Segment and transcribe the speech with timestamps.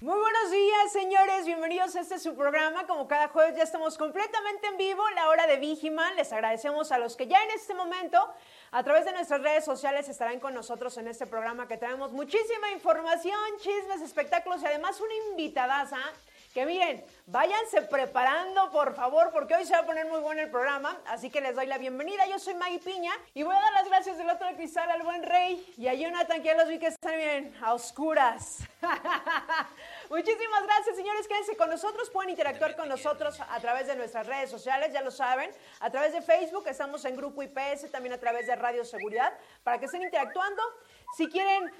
[0.00, 1.46] Muy buenos días, señores.
[1.46, 2.84] Bienvenidos a este su programa.
[2.86, 6.16] Como cada jueves ya estamos completamente en vivo, la hora de Vigiman.
[6.16, 8.18] Les agradecemos a los que ya en este momento,
[8.72, 12.70] a través de nuestras redes sociales, estarán con nosotros en este programa que traemos muchísima
[12.72, 16.00] información, chismes, espectáculos y además una invitadaza
[16.54, 20.50] que miren, váyanse preparando, por favor, porque hoy se va a poner muy bueno el
[20.50, 20.96] programa.
[21.08, 22.28] Así que les doy la bienvenida.
[22.28, 25.02] Yo soy Maggie Piña y voy a dar las gracias del otro de cristal al
[25.02, 28.58] buen rey y a Jonathan, que ya los vi que están bien a oscuras.
[30.10, 31.26] Muchísimas gracias, señores.
[31.26, 32.08] Quédense con nosotros.
[32.10, 35.50] Pueden interactuar con nosotros a través de nuestras redes sociales, ya lo saben.
[35.80, 39.32] A través de Facebook, estamos en Grupo IPS, también a través de Radio Seguridad,
[39.64, 40.62] para que estén interactuando.
[41.16, 41.72] Si quieren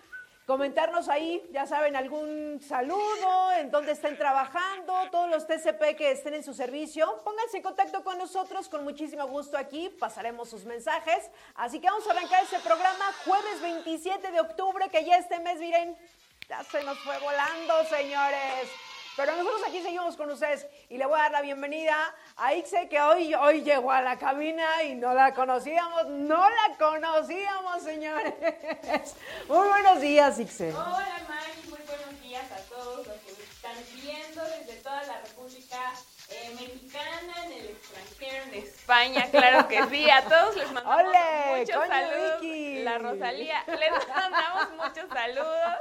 [0.46, 6.34] comentarnos ahí, ya saben, algún saludo, en dónde estén trabajando, todos los TCP que estén
[6.34, 11.30] en su servicio, pónganse en contacto con nosotros, con muchísimo gusto aquí, pasaremos sus mensajes.
[11.54, 15.58] Así que vamos a arrancar este programa jueves 27 de octubre, que ya este mes,
[15.58, 15.96] miren,
[16.48, 18.93] ya se nos fue volando, señores.
[19.16, 21.94] Pero nosotros aquí seguimos con ustedes y le voy a dar la bienvenida
[22.36, 26.76] a Ixe que hoy, hoy llegó a la cabina y no la conocíamos, no la
[26.76, 28.34] conocíamos, señores.
[29.48, 30.72] Muy buenos días, Ixe.
[30.72, 35.20] Hola Mari, muy buenos días a todos los que nos están viendo desde toda la
[35.20, 35.92] República
[36.30, 41.76] eh, Mexicana, en el extranjero, en España, claro que sí, a todos les mandamos muchos
[41.76, 42.40] ¡Coño, saludos.
[42.40, 42.82] Vicky!
[42.82, 45.76] La Rosalía, les mandamos muchos saludos.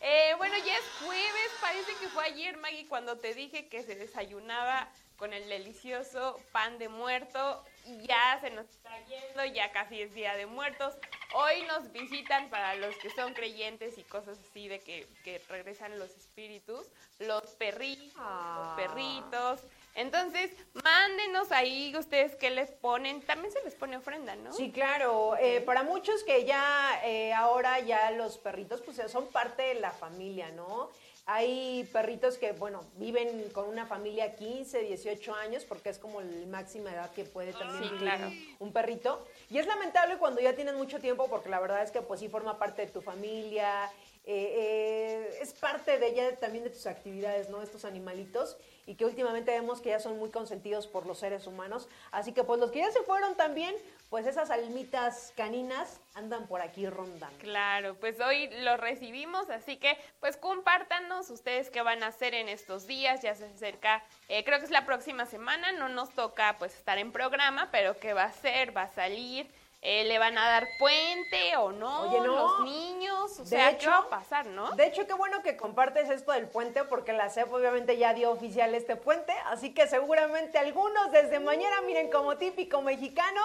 [0.00, 3.94] Eh, bueno, ya es jueves, parece que fue ayer, Maggie, cuando te dije que se
[3.96, 7.62] desayunaba con el delicioso pan de muerto.
[7.84, 10.94] Y ya se nos está yendo, ya casi es Día de Muertos.
[11.34, 15.98] Hoy nos visitan para los que son creyentes y cosas así de que, que regresan
[15.98, 16.86] los espíritus,
[17.18, 18.74] los perritos, Ah.
[18.78, 19.60] los perritos.
[19.94, 20.50] Entonces,
[20.84, 23.22] mándenos ahí ustedes qué les ponen.
[23.22, 24.52] También se les pone ofrenda, ¿no?
[24.52, 25.36] Sí, claro.
[25.38, 29.90] Eh, para muchos que ya eh, ahora ya los perritos pues son parte de la
[29.90, 30.90] familia, ¿no?
[31.26, 36.46] Hay perritos que, bueno, viven con una familia 15, 18 años, porque es como la
[36.46, 38.26] máxima edad que puede también Sí, vivir claro.
[38.28, 39.24] un, un perrito.
[39.48, 42.28] Y es lamentable cuando ya tienes mucho tiempo, porque la verdad es que pues sí
[42.28, 43.90] forma parte de tu familia,
[44.24, 47.62] eh, eh, es parte de ella también de tus actividades, ¿no?
[47.62, 51.88] Estos animalitos y que últimamente vemos que ya son muy consentidos por los seres humanos.
[52.10, 53.74] Así que pues los que ya se fueron también,
[54.08, 57.38] pues esas almitas caninas andan por aquí rondando.
[57.38, 62.48] Claro, pues hoy lo recibimos, así que pues compártanos ustedes qué van a hacer en
[62.48, 66.56] estos días, ya se acerca, eh, creo que es la próxima semana, no nos toca
[66.58, 69.46] pues estar en programa, pero qué va a ser, va a salir,
[69.82, 72.26] eh, le van a dar puente o no, Oye, no.
[72.26, 74.70] los niños, o De sea, ¿qué hecho- va a pasar, no?
[74.72, 78.30] De hecho, qué bueno que compartes esto del puente, porque la CEP obviamente ya dio
[78.30, 83.40] oficial este puente, así que seguramente algunos desde mañana, miren, como típico mexicano,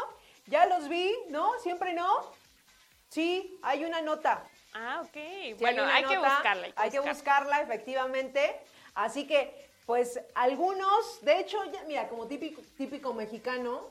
[0.47, 1.57] ya los vi, ¿no?
[1.59, 2.07] ¿Siempre no?
[3.09, 4.43] Sí, hay una nota.
[4.73, 6.67] Ah, ok, Sí, bueno, hay que buscarla.
[6.75, 8.59] Hay que buscarla, efectivamente.
[8.93, 13.87] Así que, pues, algunos, de hecho, ya- mira, como típico, típico mexicano,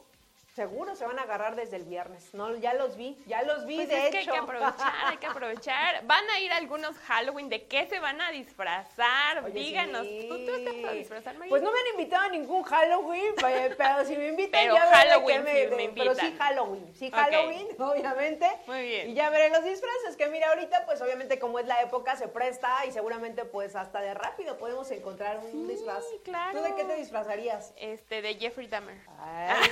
[0.54, 2.32] seguro se van a agarrar desde el viernes.
[2.32, 4.32] No, ya los vi, ya los vi, Pues de es que hay hecho.
[4.32, 6.04] que aprovechar, hay que aprovechar.
[6.06, 9.42] Van a ir algunos Halloween, ¿de qué se van a disfrazar?
[9.44, 10.26] Oye, Díganos, sí.
[10.28, 11.36] ¿tú, tú te vas a disfrazar?
[11.48, 14.84] Pues no me han invitado a ningún Halloween, pe- pero si me invitan Pero ya
[14.84, 16.46] veré Halloween que me, sí me de- Pero sí invitan.
[16.46, 17.10] Halloween, sí.
[17.10, 18.48] Halloween, obviamente.
[18.66, 19.10] Muy bien.
[19.10, 22.28] Y ya veré los disfraces, que mira, ahorita pues obviamente como es la época se
[22.28, 26.04] presta y seguramente pues hasta de rápido podemos encontrar un Sí, disfraz.
[26.24, 26.58] claro.
[26.58, 27.72] ¿Tú de qué te disfrazarías?
[27.76, 28.98] Este, de Jeffrey Dahmer.
[29.18, 29.70] Ay,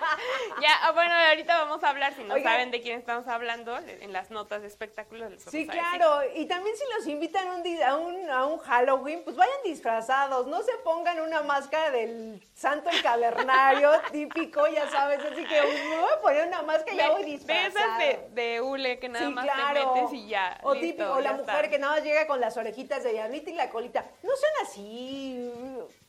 [0.62, 2.52] Ya, ah, bueno, ahorita vamos a hablar, si no Oigan.
[2.52, 5.30] saben de quién estamos hablando, en las notas de espectáculos.
[5.30, 5.68] les Sí, decir.
[5.70, 6.20] claro.
[6.34, 10.46] Y también si los invitan un a, un, a un Halloween, pues vayan disfrazados.
[10.46, 15.20] No se pongan una máscara del santo el cavernario típico, ya sabes.
[15.20, 18.28] Así que me voy a poner una máscara y ya voy De, de esas de,
[18.30, 19.92] de hule que nada sí, más claro.
[19.94, 20.58] te metes y ya.
[20.62, 21.68] O listo, típico, la mujer está.
[21.70, 24.04] que nada más llega con las orejitas de diablita y la colita.
[24.22, 25.50] No sean así.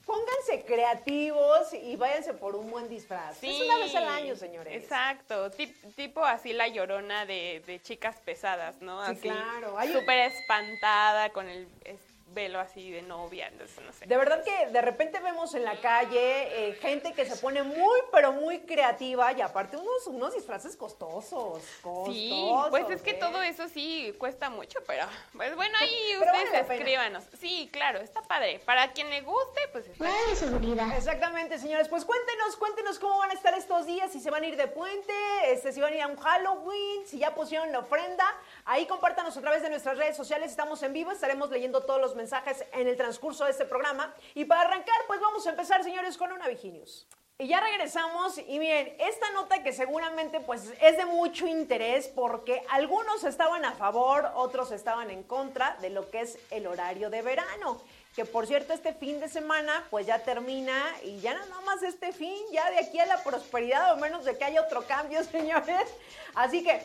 [0.07, 3.44] Pónganse creativos y váyanse por un buen disfraz.
[3.44, 4.81] Es una vez al año, señores.
[4.81, 9.04] Exacto, tip- tipo así la llorona de, de chicas pesadas, ¿no?
[9.06, 9.77] Sí, Así, claro.
[9.77, 12.00] Hay un- Súper espantada con el es-
[12.34, 14.06] velo así de novia, entonces no sé.
[14.06, 18.00] De verdad que de repente vemos en la calle eh, gente que se pone muy,
[18.12, 21.64] pero muy creativa y aparte unos, unos disfraces costosos.
[21.82, 23.18] costosos Sí, pues es que ¿eh?
[23.20, 26.76] todo eso sí cuesta mucho, pero pues bueno, ahí Pero vale ustedes pena.
[26.76, 27.24] escríbanos.
[27.40, 28.60] Sí, claro, está padre.
[28.66, 30.96] Para quien le guste, pues está de seguridad.
[30.98, 31.88] Exactamente, señores.
[31.88, 34.68] Pues cuéntenos, cuéntenos cómo van a estar estos días, si se van a ir de
[34.68, 35.14] puente,
[35.46, 38.26] este, si van a ir a un Halloween, si ya pusieron la ofrenda.
[38.66, 42.16] Ahí compártanos a través de nuestras redes sociales, estamos en vivo, estaremos leyendo todos los
[42.18, 44.14] mensajes en el transcurso de este programa.
[44.34, 47.08] Y para arrancar, pues vamos a empezar, señores, con una Viginius.
[47.40, 52.64] Y ya regresamos y miren, esta nota que seguramente pues es de mucho interés porque
[52.72, 57.22] algunos estaban a favor, otros estaban en contra de lo que es el horario de
[57.22, 57.80] verano.
[58.16, 62.12] Que por cierto este fin de semana pues ya termina y ya nada más este
[62.12, 65.94] fin, ya de aquí a la prosperidad o menos de que haya otro cambio, señores.
[66.34, 66.81] Así que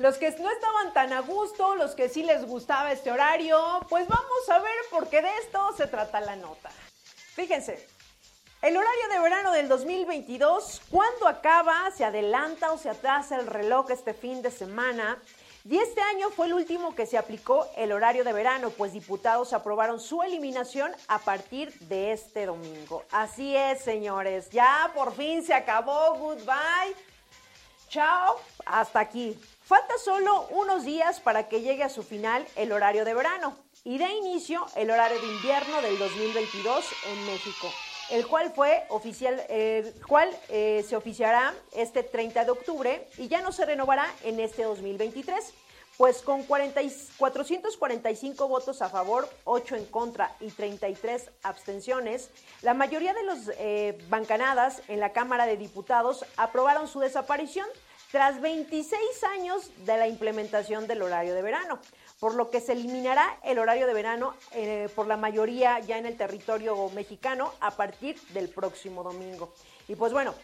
[0.00, 4.08] los que no estaban tan a gusto, los que sí les gustaba este horario, pues
[4.08, 6.70] vamos a ver porque de esto se trata la nota.
[7.34, 7.86] Fíjense,
[8.62, 11.90] el horario de verano del 2022, ¿cuándo acaba?
[11.90, 15.18] ¿Se adelanta o se atrasa el reloj este fin de semana?
[15.68, 19.52] Y este año fue el último que se aplicó el horario de verano, pues diputados
[19.52, 23.04] aprobaron su eliminación a partir de este domingo.
[23.10, 26.96] Así es, señores, ya por fin se acabó, goodbye.
[27.90, 29.38] Chao, hasta aquí.
[29.70, 33.98] Falta solo unos días para que llegue a su final el horario de verano y
[33.98, 37.72] de inicio el horario de invierno del 2022 en México,
[38.10, 43.42] el cual fue oficial, el cual eh, se oficiará este 30 de octubre y ya
[43.42, 45.54] no se renovará en este 2023.
[45.96, 52.30] Pues con 40 y- 445 votos a favor, 8 en contra y 33 abstenciones,
[52.62, 57.68] la mayoría de los eh, bancanadas en la Cámara de Diputados aprobaron su desaparición
[58.10, 61.78] tras 26 años de la implementación del horario de verano,
[62.18, 66.06] por lo que se eliminará el horario de verano eh, por la mayoría ya en
[66.06, 69.54] el territorio mexicano a partir del próximo domingo.
[69.88, 70.34] Y pues bueno,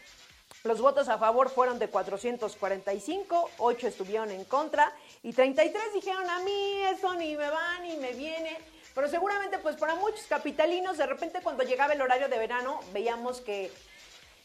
[0.63, 4.93] los votos a favor fueron de 445, 8 estuvieron en contra
[5.23, 8.59] y 33 dijeron a mí eso ni me va ni me viene.
[8.95, 13.41] Pero seguramente pues para muchos capitalinos de repente cuando llegaba el horario de verano veíamos
[13.41, 13.71] que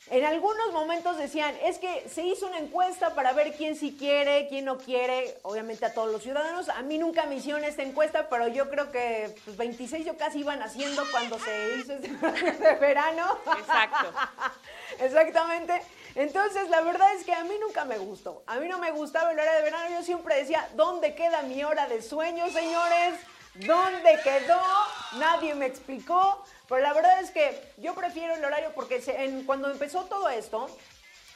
[0.10, 4.48] en algunos momentos decían, es que se hizo una encuesta para ver quién sí quiere,
[4.50, 6.70] quién no quiere, obviamente a todos los ciudadanos.
[6.70, 10.40] A mí nunca me hicieron esta encuesta, pero yo creo que pues, 26 yo casi
[10.40, 13.38] iban haciendo cuando se hizo este de verano.
[13.60, 14.12] Exacto.
[15.00, 15.82] Exactamente.
[16.16, 18.44] Entonces, la verdad es que a mí nunca me gustó.
[18.48, 19.96] A mí no me gustaba el horario de verano.
[19.96, 23.20] Yo siempre decía, ¿dónde queda mi hora de sueño, señores?
[23.54, 24.62] ¿Dónde quedó?
[25.20, 26.44] Nadie me explicó.
[26.72, 30.28] Pero la verdad es que yo prefiero el horario porque se- en- cuando empezó todo
[30.30, 30.68] esto,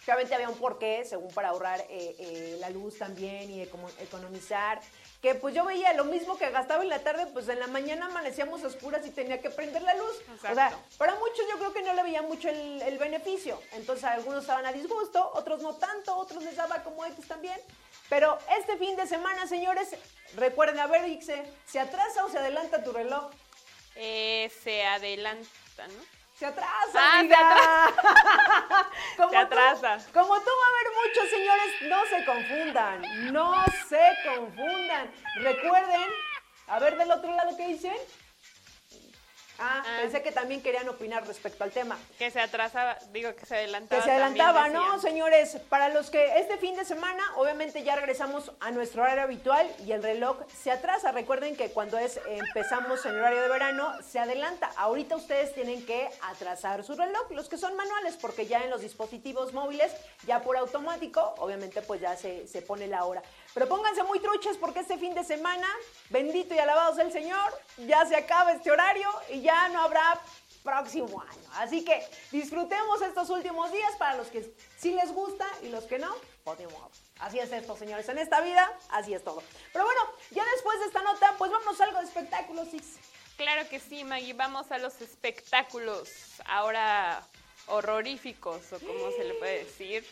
[0.07, 4.79] Obviamente había un porqué, según para ahorrar eh, eh, la luz también y econo- economizar.
[5.19, 8.05] Que pues yo veía lo mismo que gastaba en la tarde, pues en la mañana
[8.05, 10.15] amanecíamos a oscuras y tenía que prender la luz.
[10.31, 10.77] O sea, Exacto.
[10.99, 13.59] para muchos yo creo que no le veía mucho el, el beneficio.
[13.71, 17.59] Entonces algunos estaban a disgusto, otros no tanto, otros les daba como X también.
[18.07, 19.89] Pero este fin de semana, señores,
[20.35, 23.31] recuerden, a ver, Ixe, ¿se atrasa o se adelanta tu reloj?
[23.95, 26.15] Eh, se adelanta, ¿no?
[26.37, 27.93] Se atrasa, Ah, se amiga.
[29.17, 29.97] como Se atrasa.
[29.99, 33.33] Tú, como tú va a haber muchos, señores, no se confundan.
[33.33, 35.11] No se confundan.
[35.35, 36.09] Recuerden,
[36.67, 37.95] a ver del otro lado qué dicen.
[39.59, 39.97] Ah, Ah.
[40.01, 41.97] pensé que también querían opinar respecto al tema.
[42.17, 44.01] Que se atrasaba, digo que se adelantaba.
[44.01, 45.57] Que se adelantaba, ¿no, señores?
[45.69, 49.91] Para los que este fin de semana, obviamente ya regresamos a nuestro horario habitual y
[49.91, 51.11] el reloj se atrasa.
[51.11, 54.71] Recuerden que cuando es empezamos en el horario de verano, se adelanta.
[54.77, 58.81] Ahorita ustedes tienen que atrasar su reloj, los que son manuales, porque ya en los
[58.81, 59.91] dispositivos móviles,
[60.25, 63.21] ya por automático, obviamente pues ya se, se pone la hora.
[63.55, 65.67] Pero pónganse muy truchas porque este fin de semana,
[66.09, 70.19] bendito y alabado sea el Señor, ya se acaba este horario y ya no habrá
[70.61, 71.49] próximo año.
[71.53, 75.99] Así que disfrutemos estos últimos días para los que sí les gusta y los que
[75.99, 76.13] no,
[76.45, 76.91] modo.
[77.19, 78.09] Así es esto, señores.
[78.09, 79.41] En esta vida, así es todo.
[79.71, 82.97] Pero bueno, ya después de esta nota, pues vamos a algo de espectáculos, Six.
[83.37, 84.33] Claro que sí, Maggie.
[84.33, 86.09] Vamos a los espectáculos
[86.45, 87.25] ahora
[87.67, 90.05] horroríficos o como se le puede decir.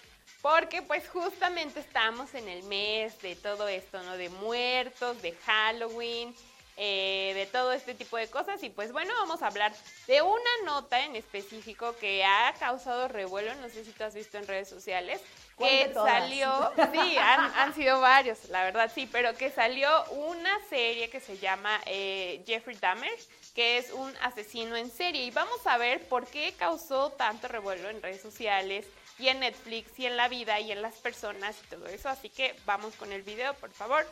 [0.44, 4.18] Porque pues justamente estamos en el mes de todo esto, ¿no?
[4.18, 6.36] De muertos, de Halloween,
[6.76, 8.62] eh, de todo este tipo de cosas.
[8.62, 9.72] Y pues bueno, vamos a hablar
[10.06, 14.38] de una nota en específico que ha causado revuelo, no sé si tú has visto
[14.38, 15.22] en redes sociales,
[15.56, 16.12] ¿Cuál de que todas?
[16.12, 21.22] salió, sí, han, han sido varios, la verdad sí, pero que salió una serie que
[21.22, 23.18] se llama eh, Jeffrey Dahmer,
[23.56, 25.24] que es un asesino en serie.
[25.24, 28.86] Y vamos a ver por qué causó tanto revuelo en redes sociales
[29.20, 32.10] y en Netflix y en la vida y en las personas y todo eso.
[32.10, 34.06] Así que vamos con el video, por favor.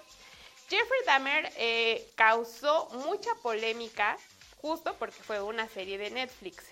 [0.69, 4.17] Jeffrey Dahmer eh, causó mucha polémica
[4.61, 6.65] justo porque fue una serie de Netflix.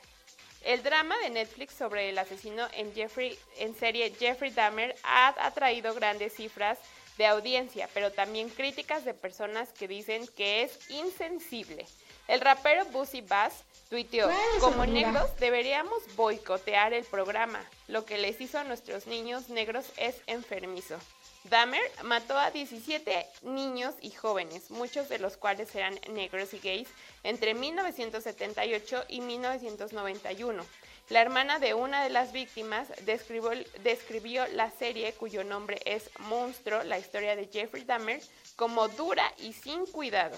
[0.64, 5.94] El drama de Netflix sobre el asesino en, Jeffrey, en serie Jeffrey Dahmer ha atraído
[5.94, 6.78] grandes cifras
[7.18, 11.86] de audiencia, pero también críticas de personas que dicen que es insensible.
[12.28, 14.30] El rapero Boosie Bass tuiteó,
[14.60, 17.60] como negros deberíamos boicotear el programa.
[17.88, 20.98] Lo que les hizo a nuestros niños negros es enfermizo.
[21.46, 26.88] Dahmer mató a 17 niños y jóvenes, muchos de los cuales eran negros y gays,
[27.24, 30.64] entre 1978 y 1991.
[31.10, 36.84] La hermana de una de las víctimas describió, describió, la serie, cuyo nombre es Monstruo,
[36.84, 38.22] la historia de Jeffrey Dahmer,
[38.56, 40.38] como dura y sin cuidado.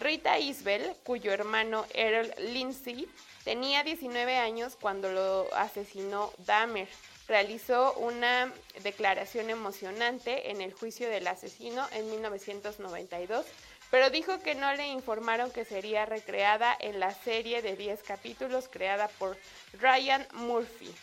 [0.00, 3.08] Rita Isbell, cuyo hermano Errol Lindsay
[3.44, 6.88] tenía 19 años cuando lo asesinó Dahmer,
[7.26, 8.52] realizó una
[8.82, 13.44] declaración emocionante en el juicio del asesino en 1992
[13.90, 18.68] pero dijo que no le informaron que sería recreada en la serie de 10 capítulos
[18.70, 19.36] creada por
[19.80, 20.94] Ryan Murphy,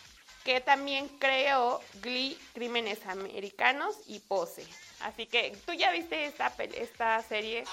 [0.45, 4.65] que también creó Glee, Crímenes Americanos y Pose.
[5.01, 7.65] Así que, ¿tú ya viste esta, esta serie?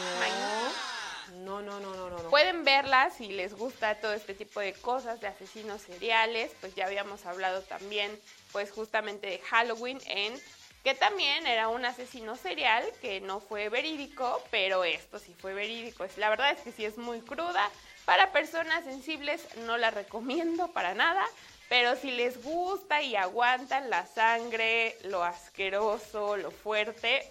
[0.00, 0.96] No.
[1.44, 5.26] No, no, no, no, Pueden verla si les gusta todo este tipo de cosas de
[5.26, 8.18] asesinos seriales, pues ya habíamos hablado también,
[8.52, 10.40] pues justamente de Halloween en
[10.84, 16.06] que también era un asesino serial, que no fue verídico, pero esto sí fue verídico.
[16.16, 17.70] La verdad es que sí es muy cruda.
[18.04, 21.26] Para personas sensibles no la recomiendo para nada,
[21.68, 27.30] pero si les gusta y aguantan la sangre, lo asqueroso, lo fuerte,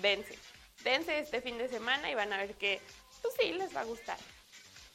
[0.00, 0.38] dense.
[0.84, 2.80] Dense este fin de semana y van a ver que
[3.20, 4.18] pues sí les va a gustar.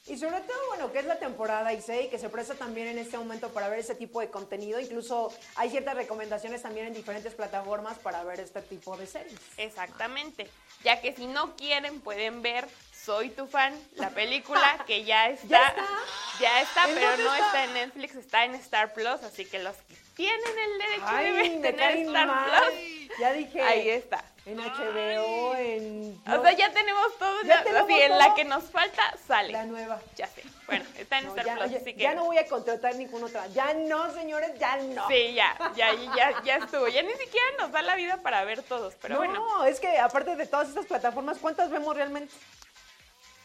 [0.07, 3.17] Y sobre todo, bueno, que es la temporada y que se presta también en este
[3.17, 4.79] momento para ver ese tipo de contenido.
[4.79, 9.37] Incluso hay ciertas recomendaciones también en diferentes plataformas para ver este tipo de series.
[9.57, 10.49] Exactamente.
[10.83, 12.69] Ya que si no quieren, pueden ver
[13.07, 15.73] Soy tu fan, la película que ya está.
[16.41, 16.83] ¿Ya está?
[16.93, 17.63] pero no está?
[17.63, 19.23] en Netflix, está en Star Plus.
[19.23, 23.17] Así que los que tienen el derecho de tener Star Plus.
[23.17, 23.61] Ya dije.
[23.61, 24.25] Ahí está.
[24.45, 26.21] En HBO, en...
[26.25, 29.53] O sea, ya tenemos todo, ya, así, en la que nos falta sale.
[29.53, 30.01] La nueva.
[30.15, 30.43] Ya sé.
[30.65, 32.01] Bueno, está en Star ya, Plus, ya, así que...
[32.01, 33.47] Ya no voy a contratar ninguna otra.
[33.47, 35.07] Ya no, señores, ya no.
[35.07, 36.87] Sí, ya, ya, ya, ya estuvo.
[36.89, 39.33] Ya ni siquiera nos da la vida para ver todos, pero bueno.
[39.33, 42.33] No, es que aparte de todas estas plataformas, ¿cuántas vemos realmente?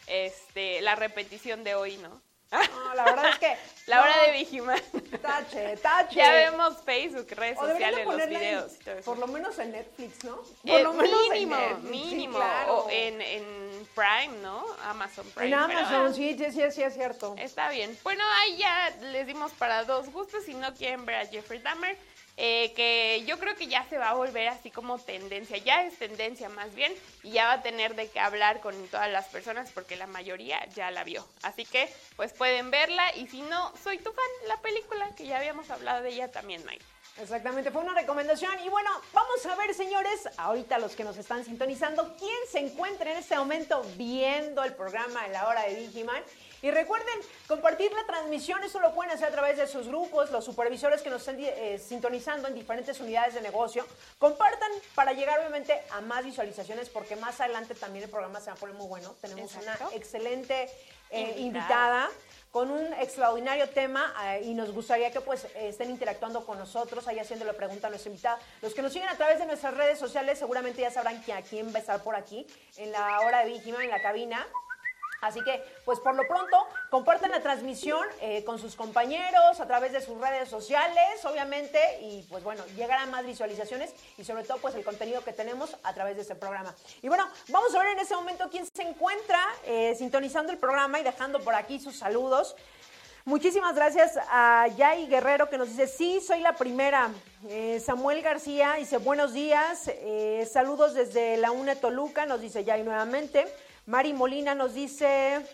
[0.07, 2.21] Este, la repetición de hoy, ¿no?
[2.53, 3.57] No, la verdad es que.
[3.85, 4.79] La hora de Vigimán.
[5.21, 6.15] Tache, tache.
[6.15, 8.71] Ya vemos Facebook, redes sociales, los videos.
[9.03, 10.41] por lo menos en Netflix, ¿no?
[10.65, 12.39] Por lo menos mínimo, en mínimo.
[12.69, 14.65] O en, en, Prime, ¿no?
[14.85, 15.47] Amazon Prime.
[15.47, 17.35] En Amazon, sí, sí, sí, sí, es cierto.
[17.37, 17.97] Está bien.
[18.03, 20.45] Bueno, ahí ya les dimos para dos gustos.
[20.45, 21.97] Si no quieren ver a Jeffrey Dahmer,
[22.37, 25.97] eh, que yo creo que ya se va a volver así como tendencia, ya es
[25.97, 29.71] tendencia más bien, y ya va a tener de qué hablar con todas las personas
[29.71, 31.27] porque la mayoría ya la vio.
[31.43, 35.37] Así que pues pueden verla y si no, soy tu fan, la película que ya
[35.37, 36.83] habíamos hablado de ella también, Mike.
[37.21, 38.51] Exactamente, fue una recomendación.
[38.65, 43.11] Y bueno, vamos a ver, señores, ahorita los que nos están sintonizando, quién se encuentra
[43.11, 46.23] en este momento viendo el programa en la hora de Digiman
[46.63, 50.45] y recuerden compartir la transmisión, eso lo pueden hacer a través de sus grupos, los
[50.45, 53.85] supervisores que nos estén eh, sintonizando en diferentes unidades de negocio.
[54.17, 58.53] Compartan para llegar obviamente a más visualizaciones porque más adelante también el programa se va
[58.53, 59.13] a poner muy bueno.
[59.19, 60.69] Tenemos una excelente
[61.09, 62.09] eh, invitada
[62.49, 67.19] con un extraordinario tema eh, y nos gustaría que pues estén interactuando con nosotros, ahí
[67.19, 68.39] haciéndole pregunta a nuestra invitada.
[68.61, 71.41] Los que nos siguen a través de nuestras redes sociales seguramente ya sabrán que a
[71.41, 74.47] quién va a estar por aquí en la hora de Víctima, en la cabina.
[75.23, 76.57] Así que, pues por lo pronto,
[76.89, 82.23] compartan la transmisión eh, con sus compañeros a través de sus redes sociales, obviamente, y
[82.23, 86.17] pues bueno, llegarán más visualizaciones y sobre todo pues el contenido que tenemos a través
[86.17, 86.75] de este programa.
[87.01, 90.99] Y bueno, vamos a ver en ese momento quién se encuentra eh, sintonizando el programa
[90.99, 92.57] y dejando por aquí sus saludos.
[93.23, 97.11] Muchísimas gracias a Yay Guerrero que nos dice, sí, soy la primera.
[97.47, 99.89] Eh, Samuel García dice, buenos días,
[100.51, 103.47] saludos desde la UNE Toluca, nos dice Yay nuevamente.
[103.85, 105.45] Mari Molina nos dice,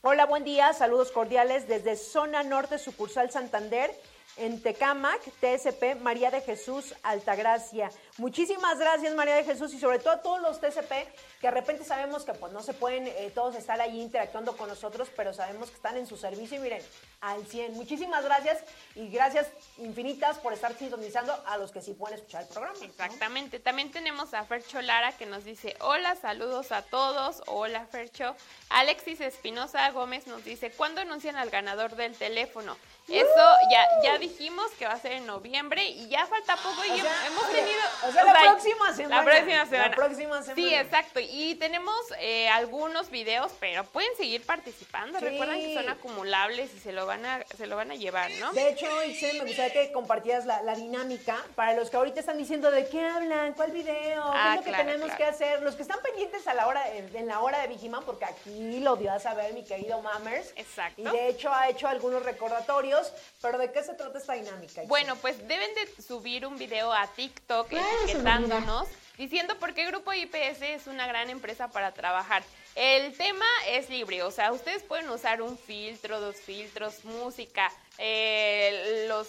[0.00, 3.94] hola, buen día, saludos cordiales desde Zona Norte, sucursal Santander
[4.36, 7.90] en Tecamac, TSP, María de Jesús Altagracia.
[8.18, 10.92] Muchísimas gracias, María de Jesús, y sobre todo a todos los TSP
[11.42, 14.68] que de repente sabemos que pues no se pueden eh, todos estar ahí interactuando con
[14.68, 16.82] nosotros, pero sabemos que están en su servicio y miren,
[17.20, 17.74] al 100.
[17.74, 18.62] Muchísimas gracias
[18.94, 19.48] y gracias
[19.78, 22.78] infinitas por estar sintonizando a los que sí pueden escuchar el programa.
[22.84, 23.58] Exactamente.
[23.58, 27.42] También tenemos a Fercho Lara que nos dice, hola, saludos a todos.
[27.46, 28.36] Hola, Fercho.
[28.70, 32.76] Alexis Espinosa Gómez nos dice, ¿cuándo anuncian al ganador del teléfono?
[33.08, 36.90] Eso ya, ya dijimos que va a ser en noviembre y ya falta poco y
[36.92, 37.80] O sea, hemos o sea, tenido...
[38.08, 39.16] o sea, la próxima semana.
[39.16, 39.88] La próxima semana.
[39.88, 40.80] La próxima Sí, semana.
[40.80, 41.20] exacto.
[41.20, 45.18] Y tenemos eh, algunos videos, pero pueden seguir participando.
[45.18, 45.24] Sí.
[45.24, 48.52] Recuerden que son acumulables y se lo van a, se lo van a llevar, ¿no?
[48.52, 52.38] De hecho, Itze, me gustaría que compartieras la, la dinámica para los que ahorita están
[52.38, 53.94] diciendo de qué hablan, cuál video,
[54.32, 55.18] qué Ah, es lo que claro, tenemos claro.
[55.18, 55.62] que hacer.
[55.62, 58.96] Los que están pendientes a la hora en la hora de Vigiman, porque aquí lo
[58.96, 60.52] dio a saber mi querido Mammers.
[60.56, 61.00] Exacto.
[61.02, 63.01] Y de hecho ha hecho algunos recordatorios.
[63.40, 64.82] Pero ¿de qué se trata esta dinámica?
[64.86, 70.12] Bueno, pues deben de subir un video a TikTok Claro, etiquetándonos diciendo por qué Grupo
[70.12, 72.42] IPS es una gran empresa para trabajar.
[72.74, 79.06] El tema es libre, o sea, ustedes pueden usar un filtro, dos filtros, música, eh,
[79.08, 79.28] los,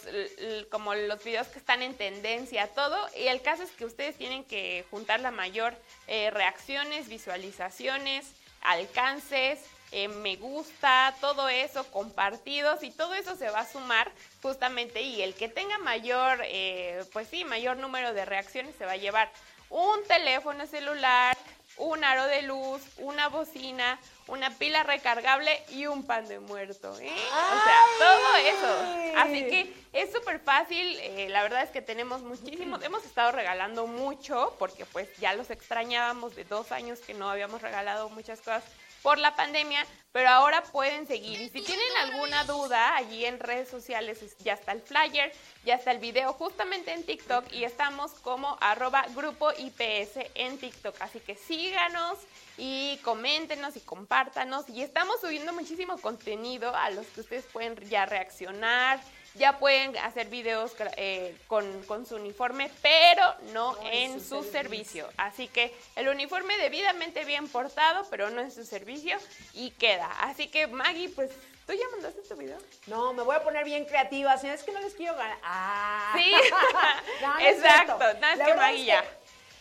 [0.70, 2.98] como los videos que están en tendencia, todo.
[3.18, 5.76] Y el caso es que ustedes tienen que juntar la mayor
[6.08, 8.26] eh, reacciones, visualizaciones,
[8.62, 9.60] alcances,
[9.94, 15.22] eh, me gusta, todo eso, compartidos y todo eso se va a sumar justamente y
[15.22, 19.32] el que tenga mayor, eh, pues sí, mayor número de reacciones se va a llevar
[19.70, 21.38] un teléfono celular,
[21.78, 26.98] un aro de luz, una bocina, una pila recargable y un pan de muerto.
[27.00, 27.12] ¿eh?
[27.12, 29.18] O sea, todo eso.
[29.18, 30.98] Así que es súper fácil.
[31.02, 32.84] eh, la verdad es que tenemos muchísimos.
[32.84, 37.62] Hemos estado regalando mucho porque pues ya los extrañábamos de dos años que no habíamos
[37.62, 38.64] regalado muchas cosas
[39.04, 41.42] por la pandemia, pero ahora pueden seguir.
[41.42, 45.32] Y si tienen alguna duda, allí en redes sociales es- ya está el flyer,
[45.66, 50.96] ya está el video justamente en TikTok y estamos como arroba grupo IPS en TikTok.
[51.02, 52.18] Así que síganos
[52.58, 54.70] y coméntenos y compártanos.
[54.70, 59.00] Y estamos subiendo muchísimo contenido a los que ustedes pueden ya reaccionar.
[59.36, 65.10] Ya pueden hacer videos eh, con, con su uniforme, pero no, No en su servicio.
[65.18, 69.18] Así que el uniforme debidamente bien portado, pero no en su servicio
[69.54, 70.10] y queda.
[70.20, 71.32] Así que Maggie, pues,
[71.66, 72.58] ¿tú ya mandaste tu video?
[72.88, 74.38] No, me voy a poner bien creativa.
[74.38, 75.38] Si no, es que no les quiero ganar.
[75.44, 76.14] Ah.
[76.16, 76.32] Sí,
[77.22, 77.98] No, no exacto.
[78.22, 79.04] No, es que Maggie ya.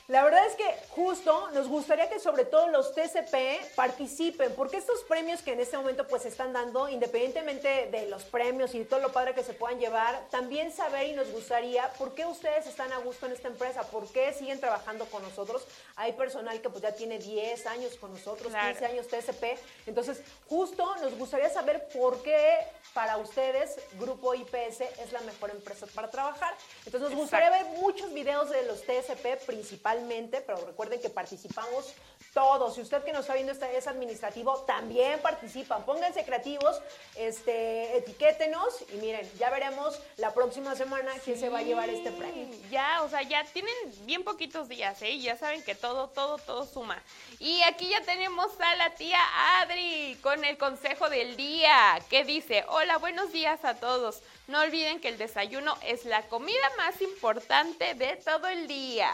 [0.08, 5.02] La verdad es que justo nos gustaría que sobre todo los TCP participen, porque estos
[5.04, 9.00] premios que en este momento pues se están dando, independientemente de los premios y todo
[9.00, 12.92] lo padre que se puedan llevar, también saber y nos gustaría por qué ustedes están
[12.92, 15.66] a gusto en esta empresa, por qué siguen trabajando con nosotros.
[15.96, 18.70] Hay personal que pues ya tiene 10 años con nosotros, Claro.
[18.70, 19.58] 15 años TCP.
[19.86, 22.58] Entonces, justo nos gustaría saber por qué
[22.92, 26.54] para ustedes Grupo IPS es la mejor empresa para trabajar.
[26.84, 29.38] Entonces, nos gustaría ver muchos videos de los TSP
[30.46, 31.92] pero recuerden que participamos
[32.34, 32.74] todos.
[32.74, 35.84] Si usted que nos está viendo está- es administrativo, también participan.
[35.84, 36.80] Pónganse creativos,
[37.16, 42.10] este, etiquétenos y miren, ya veremos la próxima semana quién se va a llevar este
[42.10, 42.48] premio.
[42.70, 43.74] Ya, o sea, ya tienen
[44.06, 45.18] bien poquitos días, ¿eh?
[45.18, 47.02] Ya saben que todo, todo, todo suma.
[47.38, 49.18] Y aquí ya tenemos a la tía
[49.60, 54.22] Adri con el consejo del día, que dice, hola, buenos días a todos.
[54.48, 59.12] No olviden que el desayuno es la comida más importante de todo el día.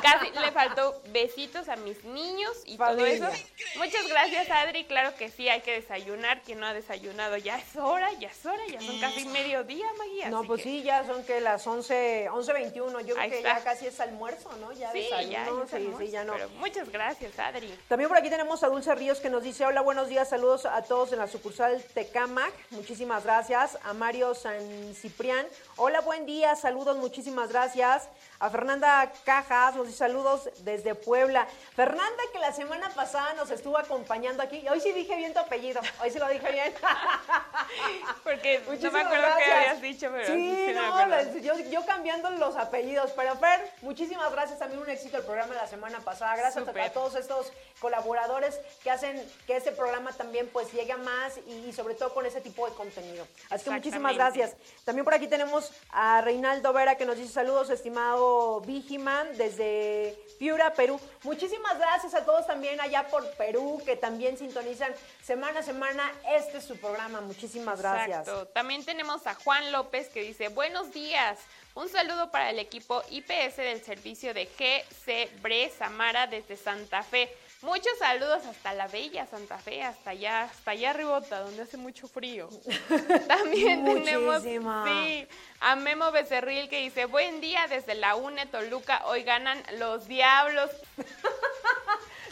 [0.00, 3.18] Casi le faltó besitos a mis niños y Familia.
[3.18, 3.44] todo eso.
[3.76, 4.84] Muchas gracias, Adri.
[4.84, 6.42] Claro que sí, hay que desayunar.
[6.42, 10.30] Quien no ha desayunado, ya es hora, ya es hora, ya son casi mediodía, Maguía.
[10.30, 13.00] No, pues que- sí, ya son que las 11, 11.21.
[13.00, 13.58] Yo creo que está.
[13.58, 14.72] ya casi es almuerzo, ¿no?
[14.72, 16.34] Ya Sí, desayuno, ya, ya es sí, sí, ya no.
[16.34, 17.76] Pero muchas gracias, Adri.
[17.88, 20.82] También por aquí tenemos a Dulce Ríos que nos dice, hola, buenos días, saludos a
[20.82, 23.76] todos en la sucursal Tecamac, muchísimas gracias.
[23.82, 24.59] A Mario San
[24.94, 25.46] Ciprián,
[25.76, 28.08] hola, buen día, saludos, muchísimas gracias.
[28.40, 31.46] A Fernanda Cajas nos dice saludos desde Puebla.
[31.76, 35.78] Fernanda que la semana pasada nos estuvo acompañando aquí, hoy sí dije bien tu apellido,
[36.02, 36.72] hoy sí lo dije bien.
[38.24, 39.58] Porque no me Muchísimas acuerdo qué gracias.
[39.58, 43.10] habías dicho, pero sí, no, yo, yo cambiando los apellidos.
[43.14, 44.58] Pero Fer, muchísimas gracias.
[44.58, 46.34] También un éxito el programa de la semana pasada.
[46.36, 51.38] Gracias a, todos estos colaboradores que hacen que este programa también pues llegue a más
[51.46, 53.26] y, y sobre todo con ese tipo de contenido.
[53.50, 54.56] Así que muchísimas gracias.
[54.86, 58.29] También por aquí tenemos a Reinaldo Vera que nos dice saludos, estimado
[58.66, 61.00] Vigiman, desde Piura, Perú.
[61.22, 66.10] Muchísimas gracias a todos también allá por Perú que también sintonizan semana a semana.
[66.34, 67.20] Este es su programa.
[67.20, 68.20] Muchísimas gracias.
[68.20, 68.46] Exacto.
[68.48, 71.38] También tenemos a Juan López que dice, buenos días.
[71.74, 77.28] Un saludo para el equipo IPS del servicio de GC Bre Samara desde Santa Fe.
[77.62, 82.08] Muchos saludos hasta la bella Santa Fe, hasta allá, hasta allá arribota, donde hace mucho
[82.08, 82.48] frío.
[83.28, 85.28] También tenemos sí,
[85.60, 90.70] a Memo Becerril que dice, buen día desde la UNE Toluca, hoy ganan los diablos.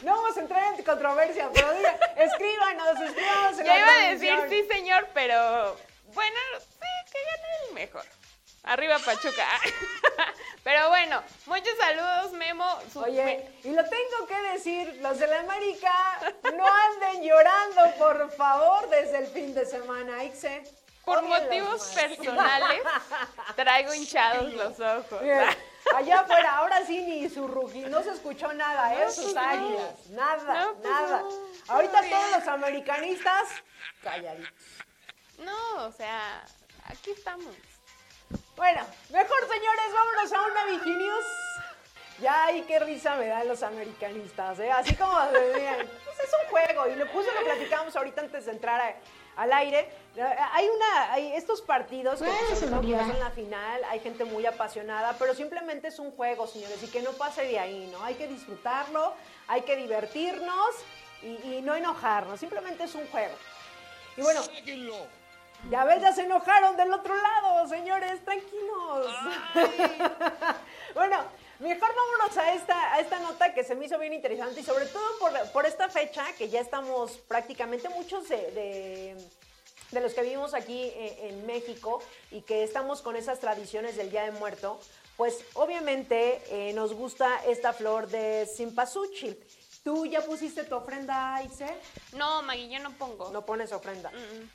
[0.03, 4.35] No vamos a entrar en controversia, pero diga, escríbanos, escríbanos en la iba a decir
[4.49, 5.77] sí, señor, pero
[6.15, 8.05] bueno, sí, que gane el mejor.
[8.65, 9.47] Arriba Pachuca.
[10.65, 12.67] Pero bueno, muchos saludos, Memo.
[12.97, 15.93] Oye, y lo tengo que decir, los de la América,
[16.55, 20.63] no anden llorando, por favor, desde el fin de semana, Ixe.
[21.07, 22.83] por motivos personales
[23.57, 25.23] traigo hinchados los ojos.
[25.97, 29.05] Allá afuera, ahora sí ni su rugi, no se escuchó nada, ¿eh?
[29.07, 29.41] No, Sus pues no.
[29.41, 31.25] águilas, nada, No, pues nada.
[31.69, 33.49] Ahorita Todo todos los americanistas,
[34.03, 34.53] calladitos.
[35.39, 36.45] No, o sea,
[36.85, 37.55] aquí estamos.
[38.59, 41.25] Bueno, mejor señores, vámonos a una Viginews.
[42.21, 44.73] Ya, ay, qué risa me dan los americanistas, ¿eh?
[44.73, 48.81] Así como, pues es un juego, y lo puse, lo platicamos ahorita antes de entrar
[48.81, 48.97] a-
[49.41, 49.89] al aire.
[50.53, 54.25] Hay una, hay estos partidos que Bueno, pues, me que son la final, hay gente
[54.25, 58.03] muy apasionada, pero simplemente es un juego, señores, y que no pase de ahí, ¿no?
[58.03, 59.15] Hay que disfrutarlo,
[59.47, 60.71] hay que divertirnos
[61.23, 63.35] y, y no enojarnos, simplemente es un juego.
[64.17, 64.41] Y bueno,
[65.71, 69.07] ya ves, ya se enojaron del otro lado, señores, tranquilos.
[70.95, 71.19] bueno,
[71.59, 74.87] mejor vámonos a esta, a esta nota que se me hizo bien interesante y sobre
[74.87, 79.29] todo por, por esta fecha que ya estamos prácticamente muchos de, de-
[79.91, 84.11] de los que vivimos aquí en, en México y que estamos con esas tradiciones del
[84.11, 84.79] Día de Muerto,
[85.17, 89.35] pues obviamente eh, nos gusta esta flor de Simpasuchi.
[89.83, 91.75] ¿Tú ya pusiste tu ofrenda, Ise?
[92.13, 93.31] No, Maggie, yo no pongo.
[93.31, 94.11] No pones ofrenda.
[94.11, 94.51] Mm, mm.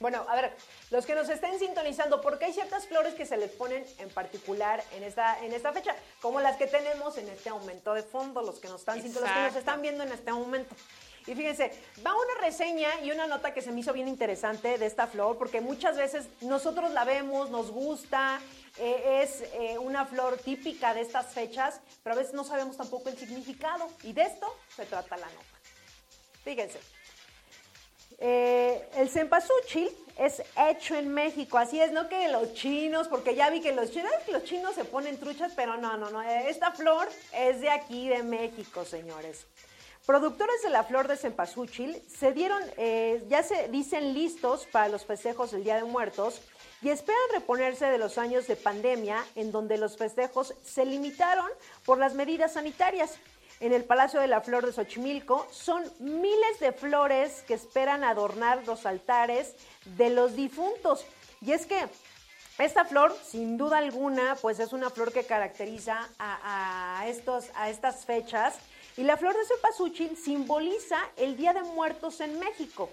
[0.00, 0.52] Bueno, a ver,
[0.90, 4.82] los que nos estén sintonizando, porque hay ciertas flores que se les ponen en particular
[4.92, 8.58] en esta, en esta fecha, como las que tenemos en este momento de fondo, los
[8.60, 10.74] que nos están los que nos están viendo en este momento.
[11.26, 11.70] Y fíjense,
[12.06, 15.36] va una reseña y una nota que se me hizo bien interesante de esta flor,
[15.36, 18.40] porque muchas veces nosotros la vemos, nos gusta,
[18.78, 23.10] eh, es eh, una flor típica de estas fechas, pero a veces no sabemos tampoco
[23.10, 23.90] el significado.
[24.04, 25.58] Y de esto se trata la nota.
[26.44, 26.97] Fíjense.
[28.18, 33.48] Eh, el cempasúchil es hecho en México, así es, no que los chinos, porque ya
[33.50, 36.72] vi que los chinos, los chinos se ponen truchas, pero no, no, no, eh, esta
[36.72, 39.46] flor es de aquí, de México, señores.
[40.04, 45.04] Productores de la flor de cempasúchil se dieron, eh, ya se dicen listos para los
[45.04, 46.40] festejos del Día de Muertos
[46.80, 51.46] y esperan reponerse de los años de pandemia en donde los festejos se limitaron
[51.84, 53.18] por las medidas sanitarias.
[53.60, 58.64] En el Palacio de la Flor de Xochimilco son miles de flores que esperan adornar
[58.66, 59.56] los altares
[59.96, 61.04] de los difuntos.
[61.40, 61.88] Y es que
[62.58, 68.04] esta flor, sin duda alguna, pues es una flor que caracteriza a, estos, a estas
[68.04, 68.56] fechas.
[68.96, 72.90] Y la flor de cempasúchil simboliza el Día de Muertos en México.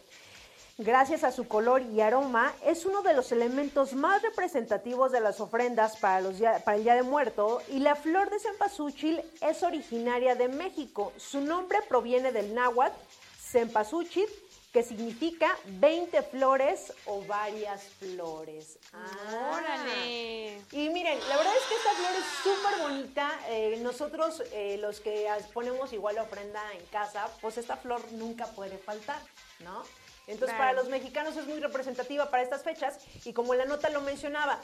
[0.77, 5.39] Gracias a su color y aroma, es uno de los elementos más representativos de las
[5.39, 6.35] ofrendas para, los
[6.65, 11.13] para el Día de Muerto y la flor de cempasúchil es originaria de México.
[11.15, 12.97] Su nombre proviene del náhuatl
[13.39, 14.25] cempasúchil,
[14.73, 18.77] que significa 20 flores o varias flores.
[18.91, 19.57] Ah.
[19.57, 20.61] Órale.
[20.73, 23.39] Y miren, la verdad es que esta flor es súper bonita.
[23.47, 28.77] Eh, nosotros, eh, los que ponemos igual ofrenda en casa, pues esta flor nunca puede
[28.77, 29.21] faltar,
[29.59, 29.85] ¿no?
[30.27, 30.57] Entonces, Claro.
[30.57, 34.59] para los mexicanos es muy representativa para estas fechas y como la nota lo mencionaba,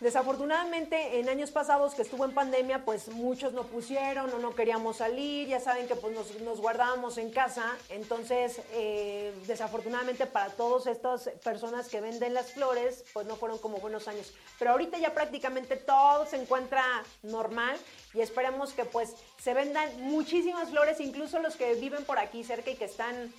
[0.00, 4.98] desafortunadamente en años pasados que estuvo en pandemia, pues muchos no pusieron o no queríamos
[4.98, 10.86] salir, ya saben que pues nos, nos guardábamos en casa, entonces eh, desafortunadamente para todas
[10.86, 14.32] estas personas que venden las flores, pues no fueron como buenos años.
[14.58, 16.84] Pero ahorita ya prácticamente todo se encuentra
[17.24, 17.76] normal
[18.14, 22.70] y esperemos que pues se vendan muchísimas flores, incluso los que viven por aquí cerca
[22.70, 23.32] y que están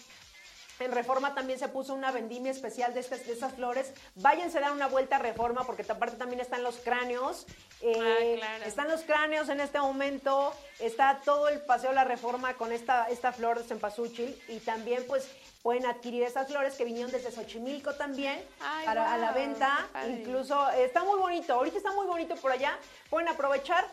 [0.79, 3.93] en Reforma también se puso una vendimia especial de, estas, de estas flores.
[4.15, 7.45] Váyanse a dar una vuelta a Reforma porque aparte también están los cráneos.
[7.81, 8.65] Eh, Ah, claro.
[8.65, 10.53] Están los cráneos en este momento.
[10.79, 14.41] Está todo el paseo de la Reforma con esta, esta flor de cempasúchil.
[14.47, 15.27] Y también pues
[15.61, 19.87] pueden adquirir estas flores que vinieron desde Xochimilco también Ay, para, a la venta.
[20.07, 21.53] Incluso eh, está muy bonito.
[21.53, 22.77] Ahorita está muy bonito por allá.
[23.09, 23.85] Pueden aprovechar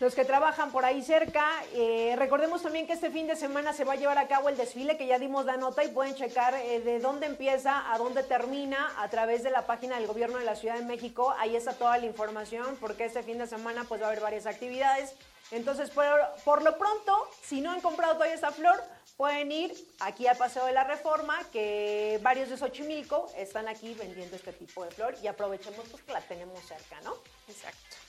[0.00, 1.46] los que trabajan por ahí cerca.
[1.74, 4.56] eh, recordemos también que este fin de semana se va a llevar a cabo el
[4.56, 8.22] desfile, que ya dimos la nota y pueden checar eh, de dónde empieza a dónde
[8.22, 11.34] termina a través de la página del gobierno de la Ciudad de México.
[11.38, 14.46] Ahí está toda la información, porque este fin de semana pues va a haber varias
[14.46, 15.14] actividades.
[15.50, 16.06] Entonces, por,
[16.44, 18.82] por lo pronto, si no han comprado todavía esta flor,
[19.18, 24.34] pueden ir aquí al Paseo de la Reforma, que varios de Xochimilco están aquí vendiendo
[24.36, 27.16] este tipo de flor y aprovechemos pues que la tenemos cerca, ¿no?
[27.48, 27.99] Exacto.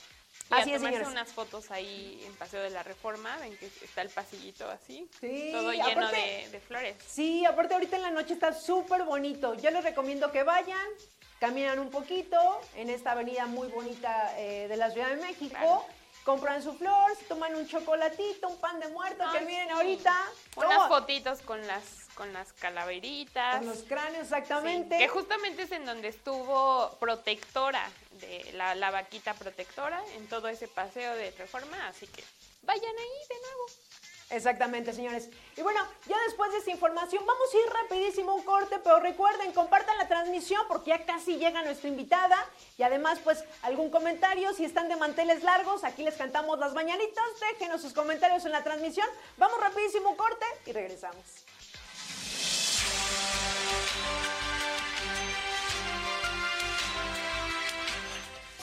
[0.52, 3.66] Así y a es, tomarse unas fotos ahí en Paseo de la Reforma, ven que
[3.66, 6.96] está el pasillito así, Sí, todo lleno aparte- de, de flores.
[7.08, 9.54] Sí, aparte ahorita en la noche está súper bonito.
[9.56, 10.88] Yo les recomiendo que vayan,
[11.40, 12.38] caminan un poquito
[12.76, 15.50] en esta avenida muy bonita eh, de la Ciudad de México.
[15.58, 15.86] Claro.
[16.24, 20.14] Compran su flor, se toman un chocolatito, un pan de muerto, que miren ahorita.
[20.56, 23.58] Unas todo, fotitos con las con las calaveritas.
[23.58, 24.98] Con los cráneos, Sí, exactamente.
[24.98, 30.68] que justamente es en donde estuvo protectora, de la, la vaquita protectora, en todo ese
[30.68, 32.24] paseo de reforma, así que
[32.64, 33.66] vayan ahí de nuevo.
[34.32, 35.30] Exactamente, señores.
[35.58, 39.00] Y bueno, ya después de esta información, vamos a ir rapidísimo a un corte, pero
[39.02, 42.38] recuerden, compartan la transmisión porque ya casi llega nuestra invitada.
[42.78, 47.26] Y además, pues, algún comentario, si están de manteles largos, aquí les cantamos las mañanitas,
[47.52, 49.08] déjenos sus comentarios en la transmisión.
[49.36, 51.26] Vamos rapidísimo a un corte y regresamos.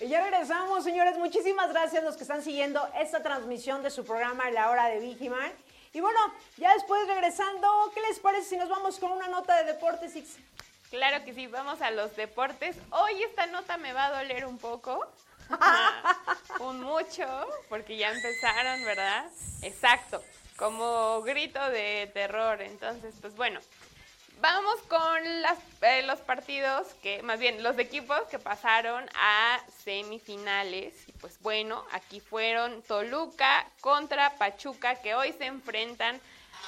[0.00, 1.16] Y ya regresamos, señores.
[1.18, 4.98] Muchísimas gracias a los que están siguiendo esta transmisión de su programa La Hora de
[4.98, 5.52] Vigiman.
[5.92, 6.18] Y bueno,
[6.56, 10.36] ya después regresando, ¿qué les parece si nos vamos con una nota de deportes, Ix?
[10.90, 12.76] Claro que sí, vamos a los deportes.
[12.90, 15.06] Hoy esta nota me va a doler un poco.
[16.60, 19.26] un mucho, porque ya empezaron, ¿verdad?
[19.62, 20.22] Exacto,
[20.56, 22.62] como grito de terror.
[22.62, 23.60] Entonces, pues bueno,
[24.44, 25.22] vamos con
[25.80, 30.92] eh, los partidos que, más bien, los equipos que pasaron a semifinales.
[31.08, 36.20] Y pues bueno, aquí fueron Toluca contra Pachuca, que hoy se enfrentan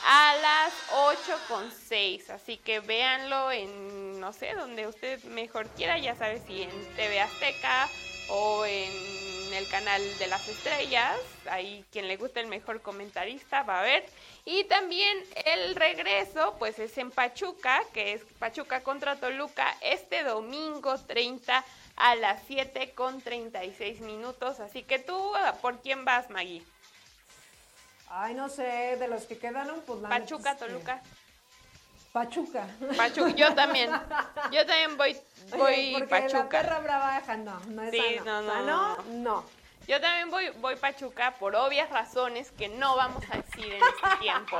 [0.06, 2.30] a las 8 con 6.
[2.30, 7.20] Así que véanlo en, no sé, donde usted mejor quiera, ya sabe si en TV
[7.20, 7.90] Azteca
[8.30, 11.16] o en el canal de las estrellas.
[11.50, 14.04] Ahí quien le guste el mejor comentarista va a ver.
[14.44, 20.96] Y también el regreso, pues es en Pachuca, que es Pachuca contra Toluca, este domingo
[20.98, 21.64] 30
[21.96, 24.60] a las 7 con 36 minutos.
[24.60, 26.62] Así que tú, ¿por quién vas, Maggie?
[28.08, 31.02] Ay, no sé, de los que quedaron, pues la Pachuca, que- Toluca.
[32.16, 32.66] Pachuca.
[32.96, 33.90] Pachuca, yo también.
[34.50, 35.14] Yo también voy,
[35.58, 36.38] voy porque Pachuca.
[36.38, 38.40] la perra bravaja, no, no es Sí, sano.
[38.40, 38.96] no, no, ¿Sano?
[39.08, 39.12] no.
[39.12, 39.44] no.
[39.86, 44.16] Yo también voy, voy Pachuca por obvias razones que no vamos a decir en este
[44.20, 44.58] tiempo.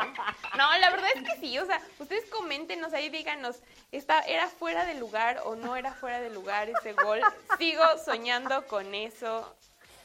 [0.54, 3.56] No, la verdad es que sí, o sea, ustedes coméntenos ahí, díganos,
[3.90, 7.22] ¿está, ¿era fuera de lugar o no era fuera de lugar ese gol?
[7.56, 9.56] Sigo soñando con eso.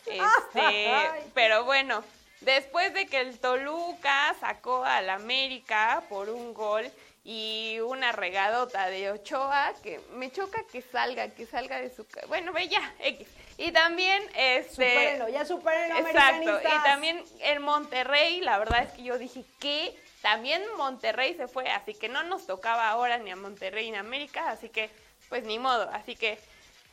[0.05, 0.89] Este,
[1.33, 2.01] pero bueno,
[2.39, 6.89] después de que el Toluca sacó al América por un gol
[7.23, 12.07] y una regadota de Ochoa, que me choca que salga, que salga de su...
[12.07, 13.27] ca- Bueno, ve ya, X.
[13.57, 14.69] Y también, este...
[14.91, 19.95] Supérenlo, ya supérenlo, Exacto, y también en Monterrey, la verdad es que yo dije que
[20.23, 24.01] también Monterrey se fue, así que no nos tocaba ahora ni a Monterrey ni a
[24.01, 24.89] América, así que
[25.29, 26.39] pues ni modo, así que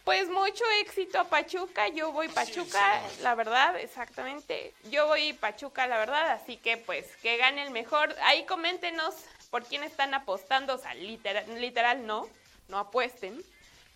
[0.05, 5.99] pues mucho éxito a Pachuca, yo voy Pachuca, la verdad, exactamente, yo voy Pachuca, la
[5.99, 9.15] verdad, así que pues que gane el mejor, ahí coméntenos
[9.51, 12.29] por quién están apostando, o sea, literal, literal no,
[12.69, 13.43] no apuesten,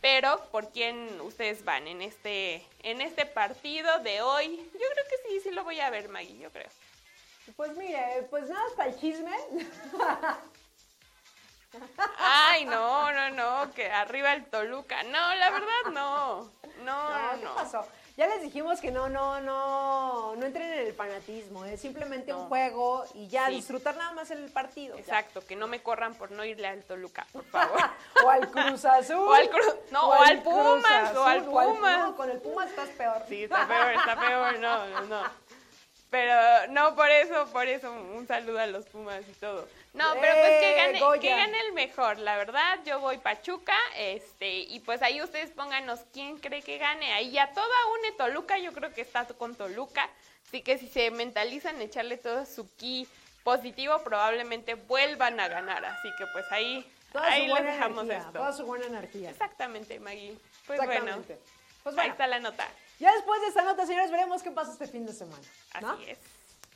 [0.00, 4.56] pero por quién ustedes van en este en este partido de hoy.
[4.56, 6.68] Yo creo que sí, sí lo voy a ver, Maggie, yo creo.
[7.56, 9.36] Pues mire, pues nada para el chisme.
[12.18, 15.02] Ay, no, no, no, que arriba el Toluca.
[15.04, 16.50] No, la verdad no.
[16.82, 17.54] No, No, no, ¿qué no.
[17.54, 17.86] pasó?
[18.16, 22.46] Ya les dijimos que no, no, no, no entren en el fanatismo, es simplemente un
[22.46, 23.54] juego y ya Sí.
[23.54, 24.96] disfrutar nada más el partido.
[24.96, 25.00] ya.
[25.00, 27.78] Exacto, que no me corran por no irle al Toluca, por favor.
[28.24, 29.16] o al Cruz Azul.
[29.28, 31.98] O al Cruz- no, o al Pumas, o al Pumas.
[32.00, 33.22] no, con el Pumas estás peor.
[33.28, 35.22] Sí, está peor, está peor, no, no, no.
[36.12, 39.66] Pero no, por eso, por eso, un saludo a los Pumas y todo.
[39.94, 43.74] No, pero pues que ¡Eh, gane, que gane el mejor, la verdad, yo voy Pachuca,
[43.96, 47.14] este, y pues ahí ustedes pónganos quién cree que gane.
[47.14, 50.06] Ahí ya toda une Toluca, yo creo que está con Toluca,
[50.46, 53.08] así que si se mentalizan echarle todo su ki
[53.42, 58.38] positivo, probablemente vuelvan a ganar, así que pues ahí, Toda ahí les dejamos energía, esto.
[58.38, 59.30] toda su buena energía.
[59.30, 60.36] Exactamente, Maggie.
[60.66, 61.22] Pues bueno.
[61.82, 62.68] Pues ahí está la nota.
[62.98, 65.42] Ya después de esta nota, señores, veremos qué pasa este fin de semana.
[65.72, 66.18] Así es.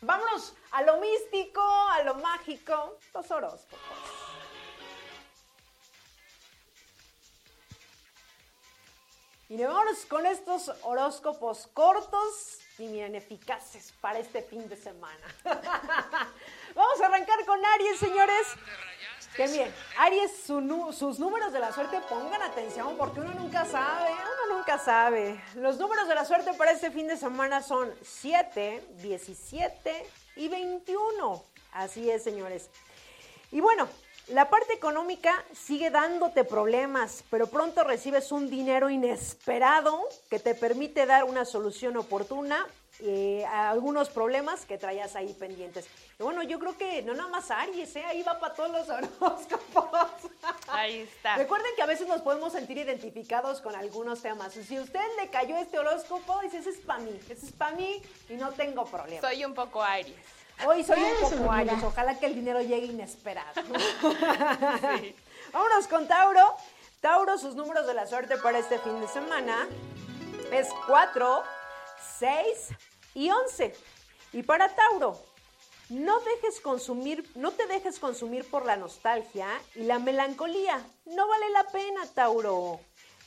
[0.01, 3.81] Vámonos a lo místico, a lo mágico, los horóscopos.
[9.49, 15.27] Y vámonos con estos horóscopos cortos y miren, eficaces para este fin de semana.
[16.75, 18.49] Vamos a arrancar con Aries, señores.
[19.35, 19.73] Qué bien.
[19.99, 25.43] Aries, sus números de la suerte, pongan atención porque uno nunca sabe, uno nunca sabe.
[25.55, 31.43] Los números de la suerte para este fin de semana son 7, 17 y 21.
[31.73, 32.71] Así es, señores.
[33.53, 33.89] Y bueno,
[34.29, 41.07] la parte económica sigue dándote problemas, pero pronto recibes un dinero inesperado que te permite
[41.07, 42.67] dar una solución oportuna
[43.01, 45.87] eh, algunos problemas que traías ahí pendientes.
[46.19, 48.05] Y bueno, yo creo que no nada más Aries, ¿eh?
[48.05, 50.31] ahí va para todos los horóscopos.
[50.69, 51.37] Ahí está.
[51.37, 54.55] Recuerden que a veces nos podemos sentir identificados con algunos temas.
[54.55, 57.77] Si a usted le cayó este horóscopo, dice, ese es para mí, ese es para
[57.77, 59.21] mí y no tengo problema.
[59.21, 60.17] Soy un poco Aries.
[60.67, 63.61] Hoy soy un poco Aries, ojalá que el dinero llegue inesperado.
[65.53, 66.57] Vámonos con Tauro.
[67.03, 69.69] Tauro, sus números de la suerte para este fin de semana
[70.51, 71.43] es 4,
[72.19, 72.71] 6
[73.17, 73.75] y 11.
[74.35, 75.19] Y para Tauro,
[75.89, 80.85] no dejes consumir, no te dejes consumir por la nostalgia y la melancolía.
[81.07, 82.79] No vale la pena, Tauro.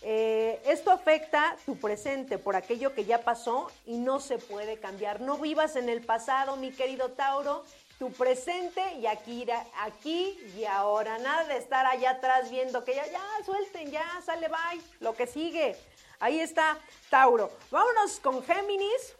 [0.02, 5.22] Eh, esto afecta tu presente por aquello que ya pasó y no se puede cambiar.
[5.22, 7.66] No vivas en el pasado, mi querido Tauro,
[7.98, 9.48] tu presente y aquí,
[9.82, 11.18] aquí y ahora.
[11.18, 15.26] Nada de estar allá atrás viendo que ya, ya, suelten, ya, sale, bye, lo que
[15.26, 15.76] sigue.
[16.20, 16.78] Ahí está
[17.10, 17.50] Tauro.
[17.72, 19.16] Vámonos con Géminis.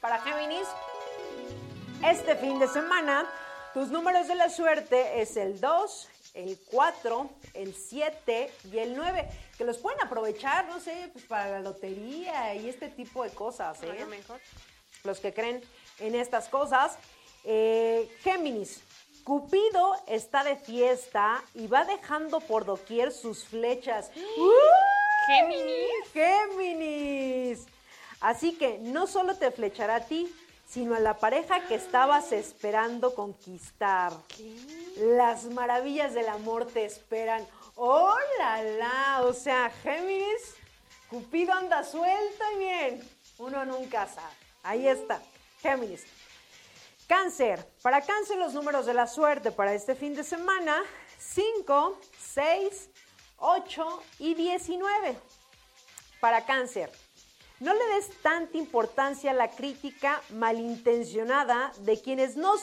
[0.00, 0.68] Para Géminis,
[2.04, 3.26] este fin de semana,
[3.72, 9.28] tus números de la suerte es el 2, el 4, el 7 y el 9,
[9.56, 13.82] que los pueden aprovechar, no sé, pues para la lotería y este tipo de cosas.
[13.82, 14.04] ¿eh?
[14.06, 14.40] mejor.
[15.04, 15.62] Los que creen
[15.98, 16.98] en estas cosas.
[17.44, 18.82] Eh, Géminis,
[19.24, 24.10] Cupido está de fiesta y va dejando por doquier sus flechas.
[25.26, 26.12] Géminis.
[26.12, 27.66] Géminis.
[28.20, 30.32] Así que no solo te flechará a ti,
[30.68, 34.12] sino a la pareja que estabas esperando conquistar.
[34.96, 37.46] Las maravillas del amor te esperan.
[37.76, 39.22] ¡Oh, la, la!
[39.24, 40.54] O sea, Géminis,
[41.08, 43.10] Cupido anda suelto y bien.
[43.38, 44.34] Uno nunca sabe.
[44.62, 45.20] Ahí está,
[45.60, 46.04] Géminis.
[47.06, 47.64] Cáncer.
[47.82, 50.82] Para cáncer los números de la suerte para este fin de semana,
[51.18, 52.90] 5, 6,
[53.38, 55.16] 8 y 19.
[56.20, 56.90] Para cáncer.
[57.58, 62.56] No le des tanta importancia a la crítica malintencionada de quienes no,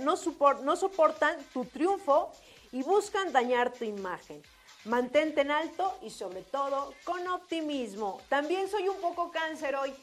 [0.00, 0.16] no,
[0.62, 2.32] no soportan tu triunfo
[2.72, 4.42] y buscan dañar tu imagen.
[4.84, 8.20] Mantente en alto y sobre todo con optimismo.
[8.28, 9.94] También soy un poco cáncer hoy.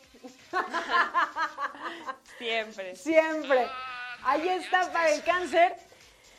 [2.37, 2.95] Siempre.
[2.95, 3.67] Siempre.
[4.23, 5.75] Ahí está para el cáncer.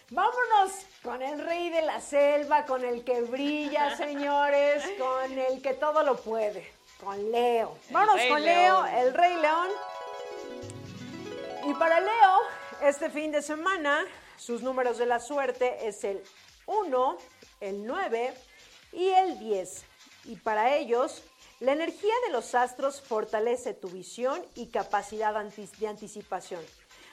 [0.08, 5.74] Vámonos con el rey de la selva, con el que brilla, señores, con el que
[5.74, 7.76] todo lo puede con Leo.
[7.90, 9.68] Vamos con Leo, el Rey León.
[11.66, 12.38] Y para Leo,
[12.82, 14.04] este fin de semana,
[14.36, 16.22] sus números de la suerte es el
[16.66, 17.18] 1,
[17.60, 18.34] el 9
[18.92, 19.84] y el 10.
[20.24, 21.22] Y para ellos,
[21.60, 26.60] la energía de los astros fortalece tu visión y capacidad de anticipación.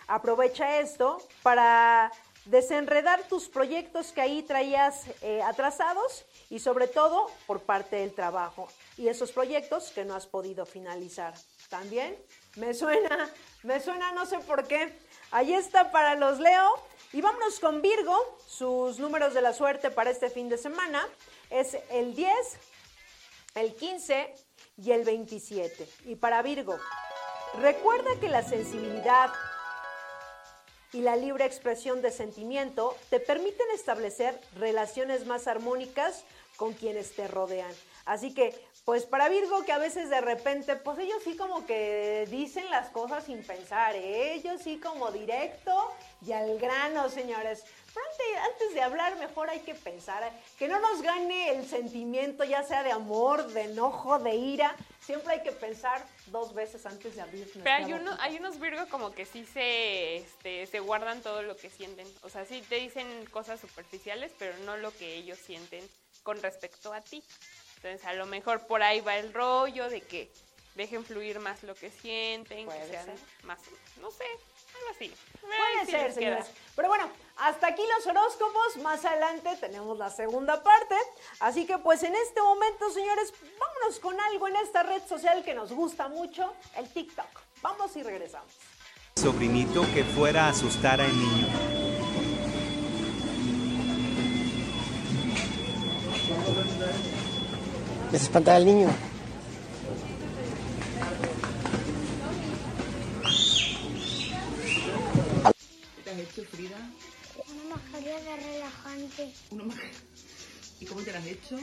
[0.08, 2.12] Aprovecha esto para
[2.45, 8.69] desenredar tus proyectos que ahí traías eh, atrasados y sobre todo por parte del trabajo
[8.97, 11.33] y esos proyectos que no has podido finalizar.
[11.69, 12.17] También
[12.55, 13.29] me suena,
[13.63, 14.97] me suena, no sé por qué.
[15.31, 16.73] Ahí está para los Leo.
[17.13, 18.38] Y vámonos con Virgo.
[18.47, 21.07] Sus números de la suerte para este fin de semana
[21.49, 22.36] es el 10,
[23.55, 24.33] el 15
[24.77, 25.88] y el 27.
[26.05, 26.77] Y para Virgo,
[27.60, 29.31] recuerda que la sensibilidad
[30.93, 36.23] y la libre expresión de sentimiento te permiten establecer relaciones más armónicas
[36.55, 37.71] con quienes te rodean.
[38.05, 38.55] Así que,
[38.88, 42.89] pues para Virgo, que a veces de repente, pues ellos sí como que dicen las
[42.89, 44.36] cosas sin pensar, ¿eh?
[44.36, 45.91] ellos sí como directo
[46.26, 47.65] y al grano, señores.
[47.93, 48.06] Pero
[48.45, 52.82] antes, de hablar, mejor hay que pensar, que no nos gane el sentimiento, ya sea
[52.82, 54.73] de amor, de enojo, de ira.
[55.02, 58.88] Siempre hay que pensar dos veces antes de abrir Pero hay, uno, hay unos Virgo
[58.88, 62.08] como que sí se, este, se guardan todo lo que sienten.
[62.21, 65.84] O sea, sí te dicen cosas superficiales, pero no lo que ellos sienten
[66.23, 67.21] con respecto a ti.
[67.78, 70.32] Entonces, a lo mejor por ahí va el rollo de que
[70.76, 73.08] dejen fluir más lo que sienten, que sean
[73.44, 73.60] más,
[74.00, 74.26] no sé,
[74.76, 75.13] algo así.
[75.42, 76.46] Puede ser, señores.
[76.76, 78.78] Pero bueno, hasta aquí los horóscopos.
[78.78, 80.96] Más adelante tenemos la segunda parte.
[81.40, 85.54] Así que pues en este momento, señores, vámonos con algo en esta red social que
[85.54, 87.28] nos gusta mucho, el TikTok.
[87.62, 88.52] Vamos y regresamos.
[89.16, 91.77] Sobrinito que fuera a asustar al niño.
[98.12, 98.90] Que se espanta al niño.
[105.96, 106.77] ¿Qué te has hecho, Frida?
[107.50, 109.34] Una mascarilla de relajante.
[109.52, 109.75] Una ma-
[110.79, 111.58] ¿Y cómo te la has hecho?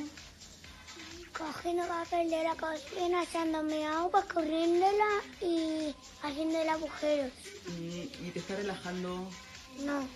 [1.36, 5.08] Cogiendo papel de la cocina, echándome agua, corriéndola
[5.40, 7.32] y haciéndole agujeros.
[7.66, 9.28] Mm, ¿Y te está relajando?
[9.84, 10.06] No.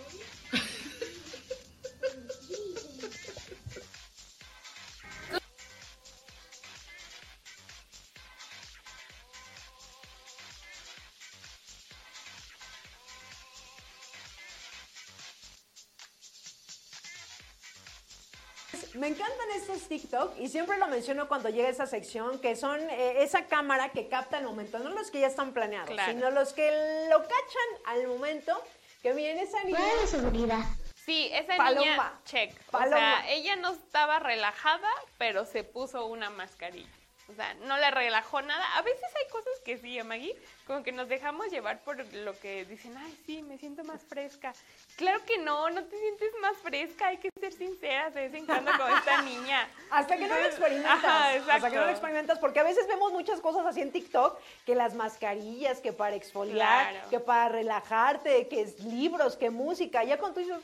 [19.08, 23.22] Me encantan estos TikTok y siempre lo menciono cuando llega esa sección, que son eh,
[23.22, 26.12] esa cámara que capta el momento, no los que ya están planeados, Claro.
[26.12, 28.62] sino los que lo cachan al momento,
[29.00, 29.78] que miren esa niña.
[30.02, 30.60] de seguridad.
[31.06, 31.80] Sí, esa Paloma.
[31.80, 32.52] niña, check.
[32.68, 32.96] O Paloma.
[32.98, 36.90] sea, ella no estaba relajada, pero se puso una mascarilla.
[37.30, 38.64] O sea, no le relajó nada.
[38.78, 40.34] A veces hay cosas que sí, ¿eh, Maggie,
[40.66, 44.54] como que nos dejamos llevar por lo que dicen, ay, sí, me siento más fresca.
[44.96, 48.46] Claro que no, no te sientes más fresca, hay que ser sinceras de vez en
[48.46, 49.68] cuando con esta niña.
[49.90, 51.04] Hasta que no lo experimentas.
[51.04, 54.38] Ajá, Hasta que no lo experimentas, porque a veces vemos muchas cosas así en TikTok,
[54.64, 57.10] que las mascarillas, que para exfoliar, Claro.
[57.10, 60.02] que para relajarte, que es libros, que música.
[60.02, 60.60] Ya cuando tú dices,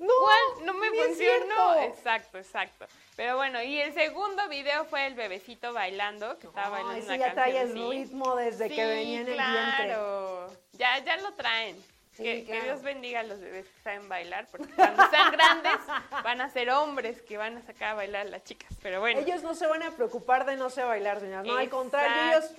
[0.00, 0.66] no, ¿Cuál?
[0.66, 1.74] No me funcionó.
[1.82, 2.86] Exacto, exacto.
[3.16, 7.16] Pero bueno, y el segundo video fue el bebecito bailando, que estaba bailando ese una
[7.18, 7.98] ya trae el canción, sí.
[7.98, 9.84] ritmo desde que venía en el vientre.
[9.86, 10.46] claro.
[10.72, 11.76] Ya, ya lo traen.
[12.12, 12.60] Sí, que.
[12.64, 15.78] Dios bendiga a los bebés que saben bailar, porque cuando sean grandes
[16.24, 18.70] van a ser hombres que van a sacar a bailar a las chicas.
[18.82, 21.46] Pero bueno, Ellos no se van a preocupar de no sé bailar, señor.
[21.46, 22.50] No, al contrario, ellos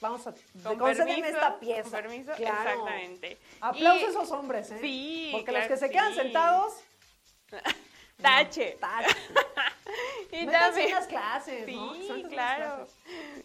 [0.00, 1.82] vamos a con permiso, esta pieza.
[1.82, 2.70] con permiso, Claro.
[2.70, 3.38] exactamente.
[3.60, 4.78] Aplausos a esos hombres, ¿eh?
[4.80, 6.20] Sí, Porque claro los que se que quedan sí.
[6.20, 6.74] sentados,
[8.22, 8.76] Tache.
[8.80, 9.14] tache.
[10.30, 12.28] Y también- unas clases, Sí, ¿no?
[12.28, 12.64] Claro.
[12.76, 12.94] clases.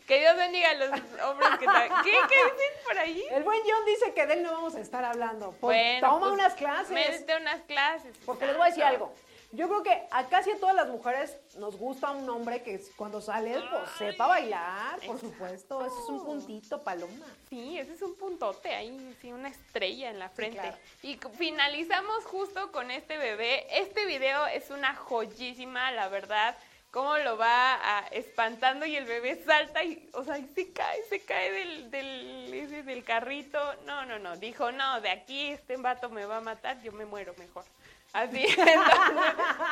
[0.05, 0.89] Que Dios bendiga a los
[1.23, 2.11] hombres que ta- ¿Qué?
[2.11, 3.25] ¿Qué dicen por ahí?
[3.31, 5.51] El buen John dice que de él no vamos a estar hablando.
[5.61, 6.89] Pues, Bueno, toma pues, unas clases.
[6.89, 8.13] Métete unas clases.
[8.25, 9.13] Porque les voy a decir algo.
[9.53, 13.21] Yo creo que a casi a todas las mujeres nos gusta un hombre que cuando
[13.21, 15.85] sale, pues sepa bailar, por supuesto.
[15.85, 17.27] Eso es un puntito, paloma.
[17.49, 20.57] Sí, ese es un puntote ahí, sí, una estrella en la frente.
[20.57, 20.77] claro.
[21.03, 23.67] Y finalizamos justo con este bebé.
[23.79, 26.57] Este video es una joyísima, la verdad.
[26.89, 31.03] Cómo lo va ah, espantando y el bebé salta y, o sea, y se cae,
[31.09, 33.59] se cae del, del, ese del carrito.
[33.85, 34.35] No, no, no.
[34.35, 37.65] Dijo, no, de aquí este vato me va a matar, yo me muero mejor.
[38.13, 38.65] Así, entonces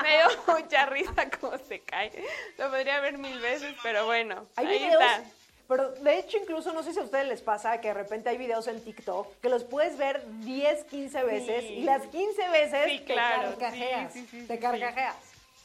[0.01, 2.11] me dio mucha risa cómo se cae.
[2.57, 5.23] Lo podría ver mil veces, pero bueno, Hay ahí videos, está.
[5.67, 8.37] pero de hecho incluso no sé si a ustedes les pasa que de repente hay
[8.37, 11.73] videos en TikTok que los puedes ver 10, 15 veces Sí.
[11.73, 14.13] y las 15 veces Sí, te carcajeas.
[14.13, 15.15] sí, te carcajeas.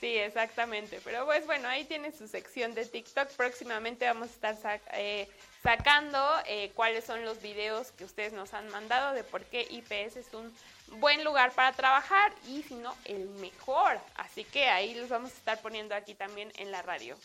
[0.01, 1.01] Sí, exactamente.
[1.03, 3.30] Pero pues bueno, ahí tiene su sección de TikTok.
[3.30, 5.26] Próximamente vamos a estar sac- eh,
[5.62, 10.16] sacando eh, cuáles son los videos que ustedes nos han mandado de por qué IPS
[10.16, 10.55] es un
[11.01, 13.99] buen lugar para trabajar y si no, el mejor.
[14.16, 17.16] Así que ahí los vamos a estar poniendo aquí también en la radio.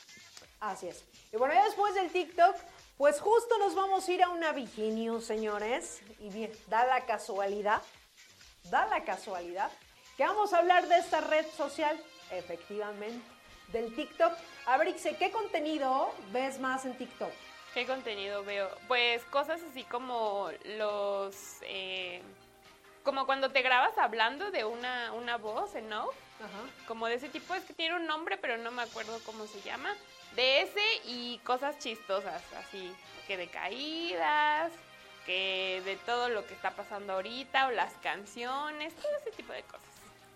[0.61, 1.03] Así es.
[1.33, 2.55] Y bueno, ya después del TikTok,
[2.97, 6.01] pues justo nos vamos a ir a una Viginio, señores.
[6.19, 7.81] Y bien, da la casualidad,
[8.69, 9.69] da la casualidad,
[10.17, 11.99] que vamos a hablar de esta red social,
[12.31, 13.23] efectivamente,
[13.71, 14.33] del TikTok.
[14.65, 17.31] A ver, Ixe, ¿qué contenido ves más en TikTok?
[17.73, 18.69] ¿Qué contenido veo?
[18.87, 21.35] Pues cosas así como los...
[21.63, 22.21] eh,
[23.03, 26.15] como cuando te grabas hablando de una, una voz en off.
[26.41, 26.87] Ajá.
[26.87, 29.61] como de ese tipo, es que tiene un nombre, pero no me acuerdo cómo se
[29.61, 29.95] llama.
[30.35, 32.91] De ese y cosas chistosas, así
[33.27, 34.71] que de caídas,
[35.27, 39.61] que de todo lo que está pasando ahorita, o las canciones, todo ese tipo de
[39.63, 39.85] cosas.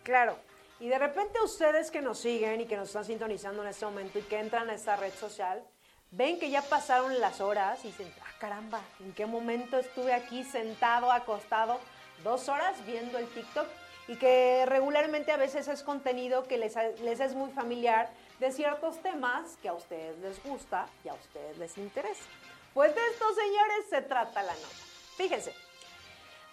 [0.03, 0.37] Claro.
[0.79, 4.19] Y de repente ustedes que nos siguen y que nos están sintonizando en este momento
[4.19, 5.63] y que entran a esta red social,
[6.11, 10.43] ven que ya pasaron las horas y dicen, ah, caramba, ¿en qué momento estuve aquí
[10.43, 11.79] sentado, acostado,
[12.23, 13.67] dos horas viendo el TikTok?
[14.07, 18.09] Y que regularmente a veces es contenido que les, es muy familiar
[18.39, 22.25] de ciertos temas que a ustedes les gusta y a ustedes les interesa.
[22.73, 24.75] Pues de esto, señores, se trata la nota.
[25.17, 25.53] Fíjense,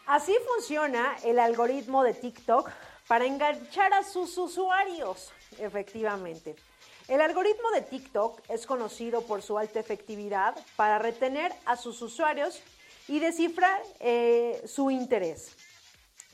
[0.06, 2.70] Así funciona el algoritmo de TikTok
[3.08, 6.56] para enganchar a sus usuarios, efectivamente.
[7.08, 12.62] El algoritmo de TikTok es conocido por su alta efectividad para retener a sus usuarios
[13.08, 15.56] y descifrar eh, su interés.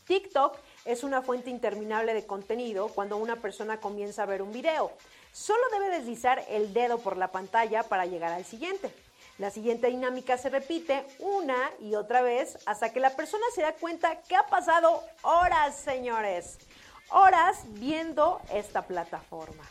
[0.07, 4.93] TikTok es una fuente interminable de contenido cuando una persona comienza a ver un video.
[5.33, 8.93] Solo debe deslizar el dedo por la pantalla para llegar al siguiente.
[9.39, 13.73] La siguiente dinámica se repite una y otra vez hasta que la persona se da
[13.73, 16.59] cuenta que ha pasado horas, señores.
[17.11, 19.65] Horas viendo esta plataforma.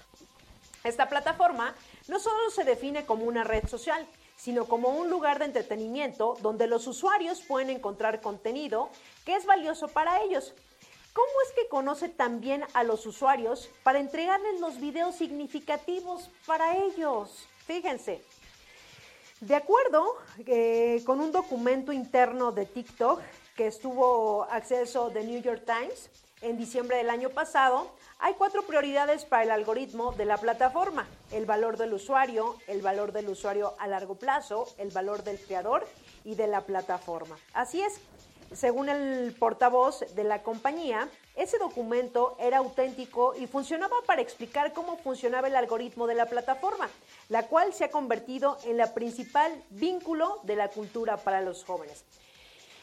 [0.86, 1.76] Esta plataforma
[2.08, 4.08] no solo se define como una red social,
[4.38, 8.90] sino como un lugar de entretenimiento donde los usuarios pueden encontrar contenido
[9.26, 10.54] que es valioso para ellos.
[11.12, 17.48] ¿Cómo es que conoce también a los usuarios para entregarles los videos significativos para ellos?
[17.66, 18.24] Fíjense,
[19.42, 20.16] de acuerdo
[20.46, 23.22] eh, con un documento interno de TikTok
[23.56, 26.10] que estuvo acceso de New York Times
[26.42, 31.08] en diciembre del año pasado, hay cuatro prioridades para el algoritmo de la plataforma.
[31.32, 35.88] El valor del usuario, el valor del usuario a largo plazo, el valor del creador
[36.24, 37.38] y de la plataforma.
[37.54, 38.00] Así es,
[38.54, 44.98] según el portavoz de la compañía, ese documento era auténtico y funcionaba para explicar cómo
[44.98, 46.90] funcionaba el algoritmo de la plataforma,
[47.30, 52.04] la cual se ha convertido en la principal vínculo de la cultura para los jóvenes.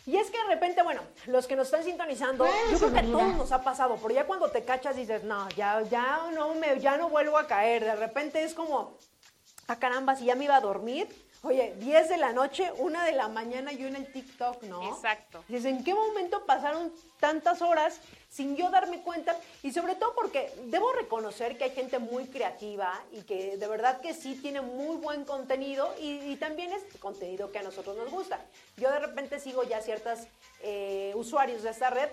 [0.06, 3.02] Y es que de repente, bueno, los que nos están sintonizando, yo creo que a
[3.02, 6.78] todos nos ha pasado, pero ya cuando te cachas dices, no, ya, ya no me,
[6.78, 7.84] ya no vuelvo a caer.
[7.84, 8.98] De repente es como,
[9.66, 11.08] ah caramba, si ya me iba a dormir.
[11.44, 14.94] Oye, 10 de la noche, una de la mañana yo en el TikTok, ¿no?
[14.94, 15.44] Exacto.
[15.46, 16.90] Dices, ¿en qué momento pasaron
[17.20, 19.36] tantas horas sin yo darme cuenta?
[19.62, 24.00] Y sobre todo porque debo reconocer que hay gente muy creativa y que de verdad
[24.00, 28.10] que sí tiene muy buen contenido y, y también es contenido que a nosotros nos
[28.10, 28.40] gusta.
[28.78, 30.26] Yo de repente sigo ya ciertas
[30.62, 32.08] eh, usuarios de esta red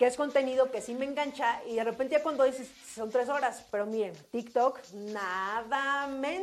[0.00, 3.28] que es contenido que sí me engancha y de repente ya cuando dices son tres
[3.28, 6.42] horas, pero miren, TikTok nada, men,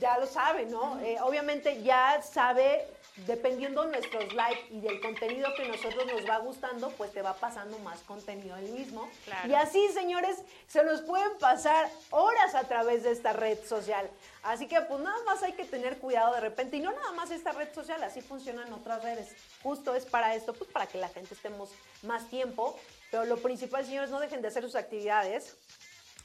[0.00, 0.98] ya lo sabe, ¿no?
[1.00, 2.88] Eh, obviamente ya sabe,
[3.26, 7.78] dependiendo nuestros likes y del contenido que nosotros nos va gustando, pues te va pasando
[7.80, 9.06] más contenido el mismo.
[9.26, 9.50] Claro.
[9.50, 14.08] Y así, señores, se nos pueden pasar horas a través de esta red social.
[14.46, 17.30] Así que pues nada más hay que tener cuidado de repente y no nada más
[17.32, 19.34] esta red social, así funcionan otras redes.
[19.62, 21.70] Justo es para esto, pues para que la gente estemos
[22.02, 22.78] más tiempo,
[23.10, 25.56] pero lo principal, señores, no dejen de hacer sus actividades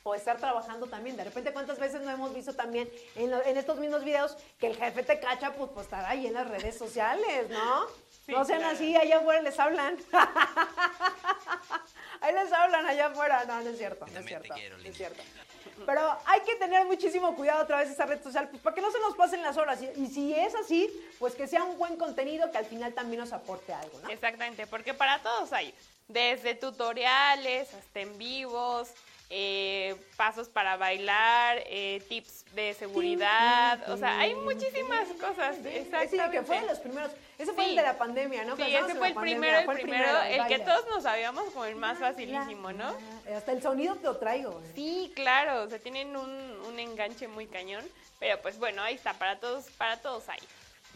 [0.04, 1.18] o estar trabajando también.
[1.18, 4.68] De repente, ¿cuántas veces no hemos visto también en, lo- en estos mismos videos que
[4.68, 7.88] el jefe te cacha, pues, pues estar ahí en las redes sociales, ¿no?
[8.26, 8.76] Sí, no sean claro.
[8.76, 9.98] así, allá afuera les hablan.
[12.22, 13.46] Ahí les hablan allá afuera.
[13.46, 14.54] No, no es cierto, no es cierto.
[14.78, 15.24] no es cierto.
[15.86, 18.82] Pero hay que tener muchísimo cuidado a través de esa red social, pues para que
[18.82, 19.80] no se nos pasen las horas.
[19.82, 23.20] Y, y si es así, pues que sea un buen contenido que al final también
[23.20, 24.10] nos aporte algo, ¿no?
[24.10, 25.74] Exactamente, porque para todos hay,
[26.08, 28.90] desde tutoriales hasta en vivos,
[29.34, 35.56] eh, pasos para bailar, eh, tips de seguridad, o sea, hay muchísimas cosas.
[35.64, 36.32] Sí, Exactamente.
[36.32, 37.12] que fue de los primeros.
[37.38, 38.58] Ese fue el de la pandemia, ¿no?
[38.58, 41.64] Sí, Pensamos ese fue el pandemia, primero, el primero, el, que todos nos sabíamos como
[41.64, 42.94] el más facilísimo, ¿no?
[43.34, 44.62] Hasta el sonido te lo traigo.
[44.62, 44.72] ¿eh?
[44.76, 46.30] Sí, claro, o sea, tienen un,
[46.68, 47.86] un enganche muy cañón,
[48.20, 50.40] pero pues bueno, ahí está, para todos, para todos hay.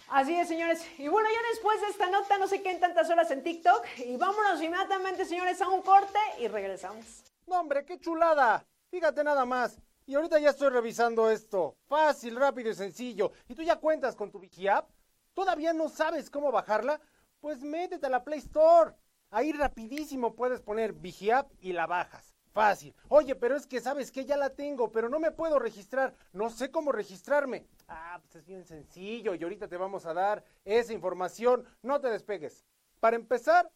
[0.09, 0.86] Así es, señores.
[0.97, 3.86] Y bueno, ya después de esta nota, no sé qué en tantas horas en TikTok.
[4.05, 7.24] Y vámonos inmediatamente, señores, a un corte y regresamos.
[7.47, 8.65] No, hombre, qué chulada.
[8.89, 9.79] Fíjate nada más.
[10.07, 11.77] Y ahorita ya estoy revisando esto.
[11.87, 13.31] Fácil, rápido y sencillo.
[13.47, 14.89] ¿Y tú ya cuentas con tu VigiApp?
[15.33, 17.01] ¿Todavía no sabes cómo bajarla?
[17.39, 18.93] Pues métete a la Play Store.
[19.29, 22.35] Ahí rapidísimo puedes poner VigiApp y la bajas.
[22.51, 22.95] Fácil.
[23.09, 26.15] Oye, pero es que sabes que ya la tengo, pero no me puedo registrar.
[26.31, 27.67] No sé cómo registrarme.
[27.87, 31.65] Ah, pues es bien sencillo y ahorita te vamos a dar esa información.
[31.81, 32.65] No te despegues.
[33.01, 33.69] Para empezar,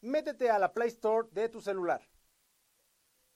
[0.00, 2.02] métete a la Play Store de tu celular.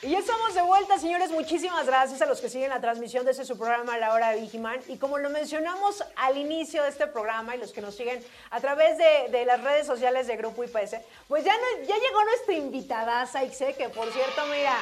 [0.00, 1.30] Y ya estamos de vuelta, señores.
[1.32, 4.40] Muchísimas gracias a los que siguen la transmisión de este su programa La Hora de
[4.42, 4.80] Vigiman.
[4.86, 8.60] Y como lo mencionamos al inicio de este programa y los que nos siguen a
[8.60, 13.26] través de, las redes sociales de Grupo IPS, pues ya, no- ya llegó nuestra invitada,
[13.26, 14.76] Saixe, que por cierto, mira,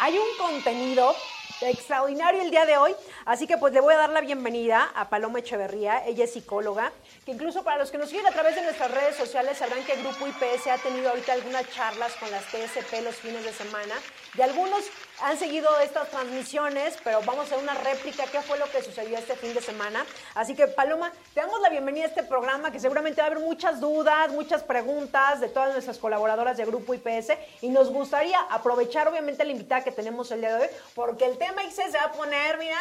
[0.00, 1.14] hay un contenido
[1.60, 2.94] extraordinario el día de hoy.
[3.28, 6.02] Así que pues le voy a dar la bienvenida a Paloma Echeverría.
[6.06, 6.92] Ella es psicóloga,
[7.26, 9.96] que incluso para los que nos siguen a través de nuestras redes sociales sabrán que
[9.96, 13.94] Grupo IPS ha tenido ahorita algunas charlas con las TSP los fines de semana.
[14.32, 14.82] De algunos
[15.20, 18.24] han seguido estas transmisiones, pero vamos a hacer una réplica.
[18.32, 20.06] ¿Qué fue lo que sucedió este fin de semana?
[20.34, 23.42] Así que Paloma, te damos la bienvenida a este programa que seguramente va a haber
[23.42, 29.06] muchas dudas, muchas preguntas de todas nuestras colaboradoras de Grupo IPS y nos gustaría aprovechar
[29.06, 32.04] obviamente la invitada que tenemos el día de hoy porque el tema ICE se va
[32.04, 32.78] a poner, mira,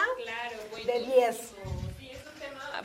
[0.85, 1.37] de 10.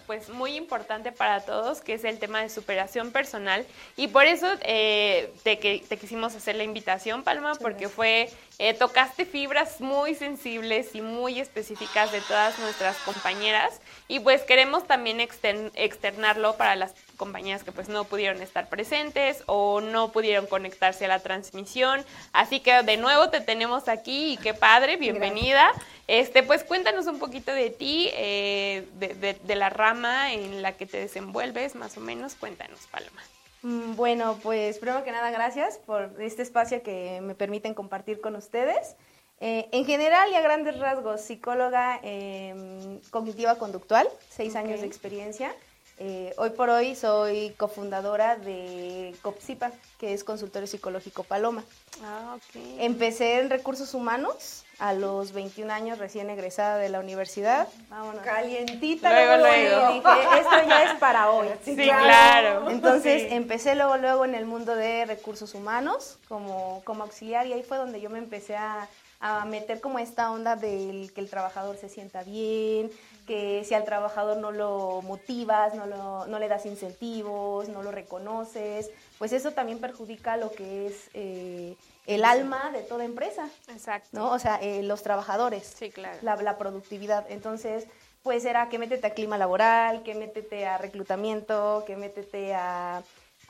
[0.06, 3.64] pues muy importante para todos, que es el tema de superación personal.
[3.96, 8.28] Y por eso eh, te, que- te quisimos hacer la invitación, Palma, porque fue,
[8.58, 13.80] eh, tocaste fibras muy sensibles y muy específicas de todas nuestras compañeras.
[14.08, 19.42] Y pues queremos también extern- externarlo para las compañeras que pues no pudieron estar presentes
[19.46, 22.04] o no pudieron conectarse a la transmisión.
[22.32, 25.70] Así que de nuevo te tenemos aquí y qué padre, bienvenida.
[26.08, 30.72] Este, pues cuéntanos un poquito de ti, eh, de, de- de la rama en la
[30.72, 32.34] que te desenvuelves, más o menos.
[32.34, 33.22] Cuéntanos, Paloma.
[33.62, 38.36] Mm, Bueno, pues primero que nada, gracias por este espacio que me permiten compartir con
[38.36, 38.96] ustedes.
[39.40, 45.52] Eh, en general y a grandes rasgos, psicóloga em, cognitiva conductual, seis años de experiencia.
[45.98, 51.62] Eh, hoy por hoy soy cofundadora de COPSIPA, que es Consultorio Psicológico Paloma.
[52.02, 52.60] Ah, ok.
[52.80, 57.68] Empecé en recursos humanos a los 21 años, recién egresada de la universidad.
[57.88, 58.22] Vámonos.
[58.24, 59.10] Calientita.
[59.12, 59.88] Luego, luego.
[59.92, 61.48] dije, esto ya es para hoy.
[61.64, 62.70] Sí, claro.
[62.70, 63.28] Entonces Sí.
[63.30, 67.76] empecé luego, luego en el mundo de recursos humanos como, como auxiliar y ahí fue
[67.76, 68.88] donde yo me empecé a,
[69.20, 72.90] a meter como esta onda del que el trabajador se sienta bien,
[73.26, 77.92] que si al trabajador no lo motivas, no, lo, no le das incentivos, no lo
[77.92, 83.48] reconoces, pues eso también perjudica lo que es eh, el alma de toda empresa.
[83.68, 84.08] Exacto.
[84.12, 84.30] ¿no?
[84.30, 85.74] O sea, eh, los trabajadores.
[85.78, 86.18] Sí, claro.
[86.22, 87.30] La, la productividad.
[87.30, 87.86] Entonces,
[88.22, 93.02] pues era que métete a clima laboral, que métete a reclutamiento, que métete a,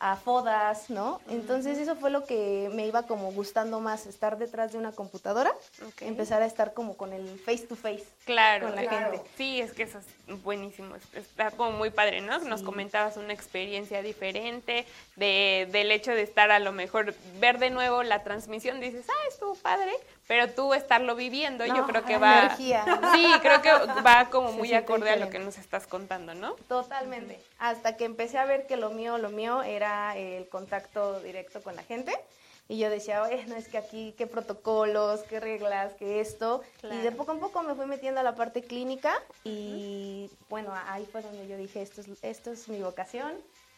[0.05, 1.20] a fodas, ¿no?
[1.30, 5.53] Entonces eso fue lo que me iba como gustando más, estar detrás de una computadora,
[5.86, 6.03] Ok.
[6.03, 8.05] empezar a estar como con el face to face.
[8.24, 9.12] Claro, con la claro.
[9.12, 9.26] gente.
[9.36, 10.96] Sí, es que eso es buenísimo.
[10.96, 12.36] es- Está como muy padre, ¿no?
[12.40, 17.70] Nos comentabas una experiencia diferente de, del hecho de estar a lo mejor, ver de
[17.70, 19.92] nuevo la transmisión, dices, ah, estuvo padre,
[20.32, 22.44] pero tú estarlo viviendo, yo No, creo que va.
[22.46, 22.86] energía.
[23.14, 23.70] Sí, creo que
[24.00, 26.54] va como muy siente acorde a lo que nos estás contando, ¿no?
[26.68, 27.38] Totalmente.
[27.58, 31.76] Hasta que empecé a ver que lo mío, lo mío era el contacto directo con
[31.76, 32.18] la gente.
[32.66, 36.62] Y yo decía, oye, no es que aquí, qué protocolos, qué reglas, qué esto.
[36.80, 36.94] Claro.
[36.96, 39.12] Y de poco a poco me fui metiendo a la parte clínica
[39.44, 43.32] y bueno, ahí fue donde yo dije, esto es, esto es mi vocación.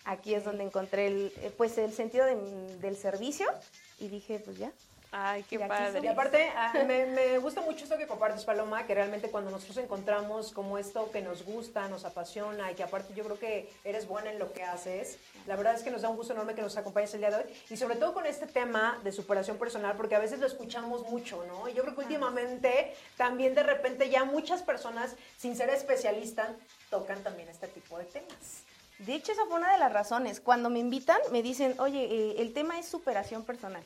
[0.05, 3.48] Aquí es donde encontré el, eh, pues el sentido de- del servicio
[3.98, 4.70] y dije, pues ya.
[5.17, 6.01] Ay, qué padre.
[6.03, 9.77] Y aparte, ah, me, me gusta mucho esto que compartes, Paloma, que realmente cuando nosotros
[9.77, 14.09] encontramos como esto que nos gusta, nos apasiona y que aparte yo creo que eres
[14.09, 16.62] buena en lo que haces, la verdad es que nos da un gusto enorme que
[16.62, 19.97] nos acompañes el día de hoy y sobre todo con este tema de superación personal,
[19.97, 21.69] porque a veces lo escuchamos mucho, ¿no?
[21.69, 26.49] Y yo creo que últimamente también de repente ya muchas personas, sin ser especialistas,
[26.91, 28.65] tocan también este tipo de temas.
[28.99, 30.41] De hecho, esa fue una de las razones.
[30.41, 33.85] Cuando me invitan, me dicen, oye, eh, el tema es superación personal.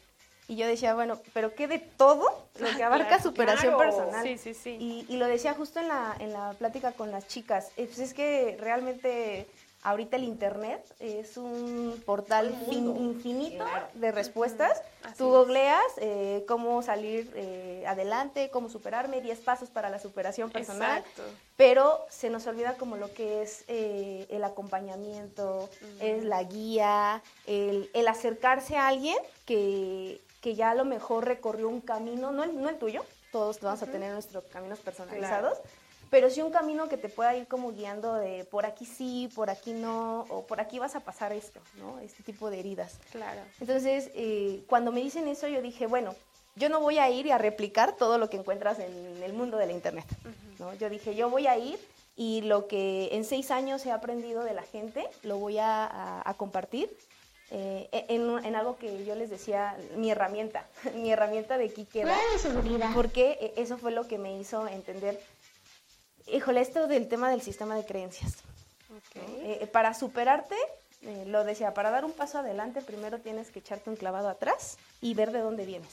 [0.49, 2.24] Y yo decía, bueno, pero ¿qué de todo
[2.59, 3.90] lo que abarca Claro, superación claro.
[3.96, 4.22] personal?
[4.26, 4.76] Sí, sí, sí.
[4.80, 7.68] Y, y lo decía justo en la, en la plática con las chicas.
[7.76, 9.46] Eh, pues es que realmente
[9.84, 13.86] ahorita el Internet es un portal infinito Claro.
[13.94, 14.82] de respuestas.
[15.05, 15.32] Así Tú es.
[15.32, 20.99] googleas eh, cómo salir eh, adelante, cómo superarme, 10 pasos para la superación personal.
[20.99, 21.22] Exacto.
[21.57, 25.68] Pero se nos olvida como lo que es eh, el acompañamiento,
[26.01, 31.68] es la guía, el, el acercarse a alguien que, que ya a lo mejor recorrió
[31.68, 35.59] un camino, no el, no el tuyo, todos vamos a tener nuestros caminos personalizados,
[36.11, 39.51] pero sí un camino que te pueda ir como guiando de por aquí sí, por
[39.51, 41.99] aquí no, o por aquí vas a pasar esto, ¿no?
[42.01, 42.99] Este tipo de heridas.
[43.12, 43.41] Claro.
[43.61, 46.14] Entonces, eh, cuando me dicen eso, yo dije, bueno,
[46.57, 49.59] yo no voy a ir y a replicar todo lo que encuentras en el mundo
[49.59, 50.07] de la Internet.
[50.59, 50.72] ¿no?
[50.74, 51.78] Yo dije, yo voy a ir
[52.16, 56.22] y lo que en seis años he aprendido de la gente, lo voy a, a-
[56.28, 56.91] a compartir
[57.51, 62.14] eh, en, en algo que yo les decía, mi herramienta, mi herramienta de aquí queda.
[62.94, 65.20] Porque eh, eso fue lo que me hizo entender,
[66.26, 68.34] híjole, esto del tema del sistema de creencias.
[69.14, 70.57] Eh, para superarte,
[71.03, 74.78] eh, lo decía, para dar un paso adelante, primero tienes que echarte un clavado atrás
[75.01, 75.90] y ver de dónde vienes.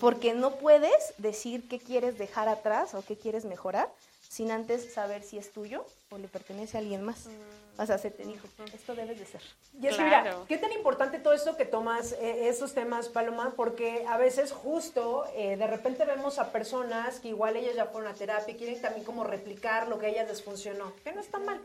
[0.00, 3.90] Porque no puedes decir qué quieres dejar atrás o qué quieres mejorar
[4.28, 7.28] sin antes saber si es tuyo o le pertenece a alguien más.
[7.78, 9.42] O sea, se te dijo, esto debes de ser.
[9.80, 10.44] Y es que, mira, Claro.
[10.48, 15.26] qué tan importante todo esto que tomas, eh, estos temas, Paloma, porque a veces justo
[15.34, 18.80] eh, de repente vemos a personas que igual ellas ya fueron a terapia y quieren
[18.80, 21.60] también como replicar lo que a ellas les funcionó, que no está mal.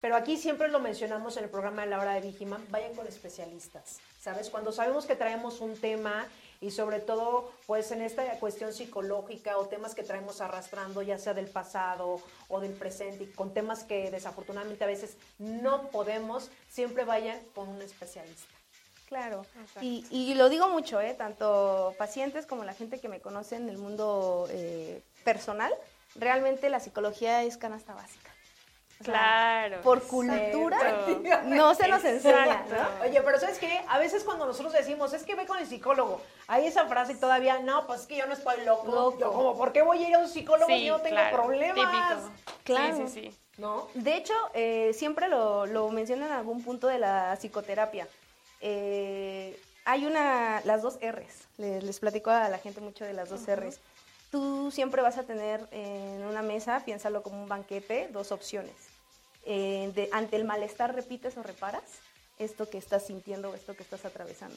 [0.00, 3.06] Pero aquí siempre lo mencionamos en el programa de la hora de Vigiman, vayan con
[3.08, 4.50] especialistas, ¿sabes?
[4.50, 6.26] Cuando sabemos que traemos un tema
[6.60, 11.34] y sobre todo pues en esta cuestión psicológica o temas que traemos arrastrando ya sea
[11.34, 17.04] del pasado o del presente y con temas que desafortunadamente a veces no podemos, siempre
[17.04, 18.54] vayan con un especialista.
[19.08, 19.46] Claro.
[19.80, 21.14] Y, y lo digo mucho, ¿eh?
[21.14, 25.72] tanto pacientes como la gente que me conoce en el mundo eh, personal,
[26.16, 28.35] realmente la psicología es canasta básica.
[29.02, 29.82] Claro.
[29.82, 31.20] Por cultura Exacto.
[31.44, 32.64] no se nos enseña.
[33.02, 33.84] Oye, pero ¿sabes qué?
[33.88, 37.16] A veces cuando nosotros decimos, es que ve con el psicólogo, hay esa frase y
[37.16, 38.86] todavía, no, pues es que yo no estoy loco.
[38.90, 39.18] Loco.
[39.18, 41.16] Yo como, ¿por qué voy a ir a un psicólogo si Sí, yo no tengo
[41.16, 41.36] claro.
[41.36, 41.74] problemas?
[41.74, 42.54] Típico.
[42.64, 42.96] Claro.
[42.96, 43.38] Sí, sí, sí.
[43.58, 43.88] ¿No?
[43.94, 48.08] De hecho, eh, siempre lo, lo menciono en algún punto de la psicoterapia.
[48.60, 51.48] Eh, hay una, las dos R's.
[51.58, 53.78] Les, les platico a la gente mucho de las dos R's.
[54.36, 58.74] Tú siempre vas a tener en una mesa, piénsalo como un banquete, dos opciones.
[59.46, 61.84] Eh, ante el malestar, repites o reparas
[62.38, 64.54] esto que estás sintiendo o esto que estás atravesando.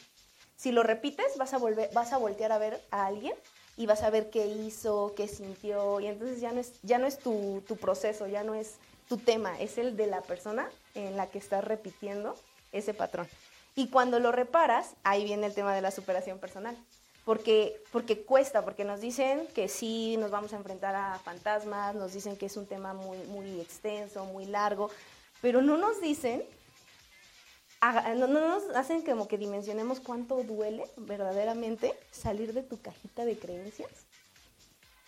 [0.57, 3.33] Si lo repites, vas a, volver, vas a voltear a ver a alguien
[3.77, 7.07] y vas a ver qué hizo, qué sintió, y entonces ya no es, ya no
[7.07, 11.15] es tu, tu proceso, ya no es tu tema, es el de la persona en
[11.15, 12.35] la que estás repitiendo
[12.73, 13.29] ese patrón.
[13.75, 16.75] Y cuando lo reparas, ahí viene el tema de la superación personal.
[17.25, 22.13] Porque, porque cuesta, porque nos dicen que sí nos vamos a enfrentar a fantasmas, nos
[22.13, 24.89] dicen que es un tema muy, muy extenso, muy largo,
[25.41, 26.43] pero no nos dicen
[28.17, 34.08] no nos hacen como que dimensionemos cuánto duele verdaderamente salir de tu cajita de creencias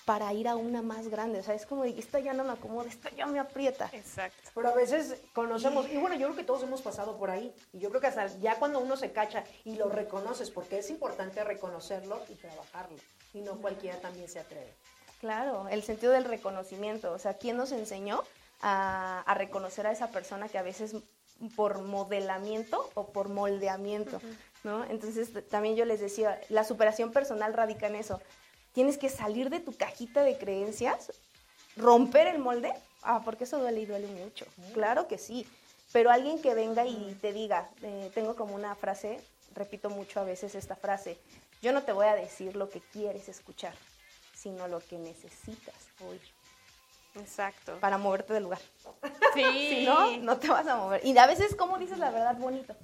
[0.05, 1.39] para ir a una más grande.
[1.39, 3.89] O sea, es como esta ya no me acomoda, esta ya me aprieta.
[3.93, 4.49] Exacto.
[4.53, 7.79] Pero a veces conocemos, y bueno, yo creo que todos hemos pasado por ahí, y
[7.79, 11.43] yo creo que hasta ya cuando uno se cacha y lo reconoces, porque es importante
[11.43, 12.97] reconocerlo y trabajarlo,
[13.33, 14.73] y no cualquiera también se atreve.
[15.19, 17.11] Claro, el sentido del reconocimiento.
[17.11, 18.23] O sea, ¿quién nos enseñó
[18.61, 20.95] a, a reconocer a esa persona que a veces
[21.55, 24.21] por modelamiento o por moldeamiento,
[24.63, 24.85] ¿no?
[24.85, 28.21] Entonces, también yo les decía, la superación personal radica en eso.
[28.73, 31.11] Tienes que salir de tu cajita de creencias,
[31.75, 34.45] romper el molde, ah, porque eso duele y duele mucho.
[34.73, 35.45] Claro que sí.
[35.91, 39.19] Pero alguien que venga y te diga, eh, tengo como una frase,
[39.53, 41.17] repito mucho a veces esta frase,
[41.61, 43.73] yo no te voy a decir lo que quieres escuchar,
[44.33, 45.75] sino lo que necesitas
[46.07, 46.21] oír
[47.15, 47.77] Exacto.
[47.79, 48.61] para moverte del lugar.
[49.33, 49.43] Sí.
[49.81, 51.05] Si no, no te vas a mover.
[51.05, 52.75] Y a veces, ¿cómo dices la verdad bonito?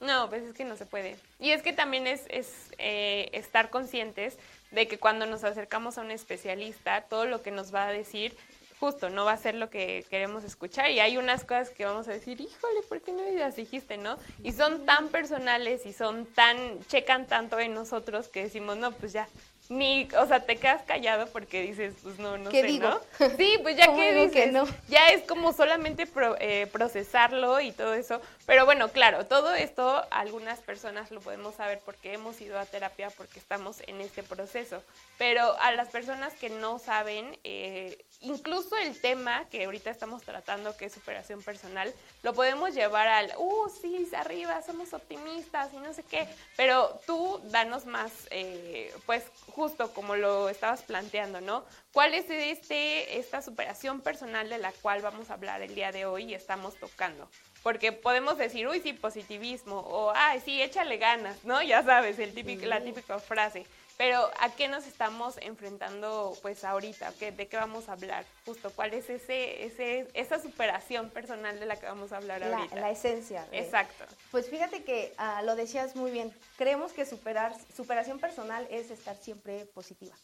[0.00, 1.16] No, pues es que no se puede.
[1.38, 4.36] Y es que también es, es eh, estar conscientes
[4.70, 8.36] de que cuando nos acercamos a un especialista, todo lo que nos va a decir,
[8.80, 10.90] justo, no va a ser lo que queremos escuchar.
[10.90, 14.18] Y hay unas cosas que vamos a decir, híjole, ¿por qué no las dijiste, no?
[14.42, 19.12] Y son tan personales y son tan, checan tanto en nosotros que decimos, no, pues
[19.12, 19.28] ya.
[19.70, 22.90] Ni, o sea, te quedas callado porque dices, pues no, no ¿Qué sé, digo?
[22.90, 23.00] ¿no?
[23.38, 24.66] Sí, pues ya ¿Cómo que dices, que no?
[24.88, 28.20] ya es como solamente pro- eh, procesarlo y todo eso.
[28.46, 33.08] Pero bueno, claro, todo esto algunas personas lo podemos saber porque hemos ido a terapia,
[33.10, 34.82] porque estamos en este proceso.
[35.16, 40.76] Pero a las personas que no saben, eh, incluso el tema que ahorita estamos tratando,
[40.76, 45.94] que es superación personal, lo podemos llevar al, uh, sí, arriba, somos optimistas y no
[45.94, 46.28] sé qué.
[46.54, 49.24] Pero tú danos más, eh, pues
[49.54, 51.64] justo como lo estabas planteando, ¿no?
[51.92, 56.04] ¿Cuál es este, esta superación personal de la cual vamos a hablar el día de
[56.04, 57.26] hoy y estamos tocando?
[57.64, 61.60] Porque podemos decir, uy, sí, positivismo, o, ay, sí, échale ganas, ¿no?
[61.62, 63.66] Ya sabes, el típico, la típica frase.
[63.96, 67.12] Pero ¿a qué nos estamos enfrentando pues ahorita?
[67.18, 68.24] ¿Qué, ¿De qué vamos a hablar?
[68.44, 72.56] Justo, ¿cuál es ese, ese, esa superación personal de la que vamos a hablar La,
[72.56, 72.74] ahorita?
[72.76, 73.46] la esencia.
[73.46, 74.04] de- Exacto.
[74.32, 76.32] Pues fíjate que ah, lo decías muy bien.
[76.56, 80.14] Creemos que superar, superación personal es estar siempre positiva.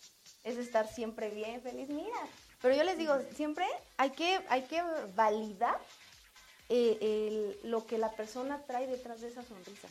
[0.42, 1.88] Es estar siempre bien, feliz.
[1.88, 2.18] Mira.
[2.60, 3.64] Pero yo les digo, siempre
[3.96, 4.82] hay que, hay que
[5.14, 5.78] validar
[6.70, 6.96] eh,
[7.62, 9.88] el- lo que la persona trae detrás de esa sonrisa.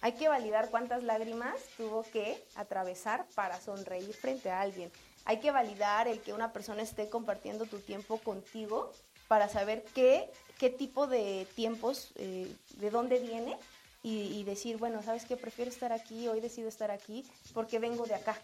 [0.00, 4.92] Hay que validar cuántas lágrimas tuvo que atravesar para sonreír frente a alguien.
[5.24, 8.92] Hay que validar el que una persona esté compartiendo tu tiempo contigo
[9.26, 13.56] para saber qué, qué tipo de tiempos, eh, de dónde viene
[14.04, 15.36] y, y decir, bueno, ¿sabes qué?
[15.36, 18.38] Prefiero estar aquí, hoy decido estar aquí porque vengo de acá.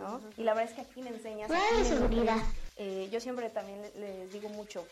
[0.00, 0.20] ¿no?
[0.36, 1.48] Y la verdad es que aquí me enseñas.
[1.50, 2.38] Aquí seguridad.
[2.76, 4.84] Eh, yo siempre también le- les digo mucho,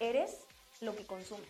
[0.00, 0.32] eres
[0.80, 1.46] lo que consumes.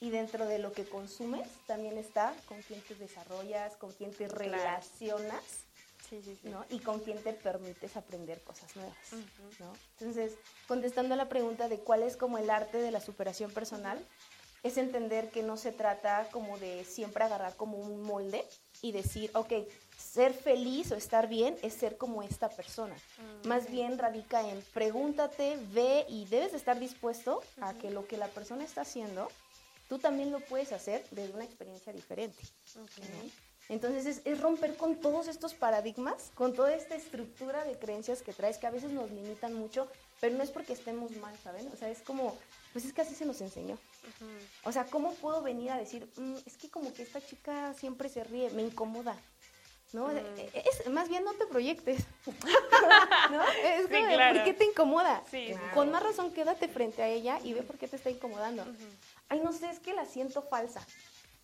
[0.00, 4.28] Y dentro de lo que consumes también está con quién te desarrollas, con quién te
[4.28, 5.42] relacionas,
[6.44, 6.64] ¿no?
[6.70, 8.96] Y con quién te permites aprender cosas nuevas,
[9.58, 9.72] ¿no?
[9.98, 10.34] Entonces,
[10.66, 13.98] contestando a la pregunta de cuál es como el arte de la superación personal,
[14.62, 18.44] es entender que no se trata como de siempre agarrar como un molde
[18.82, 19.52] y decir, ok,
[19.96, 22.96] ser feliz o estar bien es ser como esta persona.
[23.44, 28.16] Más bien radica en pregúntate, ve y debes de estar dispuesto a que lo que
[28.16, 29.28] la persona está haciendo,
[29.88, 32.42] tú también lo puedes hacer desde una experiencia diferente.
[32.76, 33.30] ¿no?
[33.70, 38.32] Entonces es, es romper con todos estos paradigmas, con toda esta estructura de creencias que
[38.32, 39.88] traes que a veces nos limitan mucho,
[40.20, 41.68] pero no es porque estemos mal, ¿saben?
[41.72, 42.34] O sea, es como,
[42.72, 43.76] pues es que así se nos enseñó.
[44.64, 48.08] O sea, ¿cómo puedo venir a decir, "Mm, es que como que esta chica siempre
[48.08, 49.14] se ríe, me incomoda?
[49.92, 50.10] ¿No?
[50.10, 52.04] E- Es, más bien no te proyectes.
[53.30, 53.42] ¿No?
[53.64, 54.34] Es como claro.
[54.34, 55.22] ¿por qué te incomoda?
[55.30, 58.10] Sí, sí, Con más razón quédate frente a ella y ve por qué te está
[58.10, 58.64] incomodando.
[59.28, 60.84] Ay, no sé, es que la siento falsa.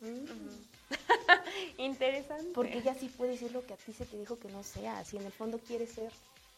[1.78, 2.51] Interesante.
[2.55, 5.05] Porque ella sí puede decir lo que a ti se te dijo que no sea,
[5.05, 6.12] si en el fondo quiere ser.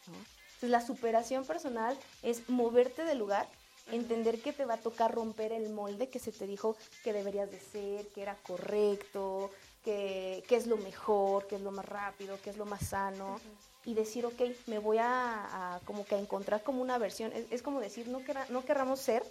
[0.09, 0.15] ¿no?
[0.47, 3.47] Entonces la superación personal es moverte del lugar,
[3.93, 7.51] entender que te va a tocar romper el molde que se te dijo que deberías
[7.51, 9.51] de ser, que era correcto,
[9.85, 13.39] que, que es lo mejor, que es lo más rápido, que es lo más sano.
[13.85, 17.33] Y decir, ok, me voy a, a como que a encontrar como una versión.
[17.33, 19.23] Es, es como decir, no, querra- no querramos ser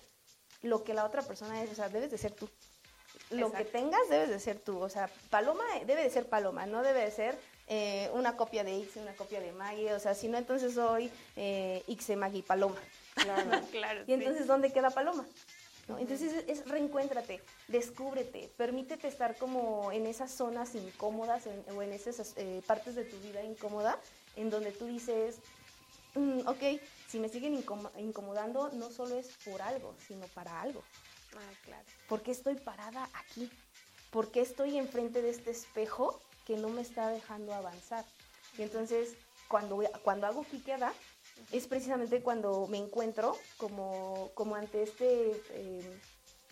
[0.66, 2.50] lo que la otra persona es, o sea, debes de ser tú
[3.32, 4.80] lo que tengas debes de ser tú.
[4.80, 7.36] O sea, Paloma eh, debe de ser Paloma, no debe de ser
[7.68, 9.94] eh, una copia de X, una copia de Maggie.
[9.94, 12.78] O sea, si no, entonces soy eh, X de Maggie Paloma.
[13.72, 14.04] claro.
[14.08, 15.26] Y entonces, ¿dónde queda Paloma?
[15.88, 15.98] ¿No?
[16.00, 21.94] Entonces es, es reencuéntrate, descúbrete, permítete estar como en esas zonas incómodas en- o en
[21.94, 24.00] esas eh, partes de tu vida incómoda
[24.36, 25.38] en donde tú dices,
[26.16, 30.82] "Mm, ok, si me siguen incom- incomodando no solo es por algo, sino para algo.
[31.36, 31.84] Ah, claro.
[32.08, 33.50] ¿Por qué estoy parada aquí?
[34.12, 38.06] ¿Por qué estoy enfrente de este espejo que no me está dejando avanzar?
[38.58, 39.16] Y entonces,
[39.50, 40.94] cuando, cuando hago quiqueada,
[41.52, 46.00] es precisamente cuando me encuentro como, como ante este eh,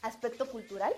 [0.01, 0.93] aspecto cultural,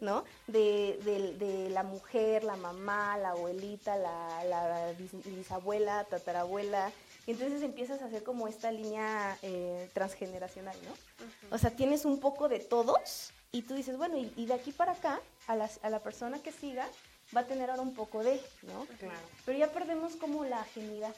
[0.00, 0.24] ¿no?
[0.46, 6.90] De, de- de la mujer, la mamá, la abuelita, la, la bis- bisabuela, tatarabuela.
[7.28, 11.54] Y entonces empiezas a hacer como esta línea eh, transgeneracional, ¿no?
[11.54, 14.72] O sea, tienes un poco de todos y tú dices, bueno, y, y de aquí
[14.72, 16.88] para acá, a, las- a la persona que siga,
[17.36, 18.86] va a tener ahora un poco de, ¿no?
[18.98, 19.18] Claro.
[19.44, 21.14] Pero ya perdemos como la afinidad.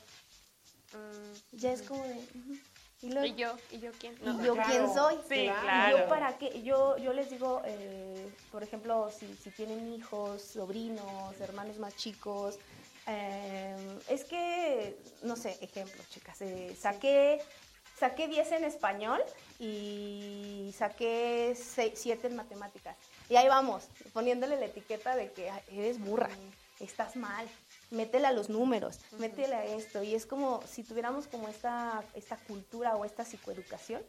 [1.53, 2.21] Ya es como de...
[3.03, 3.57] Y, luego, ¿Y yo?
[3.71, 4.15] ¿Y yo quién?
[4.21, 5.15] ¿Y yo quién soy?
[5.29, 5.97] Sí, ¿Y claro.
[5.99, 11.41] Yo para qué, yo, yo les digo, eh, por ejemplo, si, si tienen hijos, sobrinos,
[11.41, 12.59] hermanos más chicos,
[13.07, 17.41] eh, es que, no sé, ejemplo, chicas, eh, saqué,
[17.99, 19.23] saqué 10 en español
[19.59, 22.97] y saqué 7 en matemáticas.
[23.29, 26.31] Y ahí vamos, poniéndole la etiqueta de que "Ay, eres burra,
[26.81, 27.47] estás mal,
[27.91, 30.03] métele a los números, métele a esto.
[30.03, 34.03] Y es como si tuviéramos como esta, esta cultura o esta psicoeducación,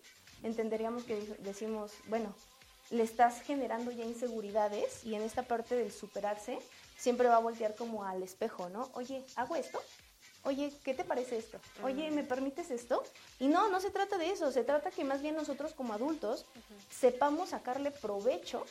[0.44, 2.34] entenderíamos que decimos, bueno,
[2.90, 6.60] le estás generando ya inseguridades y en esta parte del superarse
[7.02, 8.92] siempre va a voltear como al espejo, ¿no?
[8.94, 9.82] Oye, ¿hago esto?
[10.44, 11.60] Oye, ¿qué te parece esto?
[11.84, 13.04] Oye, ¿me permites esto?
[13.40, 16.46] Y no, no se trata de eso, se trata que más bien nosotros como adultos
[16.92, 18.66] sepamos sacarle provecho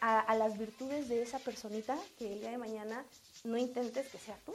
[0.00, 3.04] a, a las virtudes de esa personita que el día de mañana
[3.42, 4.54] no intentes que sea tú,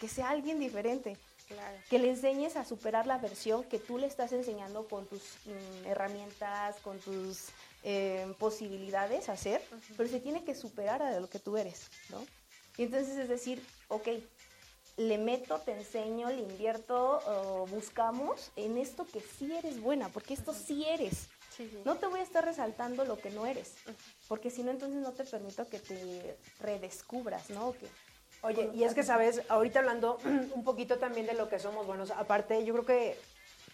[0.00, 1.16] que sea alguien diferente.
[1.46, 1.78] Claro.
[1.88, 5.86] Que le enseñes a superar la versión que tú le estás enseñando con tus mm,
[5.86, 7.48] herramientas, con tus
[7.82, 9.62] eh, posibilidades hacer,
[9.96, 12.24] pero se tiene que superar a lo que tú eres, ¿no?
[12.76, 14.08] Y entonces es decir, ok,
[14.96, 20.34] le meto, te enseño, le invierto, o buscamos en esto que sí eres buena, porque
[20.34, 21.28] esto sí eres.
[21.56, 21.78] Sí, sí.
[21.84, 23.74] No te voy a estar resaltando lo que no eres,
[24.28, 27.72] porque si no, entonces no te permito que te redescubras, ¿no?
[27.72, 27.88] Que,
[28.42, 29.42] Oye, y es que, ¿sabes?
[29.48, 30.18] Ahorita hablando
[30.54, 33.16] un poquito también de lo que somos buenos, aparte, yo creo que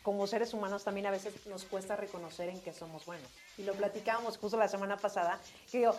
[0.07, 3.29] como seres humanos también a veces nos cuesta reconocer en qué somos buenos.
[3.59, 5.97] Y lo platicábamos justo la semana pasada, que digo,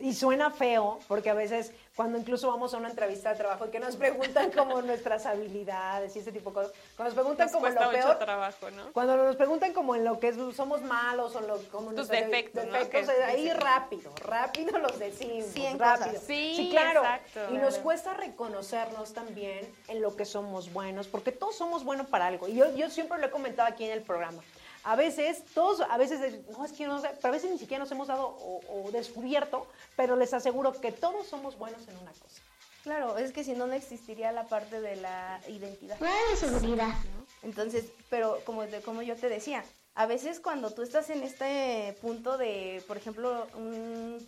[0.00, 3.70] y suena feo, porque a veces cuando incluso vamos a una entrevista de trabajo y
[3.70, 7.52] que nos preguntan como nuestras habilidades y ese tipo de cosas, cuando nos preguntan Nos
[7.52, 8.92] como cuesta lo mucho peor, trabajo, ¿no?
[8.92, 12.08] cuando nos preguntan como en lo que es- somos malos o lo, como Tus nuestros
[12.08, 12.72] defectos, ¿no?
[12.72, 16.06] defectos, ahí rápido, rápido los decimos, Cien rápido.
[16.12, 16.22] cosas.
[16.26, 17.00] Sí, claro.
[17.00, 17.40] exacto.
[17.54, 22.26] Y nos cuesta reconocernos también en lo que somos buenos, porque todos somos buenos para
[22.26, 22.48] algo.
[22.48, 24.42] Y yo, yo siempre lo he comentado aquí en el programa.
[24.84, 27.58] A veces, todos, a veces, es- no es que no sé, pero a veces ni
[27.58, 29.66] siquiera nos hemos dado o, o descubierto,
[29.96, 32.40] pero les aseguro que todos somos buenos en una cosa.
[32.82, 35.96] claro, es que si no, no existiría la parte de la identidad.
[36.00, 36.88] Nueve de seguridad.
[36.88, 37.26] ¿no?
[37.42, 39.62] Entonces, pero como, de- como yo te decía,
[39.94, 44.26] a veces cuando tú estás en este punto de, por ejemplo, un,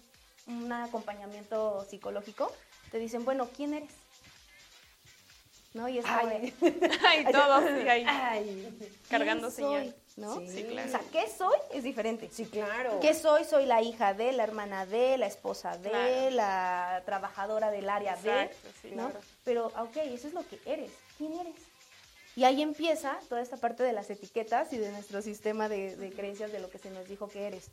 [0.49, 2.53] un acompañamiento psicológico,
[2.91, 3.91] te dicen, bueno, ¿quién eres?
[5.75, 5.89] ¿No?
[5.89, 6.53] Y es como de,
[7.07, 9.95] Ay, todos ahí, Ay, cargando señal.
[10.17, 10.39] ¿No?
[10.41, 10.49] Sí.
[10.49, 10.89] Sí, claro.
[10.89, 11.57] O sea, ¿qué soy?
[11.73, 12.29] Es diferente.
[12.31, 13.01] sí, claro.
[13.01, 13.45] ¿Qué soy?
[13.45, 16.31] Soy la hija de, la hermana de, la esposa de, Claro.
[16.31, 19.09] la trabajadora del área Exacto, de, sí, ¿no?
[19.11, 19.21] claro.
[19.45, 20.91] Pero, ok, eso es lo que eres.
[21.17, 21.55] ¿Quién eres?
[22.37, 26.13] Y ahí empieza toda esta parte de las etiquetas y de nuestro sistema de, de
[26.13, 27.71] creencias de lo que se nos dijo que eres.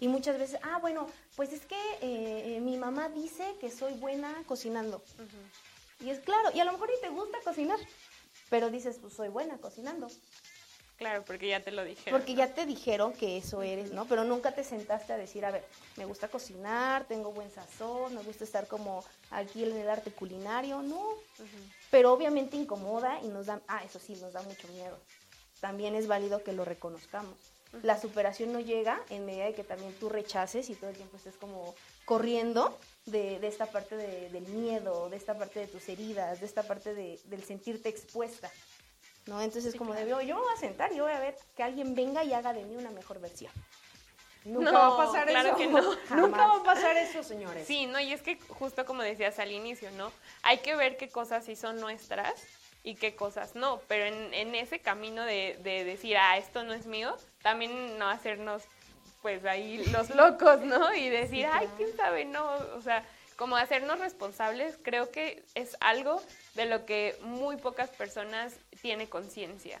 [0.00, 1.06] Y muchas veces, ah, bueno,
[1.36, 5.02] pues es que eh, eh, mi mamá dice que soy buena cocinando.
[6.00, 7.78] Y es claro, y a lo mejor ni te gusta cocinar,
[8.48, 10.08] pero dices, pues soy buena cocinando.
[11.00, 12.20] Claro, porque ya te lo dijeron.
[12.20, 14.04] Porque ya te dijeron que eso eres, ¿no?
[14.04, 15.64] Pero nunca te sentaste a decir, a ver,
[15.96, 20.82] me gusta cocinar, tengo buen sazón, me gusta estar como aquí en el arte culinario,
[20.82, 21.02] no.
[21.90, 24.98] Pero obviamente incomoda y nos da, ah, eso sí, nos da mucho miedo.
[25.62, 27.34] También es válido que lo reconozcamos.
[27.82, 31.16] La superación no llega en medida de que también tú rechaces y todo el tiempo
[31.16, 31.74] estés como
[32.04, 36.46] corriendo de, de esta parte de- del miedo, de esta parte de tus heridas, de
[36.46, 38.50] esta parte de- del sentirte expuesta.
[39.30, 39.40] ¿No?
[39.40, 41.62] Entonces, como de, yo, yo me voy a sentar y yo voy a ver que
[41.62, 43.52] alguien venga y haga de mí una mejor versión.
[44.44, 45.56] Nunca No, va a pasar claro eso.
[45.56, 45.80] que no.
[46.16, 47.64] Nunca va a pasar eso, señores.
[47.66, 50.10] Sí, no, y es que justo como decías al inicio, ¿no?
[50.42, 52.32] Hay que ver qué cosas sí son nuestras
[52.82, 56.72] y qué cosas no, pero en, en ese camino de, de decir, ah, esto no
[56.72, 58.62] es mío, también no hacernos,
[59.22, 60.92] pues ahí los locos, ¿no?
[60.94, 63.04] Y decir, ay, quién sabe, no, o sea,
[63.40, 66.20] como hacernos responsables, creo que es algo
[66.56, 69.78] de lo que muy pocas personas tienen conciencia.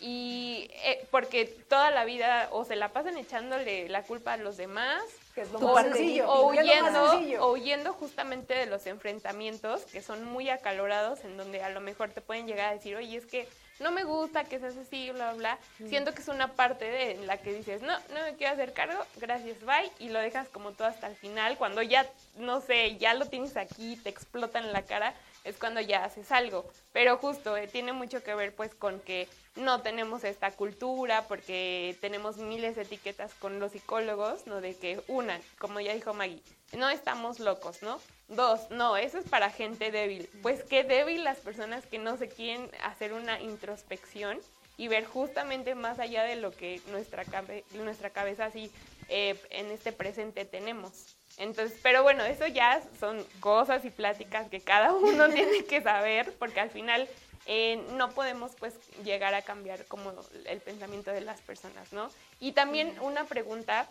[0.00, 4.56] Y eh, porque toda la vida o se la pasan echándole la culpa a los
[4.56, 5.04] demás,
[5.36, 6.28] Que es lo más sencillo.
[6.28, 7.46] o huyendo, sencillo.
[7.46, 12.10] o huyendo justamente de los enfrentamientos que son muy acalorados, en donde a lo mejor
[12.10, 13.46] te pueden llegar a decir, oye, es que
[13.78, 15.88] no me gusta que seas así, bla, bla, bla.
[15.88, 18.72] Siento que es una parte de en la que dices, no, no me quiero hacer
[18.72, 22.96] cargo, gracias, bye, y lo dejas como todo hasta el final, cuando ya, no sé,
[22.96, 25.14] ya lo tienes aquí, te explota en la cara,
[25.44, 26.68] es cuando ya haces algo.
[26.92, 31.96] Pero justo, eh, tiene mucho que ver pues con que no tenemos esta cultura, porque
[32.00, 34.60] tenemos miles de etiquetas con los psicólogos, ¿no?
[34.60, 38.00] De que una, como ya dijo Maggie, no estamos locos, ¿no?
[38.28, 40.28] Dos, no, eso es para gente débil.
[40.42, 44.40] Pues qué débil las personas que no se quieren hacer una introspección
[44.76, 48.70] y ver justamente más allá de lo que nuestra, cabe- nuestra cabeza así
[49.08, 51.16] eh, en este presente tenemos.
[51.38, 56.32] Entonces, pero bueno, eso ya son cosas y pláticas que cada uno tiene que saber,
[56.38, 57.08] porque al final
[57.46, 58.74] eh, no podemos pues
[59.04, 60.12] llegar a cambiar como
[60.46, 62.10] el pensamiento de las personas, ¿no?
[62.40, 63.88] Y también una pregunta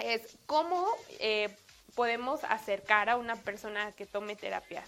[0.00, 0.88] es, ¿cómo
[1.20, 1.48] eh,
[1.94, 4.84] podemos acercar a una persona a que tome terapia?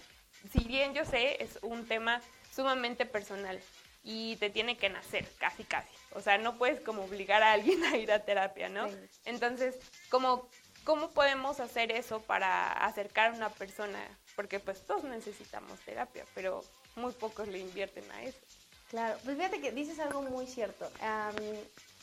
[0.51, 2.21] Si bien yo sé, es un tema
[2.53, 3.59] sumamente personal
[4.03, 5.89] y te tiene que nacer, casi, casi.
[6.13, 8.87] O sea, no puedes como obligar a alguien a ir a terapia, ¿no?
[8.87, 8.95] Sí.
[9.25, 9.75] Entonces,
[10.09, 10.47] ¿cómo,
[10.83, 13.99] ¿cómo podemos hacer eso para acercar a una persona?
[14.35, 16.63] Porque pues todos necesitamos terapia, pero
[16.95, 18.39] muy pocos le invierten a eso.
[18.89, 20.89] Claro, pues fíjate que dices algo muy cierto.
[21.01, 21.35] Am,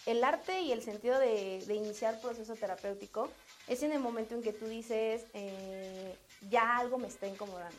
[0.05, 3.31] el arte y el sentido de, de iniciar proceso terapéutico
[3.69, 6.15] es en el momento en que tú dices, eh,
[6.51, 7.77] ya algo me está incomodando,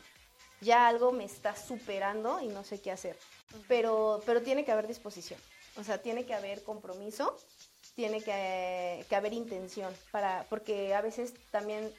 [0.60, 3.16] ya algo me está superando y no sé qué hacer.
[3.68, 5.40] Pero, pero tiene que haber disposición,
[5.76, 7.36] o sea, tiene que haber compromiso,
[7.94, 11.92] tiene que, que haber intención, para, porque a veces también,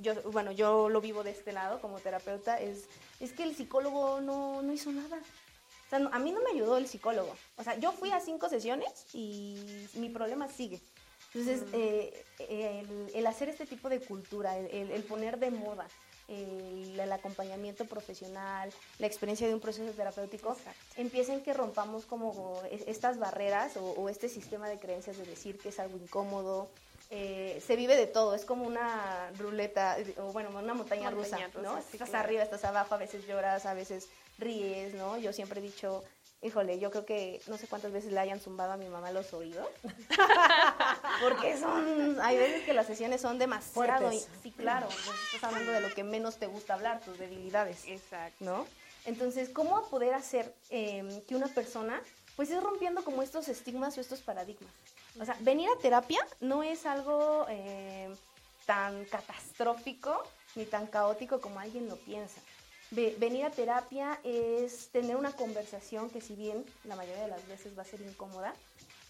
[0.00, 2.84] yo, bueno, yo lo vivo de este lado como terapeuta, es,
[3.20, 5.18] es que el psicólogo no, no hizo nada.
[5.18, 7.36] O sea, no- a mí no me ayudó el psicólogo.
[7.58, 10.80] O sea, yo fui a cinco sesiones y mi problema sigue.
[11.34, 15.86] Entonces, eh, el, el hacer este tipo de cultura, el, el- poner de moda
[16.28, 20.56] el, el acompañamiento profesional, la experiencia de un proceso terapéutico,
[20.96, 25.24] empieza en que rompamos como es- estas barreras o, o este sistema de creencias de
[25.24, 26.68] decir que es algo incómodo.
[27.10, 31.36] Eh, se vive de todo, es como una ruleta, o bueno, una montaña, Montaña rusa,
[31.48, 31.76] rusa, ¿no?
[31.82, 32.24] sí, estás claro.
[32.24, 34.08] arriba, estás abajo, a veces lloras, a veces
[34.38, 35.18] ríes, ¿no?
[35.18, 36.02] Yo siempre he dicho,
[36.42, 39.32] híjole, yo creo que no sé cuántas veces le hayan zumbado a mi mamá los
[39.32, 39.66] oídos.
[41.22, 44.28] Porque son, hay veces que las sesiones son demasiado, Fuertes.
[44.42, 47.84] sí, claro, pues, estás hablando de lo que menos te gusta hablar, tus debilidades.
[47.86, 48.44] Exacto.
[48.44, 48.66] ¿no?
[49.04, 52.00] Entonces, ¿cómo poder hacer eh, que una persona,
[52.36, 54.72] pues es rompiendo como estos estigmas o estos paradigmas?
[55.20, 58.14] O sea, venir a terapia no es algo eh,
[58.66, 60.22] tan catastrófico
[60.54, 62.40] ni tan caótico como alguien lo piensa.
[62.92, 67.46] Ve- venir a terapia es tener una conversación que si bien la mayoría de las
[67.48, 68.52] veces va a ser incómoda,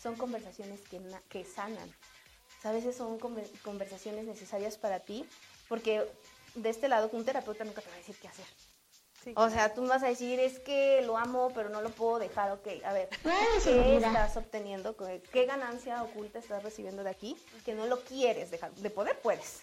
[0.01, 1.93] son conversaciones que, que sanan.
[2.65, 5.27] A veces son conver- conversaciones necesarias para ti,
[5.69, 6.09] porque
[6.55, 8.47] de este lado un terapeuta nunca te va a decir qué hacer.
[9.37, 12.51] O sea, tú vas a decir, es que lo amo, pero no lo puedo dejar.
[12.53, 13.09] Ok, a ver,
[13.65, 14.97] ¿qué estás obteniendo?
[14.97, 18.73] ¿Qué qué ganancia oculta estás recibiendo de aquí que no lo quieres dejar?
[18.75, 19.63] De poder puedes,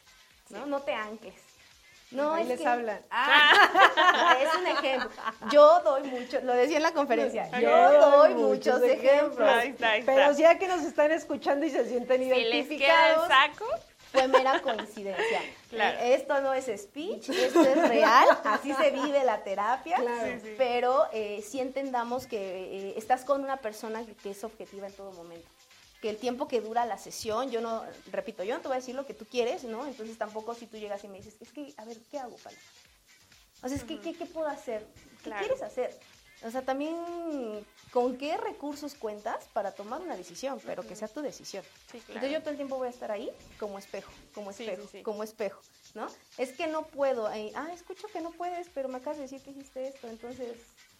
[0.49, 0.65] ¿no?
[0.65, 1.35] No te anques.
[2.11, 3.01] No, Ahí es les que- hablan.
[3.11, 5.09] Ah, es un ejemplo.
[5.51, 9.47] Yo doy mucho, lo decía en la conferencia, yo Yo doy muchos ejemplos.
[9.47, 12.47] Ahí está, ahí Pero si ya que nos están escuchando y se sienten les el
[12.47, 13.65] identificados, saco,
[14.11, 15.39] Fue mera coincidencia.
[15.69, 15.99] Claro.
[15.99, 20.41] Eh, Esto no es speech, esto es real, así se vive la terapia, Claro.
[20.57, 25.11] Pero eh, sí entendamos que eh, estás con una persona que es objetiva en todo
[25.11, 25.47] momento.
[26.01, 28.79] Que el tiempo que dura la sesión, yo no, repito, yo no te voy a
[28.79, 29.85] decir lo que tú quieres, ¿no?
[29.85, 32.57] Entonces tampoco si tú llegas y me dices, es que, a ver, ¿qué hago, Pali?
[33.61, 34.85] O sea, es que, ¿qué, qué puedo hacer?
[35.17, 35.45] ¿Qué Claro.
[35.45, 35.99] quieres hacer?
[36.45, 36.95] O sea, también,
[37.91, 40.61] ¿con qué recursos cuentas para tomar una decisión?
[40.65, 41.65] Pero que sea tu decisión.
[41.91, 42.13] Sí, claro.
[42.13, 43.29] Entonces yo todo el tiempo voy a estar ahí
[43.59, 45.03] como espejo, como espejo, sí, sí.
[45.03, 45.59] como espejo,
[45.95, 46.07] ¿no?
[46.37, 49.41] Es que no puedo, ahí, ah, escucho que no puedes, pero me acabas de decir
[49.41, 50.55] que hiciste esto, entonces,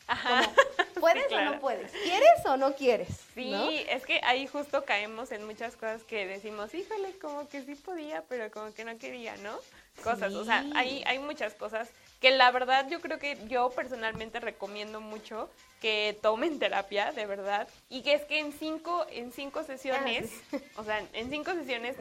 [0.10, 0.43] Ajá.
[0.43, 0.55] ¿cómo?
[0.99, 1.51] ¿puedes o claro.
[1.51, 1.91] no puedes?
[1.91, 3.07] ¿Quieres o no quieres?
[3.34, 3.70] Sí, ¿no?
[3.70, 8.24] es que ahí justo caemos en muchas cosas que decimos, híjole, como que sí podía,
[8.28, 9.57] pero como que no quería, ¿no?
[10.03, 10.72] Cosas, o sea, Sí.
[10.76, 11.89] hay, hay muchas cosas
[12.22, 15.49] que la verdad yo creo que yo personalmente recomiendo mucho
[15.82, 20.30] que tomen terapia, de verdad, y que es que en cinco, en cinco sesiones,
[20.76, 21.95] o sea, en cinco sesiones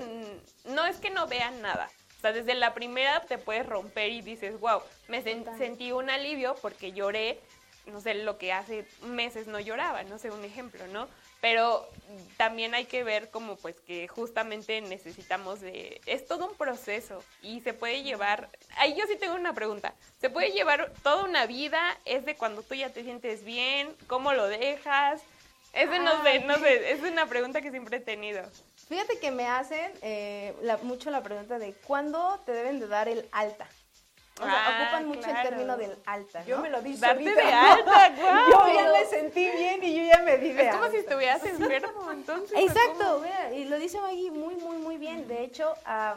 [0.64, 1.88] no es que no vean nada.
[2.18, 6.10] O sea, desde la primera te puedes romper y dices, wow, me sen- sentí un
[6.10, 7.38] alivio porque lloré,
[7.88, 11.08] no sé, lo que hace meses no lloraba, no sé, un ejemplo, ¿no?
[11.40, 11.88] Pero
[12.36, 16.00] también hay que ver como pues que justamente necesitamos de...
[16.06, 18.48] Es todo un proceso y se puede llevar...
[18.76, 19.94] Ahí yo sí tengo una pregunta.
[20.20, 21.96] ¿Se puede llevar toda una vida?
[22.04, 23.94] ¿Es de cuando tú ya te sientes bien?
[24.08, 25.22] ¿Cómo lo dejas?
[25.72, 28.42] Ese no sé, no sé, es una pregunta que siempre he tenido.
[28.88, 33.06] Fíjate que me hacen eh, la- mucho la pregunta de ¿cuándo te deben de dar
[33.06, 33.68] el alta?
[34.40, 35.48] O sea, Ah, ocupan mucho el claro.
[35.48, 36.62] término del alta, yo ¿no?
[36.62, 38.68] me lo di Darte de alta, guau.
[38.68, 41.10] Yo ya me sentí bien y yo ya me di de Es como si alta.
[41.10, 42.52] estuvieras enfermo, entonces.
[42.56, 45.26] ¿o Exacto, vea, y lo dice Maggie muy, muy, muy bien.
[45.26, 46.16] De hecho, ah,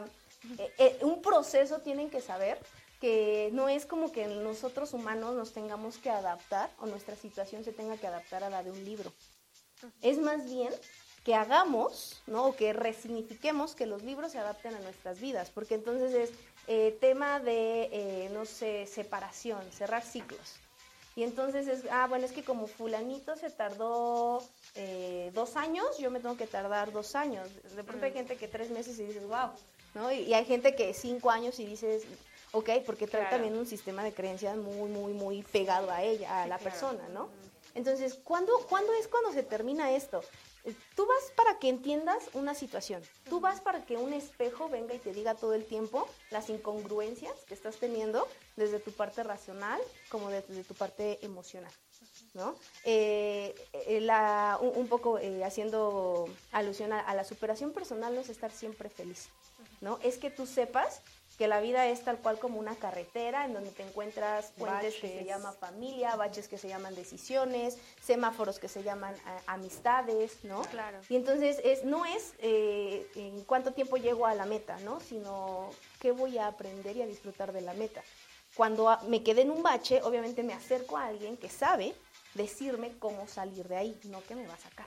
[0.58, 2.58] eh, eh, un proceso tienen que saber
[3.00, 7.72] que no es como que nosotros humanos nos tengamos que adaptar o nuestra situación se
[7.72, 9.12] tenga que adaptar a la de un libro.
[10.00, 10.72] Es más bien
[11.24, 12.46] que hagamos, ¿no?
[12.46, 16.30] O que resignifiquemos que los libros se adapten a nuestras vidas, porque entonces es
[16.68, 20.54] eh, tema de, eh, no sé, separación, cerrar ciclos.
[21.14, 24.42] Y entonces es, ah, bueno, es que como fulanito se tardó
[24.74, 27.46] eh, dos años, yo me tengo que tardar dos años.
[27.76, 29.50] De pronto hay gente que tres meses y dices, wow,
[29.94, 30.10] ¿no?
[30.10, 32.04] Y, y hay gente que cinco años y dices,
[32.52, 33.36] ok, porque trae Claro.
[33.36, 36.70] también un sistema de creencias muy, muy, muy pegado a ella, a Sí, la claro.
[36.70, 37.28] persona, ¿no?
[37.74, 40.22] Entonces, ¿cuándo, ¿cuándo es cuando se termina esto?
[40.94, 43.02] Tú vas para que entiendas una situación.
[43.28, 47.32] Tú vas para que un espejo venga y te diga todo el tiempo las incongruencias
[47.48, 51.72] que estás teniendo desde tu parte racional como desde tu parte emocional.
[52.34, 52.54] ¿no?
[52.84, 58.20] Eh, eh, la- un, un poco eh, haciendo alusión a, a la superación personal no
[58.20, 59.28] es estar siempre feliz,
[59.82, 59.98] ¿no?
[60.02, 61.00] Es que tú sepas
[61.42, 65.08] que la vida es tal cual como una carretera en donde te encuentras puentes que
[65.08, 69.18] se llama familia, baches que se llaman decisiones, semáforos que se llaman eh,
[69.48, 70.62] amistades, ¿no?
[70.62, 71.00] Claro.
[71.08, 75.00] Y entonces es, no es eh, en cuánto tiempo llego a la meta, ¿no?
[75.00, 78.04] Sino qué voy a aprender y a disfrutar de la meta.
[78.54, 81.92] Cuando me quedé en un bache, obviamente me acerco a alguien que sabe
[82.34, 84.86] decirme cómo salir de ahí, no que me va a sacar.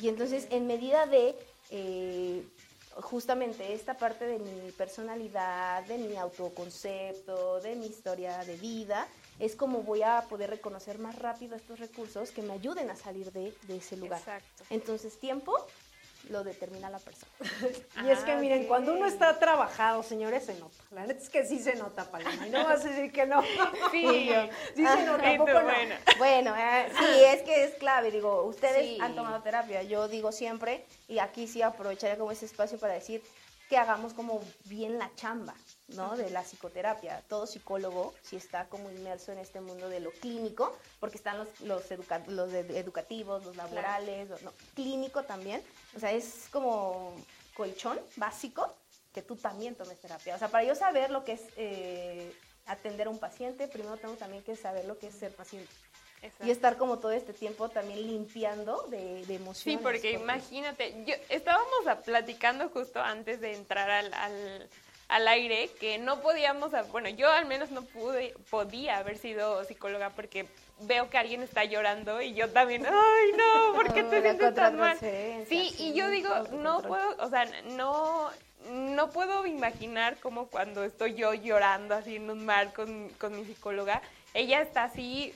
[0.00, 1.36] Y entonces, en medida de
[1.70, 2.44] eh,
[2.96, 9.06] justamente esta parte de mi personalidad, de mi autoconcepto, de mi historia de vida,
[9.38, 13.32] es como voy a poder reconocer más rápido estos recursos que me ayuden a salir
[13.32, 14.18] de, de ese lugar.
[14.18, 14.64] Exacto.
[14.70, 15.54] Entonces, tiempo,
[16.28, 17.32] lo determina la persona.
[18.04, 20.76] Y es que Ah, miren, cuando uno está trabajado, señores, se nota.
[20.92, 22.46] La neta es que sí se nota, Paloma.
[22.46, 23.42] Y no vas a decir que no.
[23.90, 24.30] Sí,
[24.76, 25.64] Sí se nota, ¿a Y tú, poco no?
[25.64, 25.94] bueno.
[26.18, 28.10] Bueno, eh, sí, es que es clave.
[28.10, 28.98] Digo, ustedes Sí.
[29.00, 29.82] han tomado terapia.
[29.82, 33.22] Yo digo siempre, y aquí sí aprovecharía como ese espacio para decir
[33.68, 35.54] que hagamos como bien la chamba,
[35.94, 36.16] ¿no?
[36.16, 37.22] De la psicoterapia.
[37.28, 41.60] Todo psicólogo, si está como inmerso en este mundo de lo clínico, porque están los,
[41.60, 45.62] los, educa- los educativos, los laborales, los- no, clínico también.
[45.96, 47.14] O sea, es como
[47.54, 48.72] colchón básico
[49.12, 50.36] que tú también tomes terapia.
[50.36, 52.32] O sea, para yo saber lo que es eh,
[52.66, 55.70] atender a un paciente, primero tengo también que saber lo que es ser paciente.
[56.22, 56.46] Exacto.
[56.46, 59.80] Y estar como todo este tiempo también limpiando de, de Sí, emociones.
[59.82, 61.70] porque imagínate, yo estábamos
[62.04, 64.68] platicando justo antes de entrar al, al,
[65.10, 70.10] al aire que no podíamos, bueno, yo al menos no pude, podía haber sido psicóloga
[70.10, 70.46] porque
[70.82, 74.54] veo que alguien está llorando y yo también, ay no, ¿por qué te Ah, sientes
[74.54, 74.96] tan mal?
[75.48, 78.30] Sí, y yo digo, no puedo, o sea, no,
[78.70, 83.44] no puedo imaginar como cuando estoy yo llorando así en un mar con, con mi
[83.44, 84.00] psicóloga,
[84.32, 85.34] ella está así,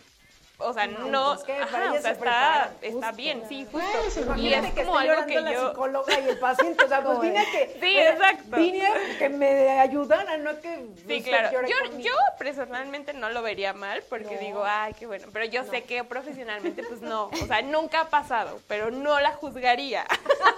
[0.59, 3.17] o sea, No, no, es que ajá, para ella o sea, se está, está justo.
[3.17, 4.21] bien, sí, Pues, justo.
[4.21, 5.69] y imagínate es que como algo que la yo...
[5.71, 7.49] psicóloga y el paciente, o sea, pues Como vine a es.
[7.49, 7.79] que...
[7.81, 8.57] Sí, exacto.
[8.57, 10.87] Vine a que me ayudaran, no que...
[11.09, 11.67] Sí, claro.
[11.67, 14.41] Yo, yo personalmente no lo vería mal porque No.
[14.41, 15.27] digo, ay, qué bueno.
[15.33, 17.25] Pero yo sé que profesionalmente, pues no.
[17.27, 20.05] O sea, nunca ha pasado, pero no la juzgaría.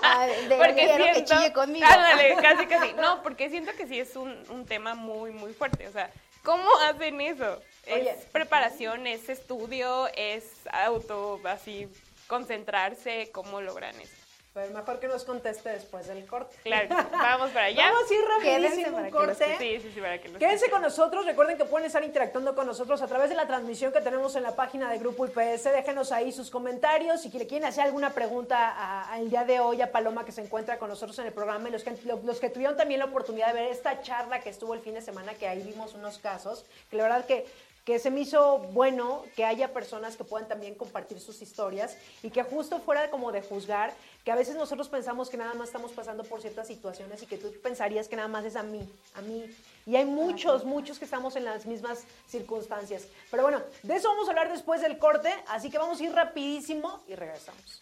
[0.02, 1.34] Ah, de- porque que siento.
[1.34, 1.86] chille conmigo.
[1.88, 2.92] Ándale, casi, casi.
[2.96, 5.86] No, porque siento que sí es un, un tema muy, muy fuerte.
[5.88, 6.10] O sea,
[6.46, 7.60] ¿cómo hacen eso?
[7.92, 8.10] Oye.
[8.10, 11.88] Es preparación, es estudio, es auto, así,
[12.28, 13.30] concentrarse.
[13.32, 14.15] ¿Cómo logran eso?
[14.56, 16.56] Pero mejor que nos conteste después del corte.
[16.64, 17.90] Claro, vamos para allá.
[17.92, 19.56] Vamos a ir Quédense rapidísimo un los corte.
[19.58, 22.66] Sí, sí, sí, para que los Quédense con nosotros, recuerden que pueden estar interactuando con
[22.66, 25.64] nosotros a través de la transmisión que tenemos en la página de Grupo IPS.
[25.64, 27.20] Déjenos ahí sus comentarios.
[27.20, 30.32] Si le quieren hacer alguna pregunta a- a el día de hoy a Paloma que
[30.32, 33.00] se encuentra con nosotros en el programa y los que, lo- los que tuvieron también
[33.00, 35.92] la oportunidad de ver esta charla que estuvo el fin de semana, que ahí vimos
[35.92, 37.44] unos casos, que la verdad que
[37.86, 42.30] que se me hizo bueno que haya personas que puedan también compartir sus historias y
[42.30, 43.94] que justo fuera como de juzgar,
[44.24, 47.38] que a veces nosotros pensamos que nada más estamos pasando por ciertas situaciones y que
[47.38, 49.48] tú pensarías que nada más es a mí, a mí.
[49.86, 53.06] Y hay muchos, muchos que estamos en las mismas circunstancias.
[53.30, 56.12] Pero bueno, de eso vamos a hablar después del corte, así que vamos a ir
[56.12, 57.80] rapidísimo y regresamos.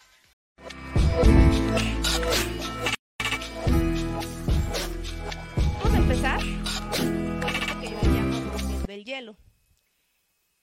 [5.81, 6.39] Vamos a empezar
[7.81, 9.35] que yo llamo rompiendo el hielo.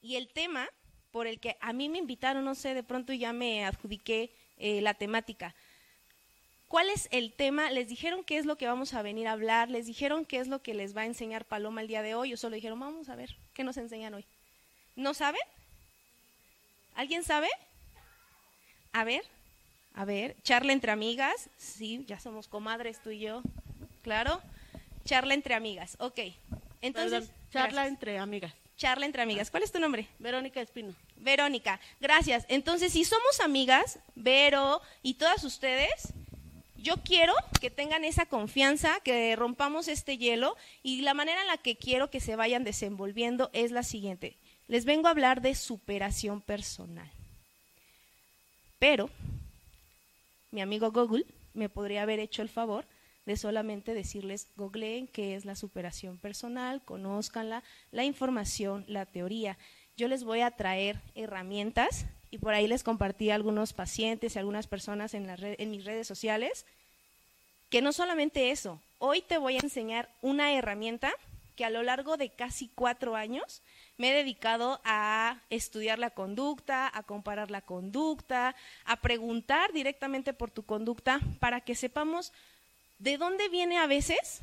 [0.02, 0.68] Y el tema
[1.12, 4.80] por el que a mí me invitaron, no sé, de pronto ya me adjudiqué eh,
[4.80, 5.54] la temática.
[6.68, 7.70] ¿Cuál es el tema?
[7.70, 9.68] ¿Les dijeron qué es lo que vamos a venir a hablar?
[9.70, 12.32] ¿Les dijeron qué es lo que les va a enseñar Paloma el día de hoy?
[12.32, 14.24] ¿O solo dijeron, vamos a ver, qué nos enseñan hoy?
[14.96, 15.42] ¿No saben?
[16.94, 17.48] ¿Alguien sabe?
[18.92, 19.22] A ver,
[19.94, 21.50] a ver, charla entre amigas.
[21.58, 23.42] Sí, ya somos comadres tú y yo.
[24.02, 24.40] Claro.
[25.04, 25.96] Charla entre amigas.
[26.00, 26.20] Ok.
[26.80, 27.88] Entonces, Perdón, charla gracias.
[27.88, 28.54] entre amigas.
[28.82, 29.48] Charla entre amigas.
[29.48, 30.08] ¿Cuál es tu nombre?
[30.18, 30.92] Verónica Espino.
[31.18, 32.44] Verónica, gracias.
[32.48, 36.12] Entonces, si somos amigas, Vero y todas ustedes,
[36.78, 41.58] yo quiero que tengan esa confianza, que rompamos este hielo y la manera en la
[41.58, 44.36] que quiero que se vayan desenvolviendo es la siguiente.
[44.66, 47.08] Les vengo a hablar de superación personal.
[48.80, 49.10] Pero
[50.50, 52.84] mi amigo Google me podría haber hecho el favor
[53.26, 59.58] de solamente decirles, googleen qué es la superación personal, conózcanla, la información, la teoría.
[59.96, 64.38] Yo les voy a traer herramientas y por ahí les compartí a algunos pacientes y
[64.38, 66.66] algunas personas en, en mis redes sociales
[67.72, 71.10] que no solamente eso, hoy te voy a enseñar una herramienta
[71.56, 73.62] que a lo largo de casi cuatro años
[73.96, 78.54] me he dedicado a estudiar la conducta, a comparar la conducta,
[78.84, 82.34] a preguntar directamente por tu conducta para que sepamos
[83.02, 84.42] de dónde viene a veces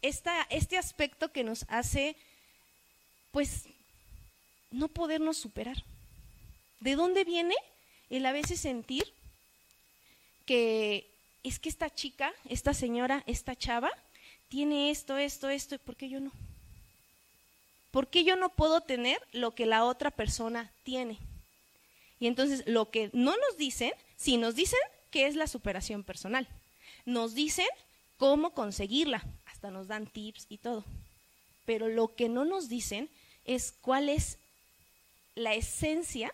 [0.00, 2.16] esta, este aspecto que nos hace,
[3.30, 3.68] pues,
[4.70, 5.84] no podernos superar.
[6.80, 7.54] ¿De dónde viene
[8.08, 9.12] el a veces sentir
[10.46, 11.10] que
[11.42, 13.90] es que esta chica, esta señora, esta chava,
[14.48, 16.32] tiene esto, esto, esto, ¿y por qué yo no?
[17.90, 21.18] ¿Por qué yo no puedo tener lo que la otra persona tiene?
[22.18, 26.48] Y entonces lo que no nos dicen, sí nos dicen que es la superación personal.
[27.04, 27.66] Nos dicen
[28.20, 30.84] cómo conseguirla, hasta nos dan tips y todo.
[31.64, 33.08] Pero lo que no nos dicen
[33.46, 34.38] es cuál es
[35.34, 36.30] la esencia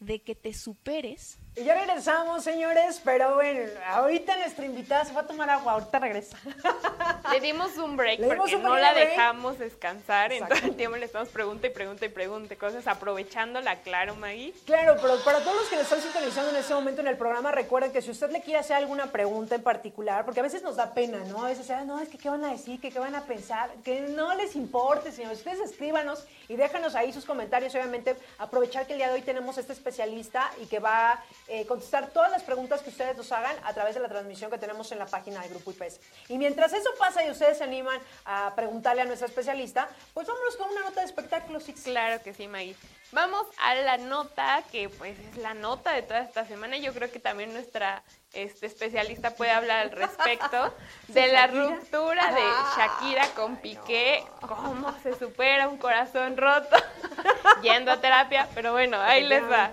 [0.00, 1.38] de que te superes.
[1.58, 5.98] Y ya regresamos, señores, pero bueno, ahorita nuestra invitada se va a tomar agua, ahorita
[5.98, 6.36] regresa.
[7.32, 9.08] Le dimos un break Le dimos porque un no la break.
[9.08, 13.76] dejamos descansar, en todo el tiempo le estamos pregunta y pregunta y pregunta cosas, aprovechándola,
[13.80, 14.52] claro, Maggie.
[14.66, 17.50] Claro, pero para todos los que nos están sintonizando en este momento en el programa,
[17.50, 20.76] recuerden que si usted le quiere hacer alguna pregunta en particular, porque a veces nos
[20.76, 21.42] da pena, ¿no?
[21.42, 23.70] A veces, ah, no, es que qué van a decir, que qué van a pensar,
[23.82, 25.38] que no les importe, señores.
[25.38, 27.74] Ustedes escríbanos y déjanos ahí sus comentarios.
[27.74, 31.64] Obviamente, aprovechar que el día de hoy tenemos este especialista y que va a eh,
[31.66, 34.90] contestar todas las preguntas que ustedes nos hagan a través de la transmisión que tenemos
[34.90, 36.00] en la página del Grupo IPES.
[36.28, 40.56] Y mientras eso pasa y ustedes se animan a preguntarle a nuestra especialista, pues vámonos
[40.56, 41.64] con una nota de espectáculos.
[41.84, 42.76] Claro que sí, Maggie.
[43.12, 46.76] Vamos a la nota, que pues es la nota de toda esta semana.
[46.76, 48.02] Yo creo que también nuestra
[48.32, 50.74] este, especialista puede hablar al respecto
[51.08, 52.42] de la ruptura de
[52.76, 54.24] Shakira con Piqué.
[54.40, 56.76] ¿Cómo se supera un corazón roto?
[57.62, 59.70] Yendo a terapia, pero bueno, ahí les va.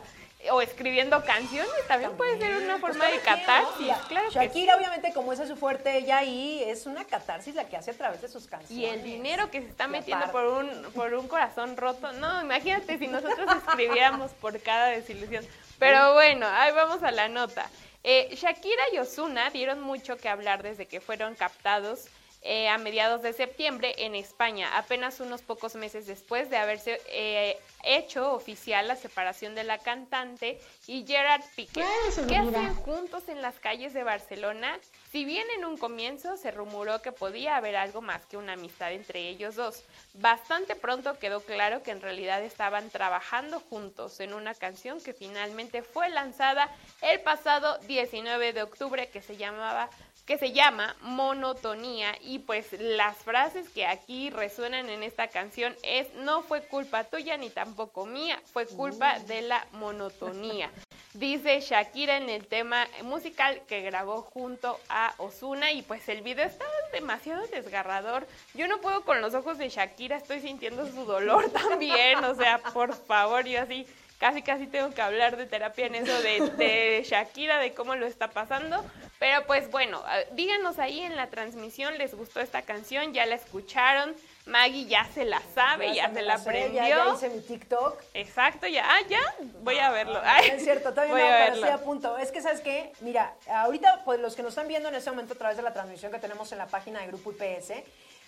[0.51, 3.93] O escribiendo canciones, también puede ser una forma de catarsis.
[4.07, 4.79] Claro que Shakira, sí.
[4.79, 7.93] obviamente, como ese es su fuerte, ella ahí es una catarsis la que hace a
[7.93, 8.71] través de sus canciones.
[8.71, 12.11] Y el dinero que se está metiendo por un, por un corazón roto.
[12.13, 15.45] No, imagínate si nosotros escribiéramos por cada desilusión.
[15.79, 17.69] Pero bueno, ahí vamos a la nota.
[18.03, 22.07] Eh, Shakira y Osuna dieron mucho que hablar desde que fueron captados
[22.45, 27.57] eh, a mediados de septiembre en España, apenas unos pocos meses después de haberse eh,
[27.83, 31.85] hecho oficial la separación de la cantante y Gerard Piqué.
[32.27, 34.77] ¿Qué hacían juntos en las calles de Barcelona?
[35.11, 38.91] Si bien en un comienzo se rumoró que podía haber algo más que una amistad
[38.91, 39.83] entre ellos dos,
[40.15, 45.81] bastante pronto quedó claro que en realidad estaban trabajando juntos en una canción que finalmente
[45.81, 46.69] fue lanzada
[47.01, 49.89] el pasado 19 de octubre que se llamaba
[50.25, 56.13] que se llama Monotonía y pues las frases que aquí resuenan en esta canción es
[56.15, 60.71] no fue culpa tuya ni tampoco mía, fue culpa de la monotonía.
[61.13, 66.45] Dice Shakira en el tema musical que grabó junto a Osuna y pues el video
[66.45, 68.25] está demasiado desgarrador.
[68.55, 72.57] Yo no puedo con los ojos de Shakira, estoy sintiendo su dolor también, o sea,
[72.73, 73.85] por favor, yo así
[74.19, 78.06] casi casi tengo que hablar de terapia en eso de, de Shakira, de cómo lo
[78.06, 78.84] está pasando.
[79.19, 80.03] Pero pues bueno,
[80.34, 83.14] díganos ahí en la transmisión, ¿les gustó esta canción?
[83.14, 84.15] ¿Ya la escucharon?
[84.45, 86.81] Maggie ya se la sabe, ya, se la sé, aprendió.
[86.81, 88.02] Ya, ya hice mi TikTok.
[88.14, 89.22] Exacto, ya, ah, ya,
[89.61, 90.19] voy a verlo.
[90.22, 91.65] Ay, No es cierto, todavía voy no, a pero verlo.
[91.68, 92.18] sí a punto.
[92.18, 92.91] Es que, ¿sabes qué?
[92.99, 95.72] Mira, ahorita, pues los que nos están viendo en este momento a través de la
[95.72, 97.72] transmisión que tenemos en la página de Grupo IPS,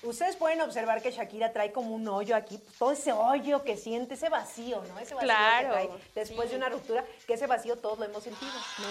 [0.04, 4.14] ustedes pueden observar que Shakira trae como un hoyo aquí, todo ese hoyo que siente,
[4.16, 5.00] ese vacío, ¿no?
[5.00, 6.52] Ese vacío Claro, que trae después sí.
[6.52, 8.90] de una ruptura, que ese vacío todos lo hemos sentido, ¿no?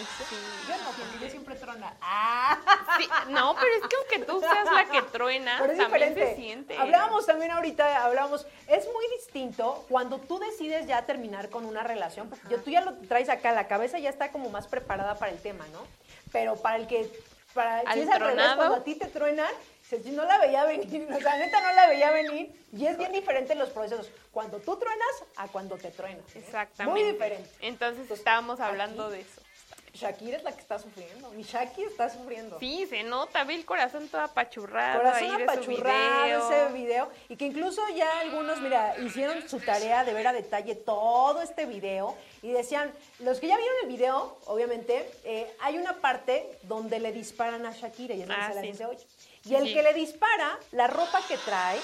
[0.68, 1.94] Yo no, porque yo siempre trona.
[2.98, 6.30] Sí, no, pero es que aunque tú seas la que truena, Pero es también diferente.
[6.36, 6.76] se siente.
[6.78, 12.28] Hablábamos también ahorita, hablábamos, es muy distinto cuando tú decides ya terminar con una relación,
[12.28, 15.32] porque yo, tú ya lo traes acá, la cabeza ya está como más preparada para
[15.32, 15.80] el tema, ¿no?
[16.32, 17.10] Pero para el que,
[17.52, 19.50] para si es al revés, cuando a ti te truenan,
[19.90, 23.12] dices, no la veía venir, o sea, neta no la veía venir, y es bien
[23.12, 26.24] diferente los procesos, cuando tú truenas a cuando te truenas.
[26.34, 26.40] ¿eh?
[26.40, 27.00] Exactamente.
[27.00, 27.48] Muy diferente.
[27.60, 29.40] Entonces estábamos hablando aquí- de eso.
[29.96, 32.58] Shakira es la que está sufriendo, mi Shaki está sufriendo.
[32.58, 36.50] Sí, se nota, ve el corazón todo apachurrado Corazón ahí de su apachurrado video.
[36.50, 40.74] ese video y que incluso ya algunos, mira, hicieron su tarea de ver a detalle
[40.74, 42.90] todo este video y decían,
[43.20, 47.70] los que ya vieron el video, obviamente, eh, hay una parte donde le disparan a
[47.70, 48.66] Shakira y es Ah, se la sí.
[48.72, 49.06] dice, oye.
[49.44, 49.74] Y el Sí.
[49.74, 51.78] que le dispara, la ropa que trae,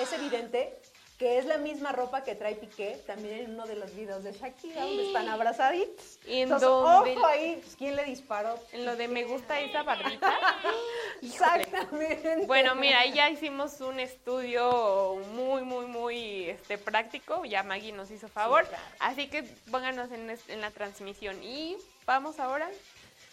[0.00, 0.78] es evidente
[1.18, 4.32] que es la misma ropa que trae Piqué también en uno de los videos de
[4.32, 6.16] Shakira, donde están abrazaditos.
[6.26, 8.56] En Entonces, donde- ojo ahí, pues, ¿quién le disparó?
[8.70, 10.32] En lo de me gusta esa barbita.
[11.22, 12.44] Exactamente.
[12.46, 17.44] Bueno, mira, ahí ya hicimos un estudio muy, muy, muy este, práctico.
[17.44, 18.64] Ya Maggie nos hizo favor.
[18.68, 18.82] claro.
[19.00, 21.42] Así que pónganos en la transmisión.
[21.42, 21.76] Y
[22.06, 22.68] vamos ahora.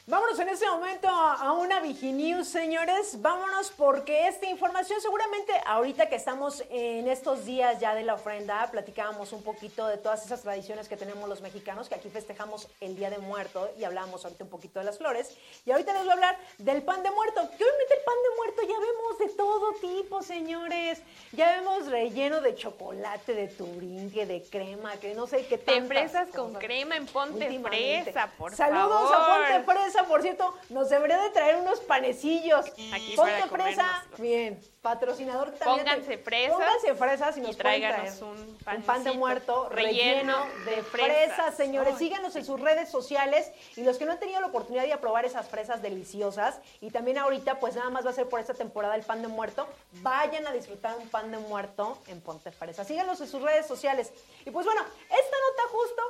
[0.08, 3.20] Vámonos en este momento a, una Viginews, señores.
[3.24, 8.70] Vámonos porque esta información seguramente ahorita que estamos en estos días ya de la ofrenda,
[8.70, 12.96] platicábamos un poquito de todas esas tradiciones que tenemos los mexicanos, que aquí festejamos el
[12.96, 15.36] Día de Muerto y hablábamos ahorita un poquito de las flores.
[15.66, 18.36] Y ahorita les voy a hablar del pan de muerto, que obviamente el pan de
[18.38, 21.02] muerto ya vemos de todo tipo, señores.
[21.32, 25.88] Ya vemos relleno de chocolate, de turín, que de crema, que no sé qué tantas
[25.88, 27.60] fresas con crema en Ponte.
[27.60, 29.46] Fresa, por Saludos favor.
[29.46, 32.66] a Ponte Fresa, por cierto, nos debería de traer unos panecillos.
[32.94, 35.86] Aquí Ponte para bien, patrocinador también.
[35.86, 40.76] Pónganse fresas Pónganse fresas y nos y tráiganos un pan de muerto relleno relleno de
[40.76, 41.58] de fresas, fresas.
[41.58, 41.94] señores.
[41.94, 42.00] Ay.
[42.00, 45.26] Síganos en sus redes sociales y los que no han tenido la oportunidad de probar
[45.26, 48.96] esas fresas deliciosas y también ahorita pues nada más va a ser por esta temporada
[48.96, 49.68] el pan de muerto,
[50.02, 52.84] vayan a disfrutar un pan de muerto en Ponte Fresa.
[52.84, 54.12] Síganos en sus redes sociales.
[54.46, 56.02] Y pues bueno, esta nota justo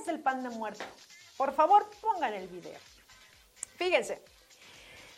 [0.00, 0.84] es el pan de muerto?
[1.36, 2.78] Por favor, pongan el video.
[3.78, 4.20] Fíjense,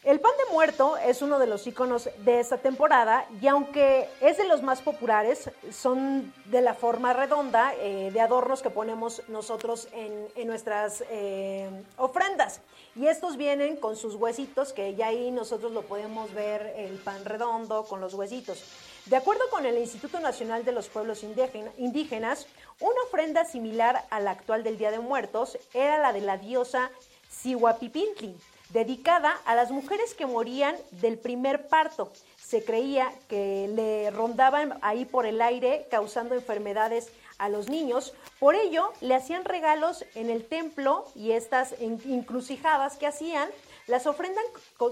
[0.04, 4.36] el pan de muerto es uno de los iconos de esta temporada y aunque es
[4.36, 9.88] de los más populares, son de la forma redonda eh, de adornos que ponemos nosotros
[9.92, 12.60] en, nuestras eh, ofrendas.
[12.96, 17.24] Y estos vienen con sus huesitos, que ya ahí nosotros lo podemos ver, el pan
[17.24, 18.64] redondo con los huesitos.
[19.06, 22.46] De acuerdo con el Instituto Nacional de los Pueblos Indígena- Indígenas,
[22.80, 26.90] una ofrenda similar a la actual del Día de Muertos era la de la diosa
[27.30, 28.36] Sihuapipintli,
[28.70, 32.12] dedicada a las mujeres que morían del primer parto.
[32.36, 38.12] Se creía que le rondaban ahí por el aire causando enfermedades a los niños.
[38.38, 43.48] Por ello, le hacían regalos en el templo y estas en- encrucijadas que hacían,
[43.86, 44.44] las, ofrendan,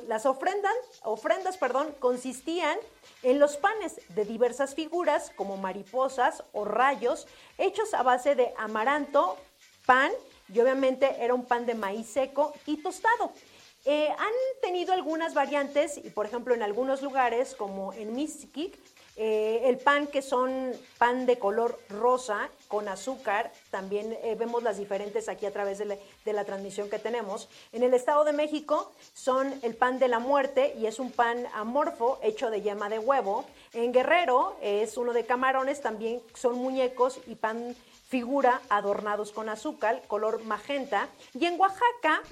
[0.07, 0.73] las ofrendan,
[1.03, 2.79] ofrendas perdón, consistían
[3.23, 7.27] en los panes de diversas figuras como mariposas o rayos
[7.59, 9.37] hechos a base de amaranto,
[9.85, 10.11] pan
[10.53, 13.33] y obviamente era un pan de maíz seco y tostado.
[13.91, 18.79] Eh, han tenido algunas variantes y por ejemplo en algunos lugares como en Mixquic,
[19.17, 24.77] eh, el pan que son pan de color rosa con azúcar, también eh, vemos las
[24.77, 25.97] diferentes aquí a través de la,
[26.27, 27.49] de la transmisión que tenemos.
[27.73, 31.47] En el Estado de México son el pan de la muerte y es un pan
[31.55, 33.47] amorfo hecho de yema de huevo.
[33.73, 37.75] En Guerrero es uno de camarones, también son muñecos y pan
[38.09, 41.09] figura adornados con azúcar, color magenta.
[41.35, 42.23] Y en Oaxaca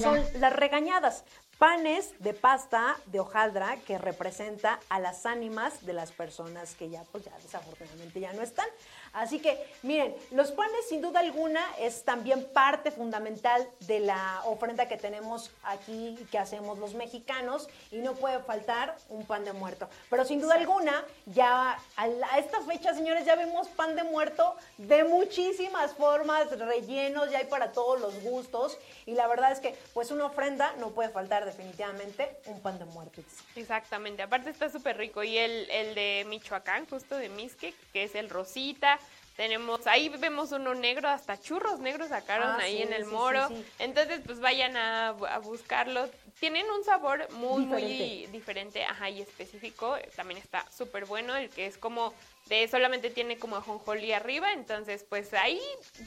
[0.00, 1.24] son las regañadas,
[1.58, 7.02] panes de pasta de hojaldra que representa a las ánimas de las personas que ya,
[7.10, 8.66] pues ya desafortunadamente ya no están.
[9.12, 14.88] Así que, miren, los panes sin duda alguna es también parte fundamental de la ofrenda
[14.88, 19.52] que tenemos aquí y que hacemos los mexicanos y no puede faltar un pan de
[19.52, 19.88] muerto.
[20.08, 24.02] Pero sin duda alguna, ya a, la- a esta fecha, señores, ya vemos pan de
[24.04, 29.60] muerto de muchísimas formas, rellenos, ya hay para todos los gustos y la verdad es
[29.60, 33.20] que pues una ofrenda no puede faltar definitivamente un pan de muerto.
[33.56, 35.22] Exactamente, aparte está súper rico.
[35.22, 38.98] Y el, el de Michoacán, justo de Misque, que es el rosita.
[39.36, 43.10] Tenemos, ahí vemos uno negro, hasta churros negros sacaron Ah, ahí sí, en el sí,
[43.10, 43.48] moro.
[43.48, 43.64] sí.
[43.78, 46.10] Entonces, pues vayan a, a buscarlos.
[46.38, 48.32] Tienen un sabor muy, muy Diferente.
[48.32, 49.96] diferente, ajá, y específico.
[50.16, 52.12] También está súper bueno, el que es como
[52.46, 54.52] de solamente tiene como ajonjolí arriba.
[54.52, 55.60] Entonces, pues ahí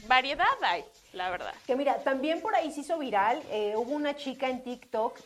[0.06, 1.54] variedad hay, la verdad.
[1.66, 5.18] Que mira, también por ahí se hizo viral, eh, hubo una chica en TikTok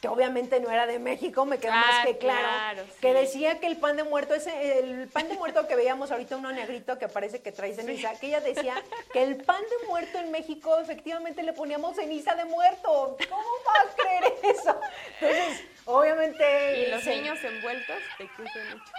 [0.00, 3.58] que obviamente no era de México, me quedó más Ah, que claro, claro, que decía
[3.58, 6.98] que el pan de muerto, ese, el pan de muerto que veíamos ahorita, uno negrito
[6.98, 8.74] que parece que trae ceniza, que ella decía
[9.12, 13.16] que el pan de muerto en México efectivamente le poníamos ceniza de muerto.
[13.28, 14.80] ¿Cómo vas a creer eso?
[15.20, 16.80] Entonces, obviamente...
[16.86, 18.92] Y los se- niños envueltos te cruzan mucho.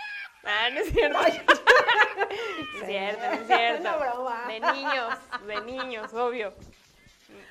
[0.43, 1.19] Ah, no es cierto.
[1.25, 3.81] es cierto, no es cierto.
[3.81, 4.43] Una broma.
[4.47, 5.17] De niños,
[5.47, 6.53] de niños, obvio.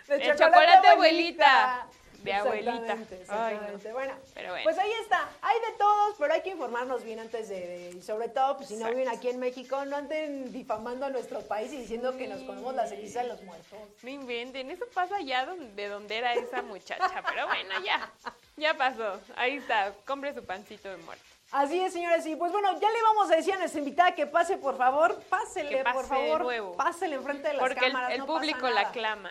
[0.07, 1.75] De El chocolate, chocolate abuelita.
[1.75, 1.98] abuelita.
[2.19, 2.73] De abuelita.
[2.73, 3.93] Exactamente, Ay, no.
[3.93, 4.65] Bueno, Pero bueno.
[4.65, 5.29] pues ahí está.
[5.41, 8.69] Hay de todos, pero hay que informarnos bien antes de, de- y sobre todo, pues
[8.69, 12.27] si no viven aquí en México, no anden difamando a nuestro país y diciendo que
[12.27, 13.79] nos comemos la ceniza de los muertos.
[14.03, 17.23] No inventen, eso pasa allá de donde era esa muchacha.
[17.29, 18.11] Pero bueno, ya.
[18.57, 19.21] Ya pasó.
[19.37, 19.93] Ahí está.
[20.05, 21.23] Compre su pancito de muerto.
[21.53, 22.27] Así es, señores.
[22.27, 25.19] Y pues bueno, ya le vamos a decir a nuestra invitada que pase, por favor.
[25.31, 26.41] Pásele, Que pase por de favor.
[26.43, 26.77] nuevo.
[26.77, 28.11] Pásele enfrente de las Porque el, cámaras.
[28.13, 29.31] el no pasa público la clama.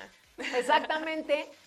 [0.56, 1.48] Exactamente.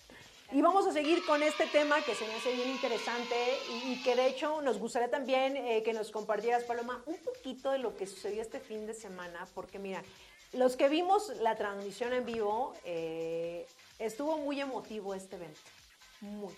[0.53, 3.35] Y vamos a seguir con este tema que se me hace bien interesante
[3.69, 7.71] y, y que de hecho nos gustaría también eh, que nos compartieras, Paloma, un poquito
[7.71, 10.03] de lo que sucedió este fin de semana, porque mira,
[10.51, 13.65] los que vimos la transmisión en vivo, eh,
[13.97, 15.61] estuvo muy emotivo este evento.
[16.19, 16.53] Muy.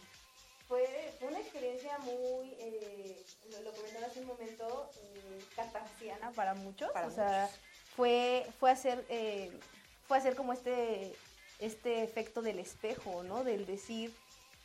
[0.67, 4.89] Fue, fue una experiencia muy, eh, lo, lo comentaba hace un momento,
[5.55, 6.89] catarsiana para muchos.
[6.93, 7.47] Para o sea,
[7.95, 9.05] fue, fue hacer,
[10.07, 11.13] fue hacer como este,
[11.59, 13.43] este efecto del espejo, ¿no?
[13.43, 14.13] Del decir,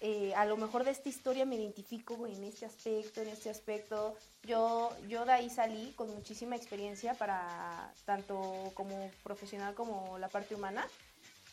[0.01, 4.17] eh, a lo mejor de esta historia me identifico en este aspecto, en este aspecto.
[4.45, 8.41] Yo, yo de ahí salí con muchísima experiencia para tanto
[8.75, 10.87] como profesional como la parte humana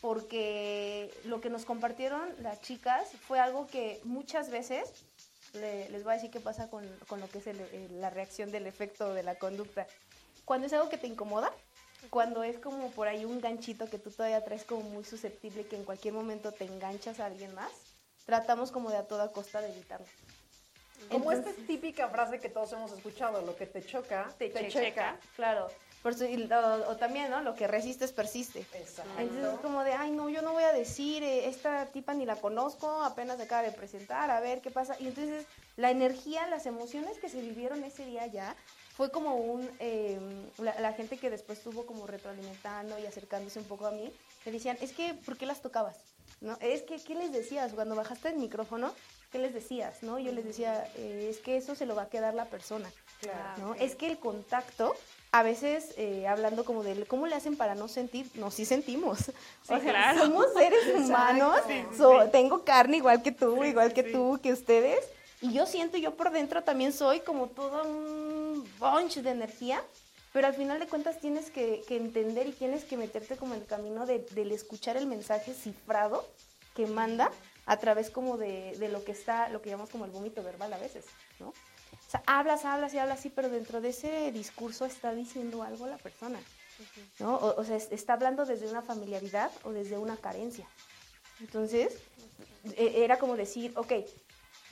[0.01, 4.91] porque lo que nos compartieron las chicas fue algo que muchas veces,
[5.53, 8.11] le- les voy a decir qué pasa con, con lo que es el- el- la
[8.11, 9.87] reacción del efecto de la conducta.
[10.43, 11.51] Cuando es algo que te incomoda,
[12.10, 15.76] cuando es como por ahí un ganchito que tú todavía traes como muy susceptible que
[15.76, 17.72] en cualquier momento te enganchas a alguien más,
[18.26, 20.07] tratamos como de a toda costa de evitarlo.
[21.11, 24.68] Como Entonces- esta típica frase que todos hemos escuchado, lo que te choca, te, te
[24.69, 24.80] checa.
[24.82, 25.68] checa, claro.
[26.02, 27.41] Por su- lo- o, también, ¿no?
[27.41, 28.60] Lo que resistes persiste.
[28.73, 29.11] Exacto.
[29.19, 32.26] Entonces es como de, ay, no, yo no voy a decir, eh, esta tipa ni
[32.26, 34.95] la conozco, apenas acaba de presentar, a ver qué pasa.
[34.99, 35.45] Y entonces
[35.77, 38.56] la energía, las emociones que se vivieron ese día ya,
[38.95, 40.17] fue como un, eh,
[40.57, 44.11] la, la gente que después estuvo como retroalimentando y acercándose un poco a mí,
[44.45, 45.97] me decían, es que, ¿por qué las tocabas?
[46.41, 46.57] ¿No?
[46.59, 47.73] Es que, ¿qué les decías?
[47.73, 48.93] Cuando bajaste el micrófono,
[49.31, 50.03] ¿qué les decías?
[50.03, 50.19] ¿No?
[50.19, 52.91] Yo les decía, eh, es que eso se lo va a quedar la persona.
[53.57, 53.73] ¿no?
[53.76, 54.93] Es que el contacto,
[55.31, 59.30] a veces eh, hablando como de cómo le hacen para no sentir, no, sí sentimos.
[59.63, 60.22] o sea, claro.
[60.23, 61.57] somos seres humanos,
[61.97, 64.99] so- tengo carne igual que tú, igual que tú, que ustedes.
[65.41, 68.24] Y yo siento, yo por dentro también soy como todo un
[68.80, 69.82] bunch de energía,
[70.34, 73.61] pero al final de cuentas tienes que, que entender y tienes que meterte como en
[73.61, 76.27] el camino de, del escuchar el mensaje cifrado
[76.76, 77.32] que manda
[77.65, 80.72] a través como de, de lo que está, lo que llamamos como el vómito verbal
[80.73, 81.06] a veces,
[81.40, 81.49] ¿no?
[81.49, 85.88] O sea, hablas, hablas y hablas, sí, pero dentro de ese discurso está diciendo algo
[85.88, 86.40] la persona,
[87.19, 87.36] ¿no?
[87.38, 90.68] O, o sea, es- está hablando desde una familiaridad o desde una carencia.
[91.40, 91.94] Entonces,
[92.76, 93.94] e- era como decir, ok,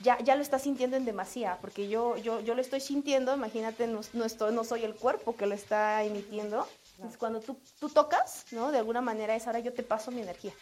[0.04, 3.86] ya, ya lo estás sintiendo en demasía, porque yo, yo, yo lo estoy sintiendo, imagínate,
[3.86, 6.68] no, no, estoy, no soy el cuerpo que lo está emitiendo.
[6.96, 8.70] Entonces, cuando tú, tú tocas, ¿no?
[8.70, 10.52] De alguna manera es ahora yo te paso mi energía.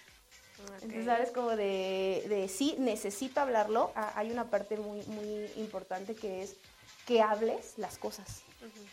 [0.74, 1.30] Entonces, ¿sabes?
[1.32, 3.92] Como de, de sí, necesito hablarlo.
[3.96, 6.56] Ah, hay una parte muy, muy importante que es
[7.06, 8.42] que hables las cosas.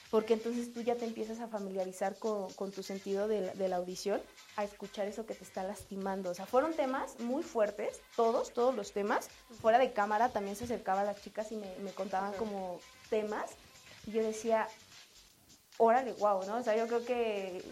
[0.10, 3.70] Porque entonces tú ya te empiezas a familiarizar con, con tu sentido de la, de
[3.70, 4.20] la audición,
[4.56, 6.32] a escuchar eso que te está lastimando.
[6.32, 9.30] O sea, fueron temas muy fuertes, todos, todos los temas.
[9.62, 12.80] Fuera de cámara también se acercaban las chicas y me, me contaban como
[13.12, 13.52] temas.
[14.08, 14.68] Y yo decía,
[15.78, 16.58] órale, wow, ¿no?
[16.58, 17.64] O sea, yo creo que,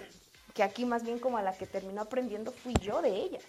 [0.53, 3.43] que aquí más bien como a la que terminó aprendiendo fui yo de ellas.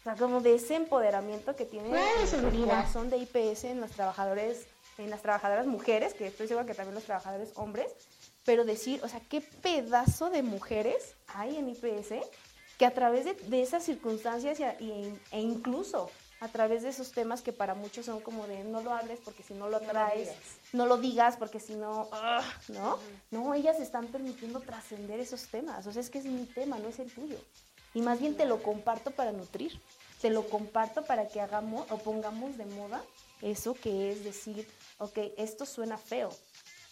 [0.00, 3.90] O sea, como de ese empoderamiento que tiene Pues, el corazón de IPS en los
[3.90, 4.66] trabajadores,
[5.00, 7.92] en las trabajadoras mujeres, que estoy segura que también los trabajadores hombres,
[8.44, 12.14] pero decir, o sea, qué pedazo de mujeres hay en IPS
[12.78, 14.90] que a través de, de esas circunstancias y
[15.30, 16.10] e incluso
[16.40, 19.42] a través de esos temas que para muchos son como de no lo hables porque
[19.42, 20.30] si no lo traes,
[20.72, 22.98] no lo digas porque si no, ah, ¿no?
[23.30, 25.86] No, ellas están permitiendo trascender esos temas.
[25.86, 27.36] O sea, es que es mi tema, no es el tuyo.
[27.92, 29.78] Y más bien te lo comparto para nutrir.
[30.22, 33.02] Te lo comparto para que hagamos o pongamos de moda
[33.42, 34.66] eso que es decir,
[35.00, 36.30] ok, esto suena feo,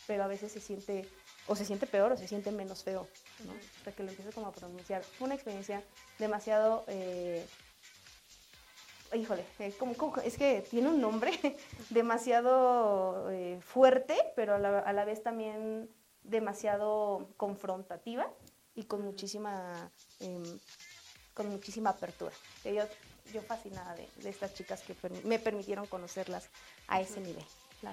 [0.06, 1.08] pero a veces se siente,
[1.46, 3.06] o se siente peor o se siente menos feo,
[3.46, 3.52] ¿no?
[3.78, 5.02] Hasta que lo empiezo como a pronunciar.
[5.04, 5.82] Fue una experiencia
[6.18, 6.84] demasiado...
[6.88, 7.46] eh,
[9.14, 11.30] híjole, eh, como- como- es que tiene un nombre
[11.90, 15.88] demasiado eh, fuerte, pero a la, a la vez también
[16.22, 18.30] demasiado confrontativa
[18.74, 19.90] y con muchísima,
[20.20, 20.58] em,
[21.34, 22.32] con muchísima apertura.
[22.64, 22.82] Yo,
[23.32, 26.48] yo fascinada de, de estas chicas que permi- me permitieron conocerlas
[26.86, 27.44] a ese nivel.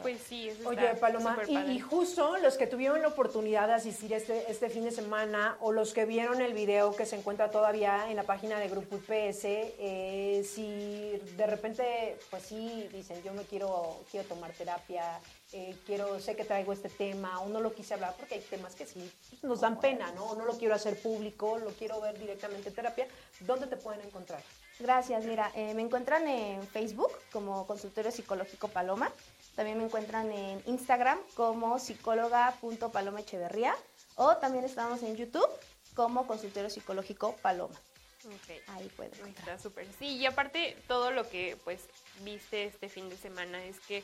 [0.02, 1.74] Pues sí, eso Oye, está Paloma, súper y, padre.
[1.74, 5.72] y justo los que tuvieron la oportunidad de asistir este, este fin de semana o
[5.72, 9.46] los que vieron el video que se encuentra todavía en la página de Grupo IPS,
[9.46, 15.20] eh, si de repente, pues sí, dicen, yo me quiero, quiero tomar terapia,
[15.54, 18.74] eh, quiero, sé que traigo este tema, o no lo quise hablar porque hay temas
[18.74, 20.32] que sí pues, nos dan pena, ¿no?
[20.32, 23.08] O no lo quiero hacer público, lo quiero ver directamente en terapia,
[23.42, 24.42] ¿dónde te pueden encontrar?
[24.80, 29.12] Gracias, mira, eh, me encuentran en Facebook como consultorio psicológico Paloma.
[29.56, 33.76] También me encuentran en Instagram como psicóloga.paloma Echeverría.
[34.16, 35.48] O también estamos en YouTube
[35.96, 37.76] como consultorio psicológico Paloma.
[38.26, 38.56] Ok.
[38.70, 39.14] Ahí pueden.
[39.38, 39.88] Está súper.
[40.00, 41.82] Sí, y aparte todo lo que pues
[42.22, 44.04] viste este fin de semana es que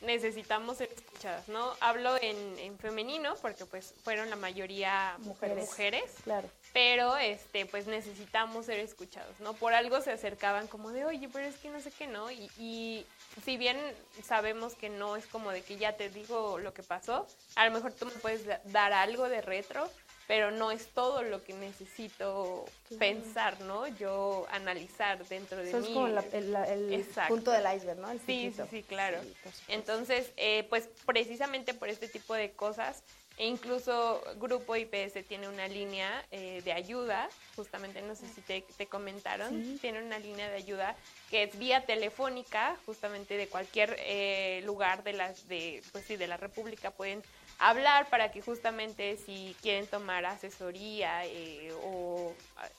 [0.00, 1.72] necesitamos ser escuchadas, ¿no?
[1.80, 5.58] Hablo en, en femenino porque pues fueron la mayoría Mujeres.
[5.68, 6.48] mujeres, Claro.
[6.72, 9.54] Pero este pues necesitamos ser escuchados, ¿no?
[9.54, 12.30] Por algo se acercaban como de, oye, pero es que no sé qué, ¿no?
[12.30, 13.06] Y, y
[13.44, 13.76] si bien
[14.24, 17.26] sabemos que no es como de que ya te digo lo que pasó,
[17.56, 19.90] a lo mejor tú me puedes da- dar algo de retro,
[20.28, 22.64] pero no es todo lo que necesito
[23.00, 23.88] pensar, ¿no?
[23.88, 25.88] Yo analizar dentro de Eso mí.
[25.88, 27.34] es como la- el, la- el Exacto.
[27.34, 28.10] punto del iceberg, ¿no?
[28.12, 29.18] El Sí, sí, sí, claro.
[29.22, 29.50] Sí.
[29.68, 33.02] Entonces, eh, pues precisamente por este tipo de cosas,
[33.40, 37.26] e incluso Grupo IPS tiene una línea eh, de ayuda,
[37.56, 39.78] justamente no sé si te, te comentaron, Sí.
[39.80, 40.94] tiene una línea de ayuda
[41.30, 46.26] que es vía telefónica, justamente de cualquier eh, lugar de las de pues sí de
[46.26, 47.22] la República pueden
[47.60, 52.34] hablar para que justamente si quieren tomar asesoría eh, o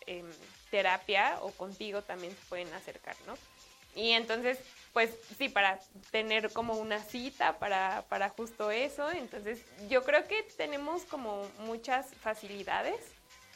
[0.05, 0.29] em,
[0.69, 3.33] terapia o contigo también se pueden acercar, ¿no?
[3.95, 4.57] Y entonces,
[4.93, 5.79] pues sí, para
[6.11, 9.59] tener como una cita para, para justo eso, entonces
[9.89, 12.99] yo creo que tenemos como muchas facilidades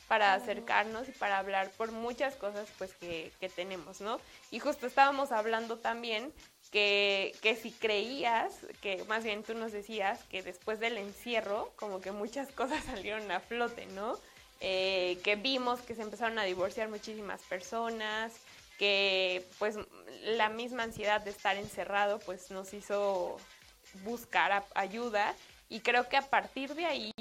[0.07, 4.19] para acercarnos y para hablar por muchas cosas pues que, que tenemos, ¿no?
[4.51, 6.31] Y justo estábamos hablando también
[6.71, 12.01] que, que si creías, que más bien tú nos decías que después del encierro como
[12.01, 14.19] que muchas cosas salieron a flote, ¿no?
[14.61, 18.33] Eh, que vimos que se empezaron a divorciar muchísimas personas,
[18.77, 19.77] que pues
[20.23, 23.37] la misma ansiedad de estar encerrado pues nos hizo
[24.03, 25.35] buscar ayuda
[25.69, 27.13] y creo que a partir de ahí,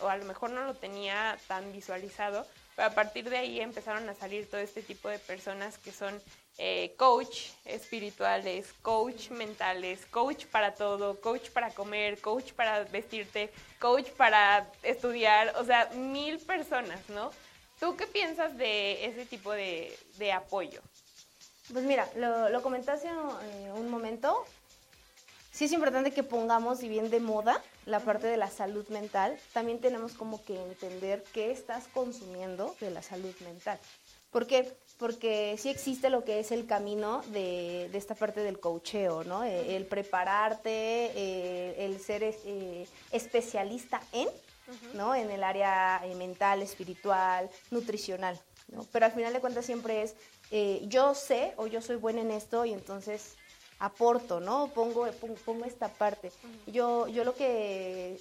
[0.00, 4.06] o a lo mejor no lo tenía tan visualizado, Pero a partir de ahí empezaron
[4.08, 6.20] a salir todo este tipo de personas que son
[6.58, 14.08] eh, coach espirituales, coach mentales, coach para todo, coach para comer, coach para vestirte, coach
[14.10, 17.30] para estudiar, o sea, mil personas, ¿no?
[17.80, 20.82] ¿Tú qué piensas de ese tipo de, de apoyo?
[21.72, 22.28] Pues mira, lo,
[22.88, 24.44] hace eh, un momento.
[25.50, 29.38] Sí es importante que pongamos, si bien de moda, la parte de la salud mental,
[29.54, 33.78] también tenemos como que entender qué estás consumiendo de la salud mental.
[34.30, 34.70] ¿Por qué?
[34.98, 39.44] Porque sí existe lo que es el camino de, de esta parte del coacheo, ¿no?
[39.44, 40.70] Eh, El, prepararte,
[41.14, 44.28] eh, el ser eh, especialista en,
[44.92, 45.14] ¿no?
[45.14, 48.38] En el área mental, espiritual, nutricional,
[48.68, 48.86] ¿no?
[48.92, 50.14] Pero al final de cuentas siempre es,
[50.50, 53.36] eh, yo sé o yo soy buena en esto y entonces
[53.78, 54.68] aporto, ¿no?
[54.68, 55.06] Pongo,
[55.44, 56.32] pongo, esta parte.
[56.66, 58.18] Yo, yo lo que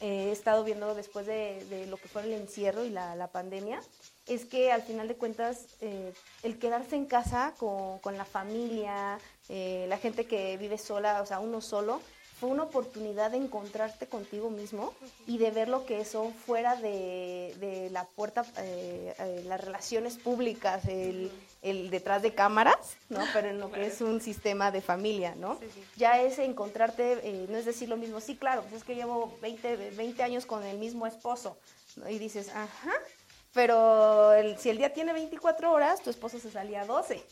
[0.00, 3.80] he estado viendo después de, de lo que fue el encierro y la, la pandemia,
[4.26, 9.18] es que al final de cuentas eh, el quedarse en casa con, con la familia,
[9.48, 12.00] eh, la gente que vive sola, o sea, uno solo,
[12.38, 14.92] fue una oportunidad de encontrarte contigo mismo
[15.26, 20.16] y de ver lo que eso fuera de, de la puerta, eh, eh, las relaciones
[20.16, 21.30] públicas, el,
[21.62, 23.20] el detrás de cámaras, ¿no?
[23.32, 25.58] Pero en lo que es un sistema de familia, ¿no?
[25.96, 29.36] Ya es encontrarte, eh, no es decir lo mismo, sí, claro, pues es que llevo
[29.40, 31.56] 20, 20 años con el mismo esposo,
[31.96, 32.08] ¿no?
[32.08, 32.92] Y dices, ajá,
[33.54, 37.22] pero el- si el día tiene 24 horas, tu esposo se salía a 12.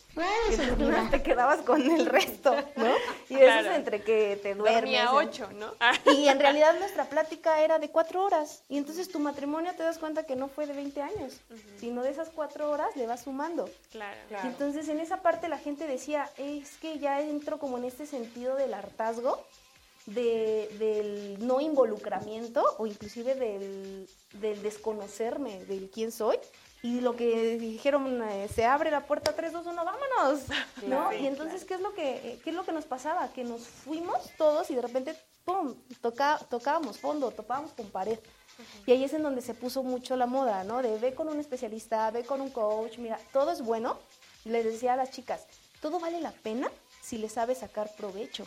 [0.49, 2.87] Y entonces te quedabas con el resto, ¿no?
[3.29, 3.69] Y eso Claro.
[3.71, 4.81] es entre que te duermes.
[4.81, 5.73] Dormía en- ocho, ¿no?
[6.17, 8.63] Y en realidad nuestra plática era de cuatro horas.
[8.69, 11.33] Y entonces tu matrimonio te das cuenta que no fue de 20 años,
[11.79, 13.69] sino de esas cuatro horas le vas sumando.
[13.91, 14.17] Claro.
[14.43, 18.05] Y entonces en esa parte la gente decía, es que ya entro como en este
[18.05, 19.43] sentido del hartazgo,
[20.05, 26.37] de, del no involucramiento o inclusive del, del desconocerme del quién soy.
[26.81, 30.41] Y lo que dijeron, eh, se abre la puerta 3, 2, 1, vámonos,
[30.83, 31.07] ¿no?
[31.07, 31.17] Claro.
[31.17, 33.31] y entonces, ¿qué es, lo que, eh, ¿qué es lo que nos pasaba?
[33.31, 35.15] Que nos fuimos todos y de repente,
[35.45, 38.19] ¡pum!, toca, tocábamos fondo, topábamos con pared.
[38.85, 40.81] Y ahí es en donde se puso mucho la moda, ¿no?
[40.81, 43.97] De ve con un especialista, ve con un coach, mira, todo es bueno.
[44.43, 45.47] Les decía a las chicas,
[45.81, 46.69] todo vale la pena
[47.01, 48.45] si le sabes sacar provecho.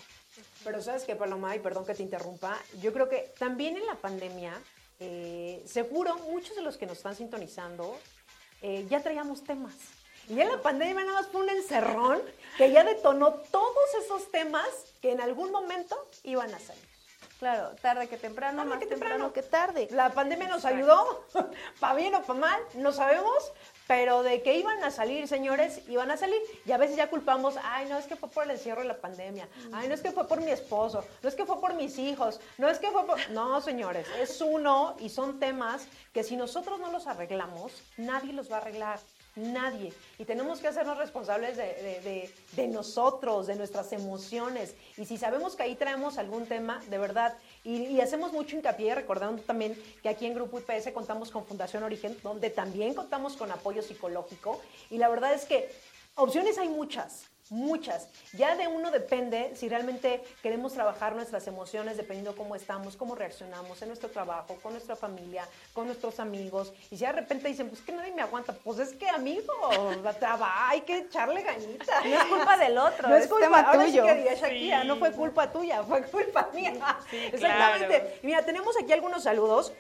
[0.67, 3.95] Pero sabes que Paloma, y perdón que te interrumpa, yo creo que también en la
[3.95, 4.53] pandemia,
[4.99, 7.97] eh, seguro muchos de los que nos están sintonizando
[8.63, 9.75] eh, ya traíamos temas.
[10.29, 12.21] Y ya la pandemia nada más fue un encerrón
[12.59, 14.67] que ya detonó todos esos temas
[15.01, 16.83] que en algún momento iban a salir.
[17.39, 19.27] Claro, tarde que temprano, Tarde más que temprano.
[19.27, 19.33] temprano.
[19.33, 19.89] que tarde.
[19.93, 21.25] La pandemia nos ayudó,
[21.81, 23.53] para bien o para mal, no sabemos,
[23.87, 26.41] pero de que iban a salir, señores, iban a salir.
[26.65, 28.97] Y a veces ya culpamos, ay, no es que fue por el encierro de la
[28.97, 31.99] pandemia, ay, no es que fue por mi esposo, no es que fue por mis
[31.99, 33.19] hijos, no es que fue por...
[33.31, 38.51] No, señores, es uno y son temas que si nosotros no los arreglamos, nadie los
[38.51, 38.99] va a arreglar.
[39.37, 39.93] Nadie.
[40.19, 44.75] Y tenemos que hacernos responsables de, de- nosotros, de nuestras emociones.
[44.97, 48.95] Y si sabemos que ahí traemos algún tema, de verdad, y, y hacemos mucho hincapié,
[48.95, 53.51] recordando también que aquí en Grupo IPS contamos con Fundación Origen, donde también contamos con
[53.53, 54.61] apoyo psicológico.
[54.91, 55.71] Y la verdad es que
[56.15, 57.27] opciones hay muchas.
[57.49, 58.09] Muchas.
[58.33, 63.81] Ya de uno depende si realmente queremos trabajar nuestras emociones dependiendo cómo estamos, cómo reaccionamos
[63.83, 66.73] en nuestro trabajo, con nuestra familia, con nuestros amigos.
[66.91, 69.53] Y si de repente dicen, pues que nadie me aguanta, pues es que amigo,
[70.03, 72.05] la traba, hay que echarle ganitas.
[72.05, 74.07] No es culpa del otro, No es, es culpa tema ahora sí tuyo.
[74.07, 74.89] que diría Shakira, Sí.
[74.89, 76.73] no fue culpa tuya, fue culpa mía.
[77.11, 77.87] sí, Exactamente.
[78.01, 78.11] claro.
[78.23, 79.73] Y mira, tenemos aquí algunos saludos.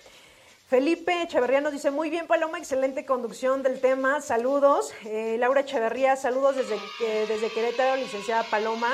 [0.68, 4.92] Felipe Echeverría nos dice, muy bien Paloma, excelente conducción del tema, saludos.
[5.04, 6.74] Eh, Laura Echeverría, saludos desde,
[7.04, 8.92] eh, desde Querétaro, licenciada Paloma.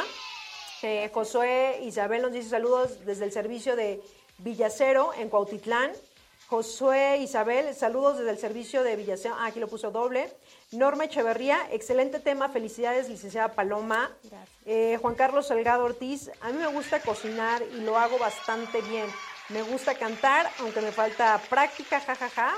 [0.83, 4.03] Eh, Josué Isabel nos dice saludos desde el servicio de
[4.37, 5.93] Villacero en Cuautitlán.
[6.49, 9.35] Josué Isabel, saludos desde el servicio de Villacero.
[9.39, 10.31] Ah, aquí lo puso doble.
[10.73, 12.51] Norma Echeverría, excelente tema.
[12.51, 14.11] Felicidades, licenciada Paloma.
[14.67, 19.07] Eh, Juan Carlos Salgado Ortiz, a mí me gusta cocinar y lo hago bastante bien.
[19.49, 22.55] Me gusta cantar, aunque me falta práctica, jajaja.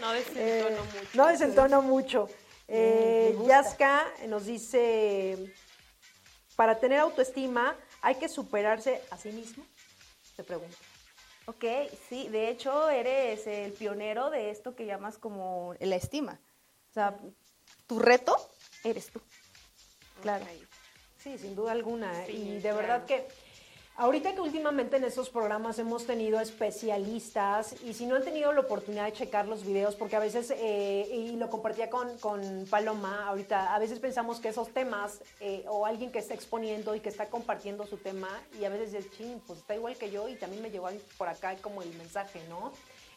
[0.00, 1.08] No Eh, desentono mucho.
[1.14, 2.28] No desentono mucho.
[2.68, 3.62] Eh, me gusta.
[3.62, 5.54] Yaska nos dice,
[6.54, 9.64] para tener autoestima hay que superarse a sí mismo.
[10.36, 10.76] Te pregunto.
[11.46, 11.64] Ok,
[12.08, 16.38] sí, de hecho eres el pionero de esto que llamas como la estima.
[16.90, 17.16] O sea,
[17.86, 18.36] tu reto
[18.84, 19.20] eres tú.
[20.20, 20.44] Claro.
[21.16, 22.12] Sí, sin duda alguna.
[22.26, 22.76] Sí, y de claro.
[22.76, 23.26] verdad que
[23.98, 28.60] ahorita que últimamente en estos programas hemos tenido especialistas y si no han tenido la
[28.60, 33.26] oportunidad de checar los videos, porque a veces, eh, y lo compartía con, con Paloma,
[33.26, 37.08] ahorita a veces pensamos que esos temas eh, o alguien que está exponiendo y que
[37.08, 38.28] está compartiendo su tema
[38.60, 40.88] y a veces el ching, pues está igual que yo y también me llegó
[41.18, 42.72] por acá como el mensaje, ¿no?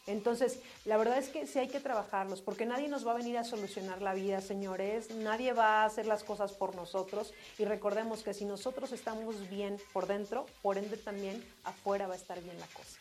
[0.06, 3.38] Entonces, la verdad es que sí hay que trabajarlos, porque nadie nos va a venir
[3.38, 5.10] a solucionar la vida, señores.
[5.10, 7.32] Nadie va a hacer las cosas por nosotros.
[7.58, 12.16] Y recordemos que si nosotros estamos bien por dentro, por ende también afuera va a
[12.16, 12.98] estar bien la cosa.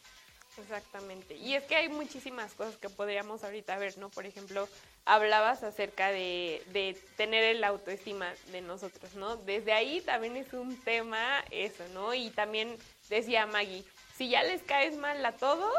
[0.58, 1.36] Exactamente.
[1.38, 4.10] Y es que hay muchísimas cosas que podríamos ahorita ver, ¿no?
[4.10, 4.68] Por ejemplo,
[5.06, 9.38] hablabas acerca de, de tener el autoestima de nosotros, ¿no?
[9.38, 12.14] Desde ahí también es un tema eso, ¿no?
[12.14, 12.78] Y también
[13.10, 13.86] decía Maggie,
[14.18, 15.74] si ya les caes mal a todos,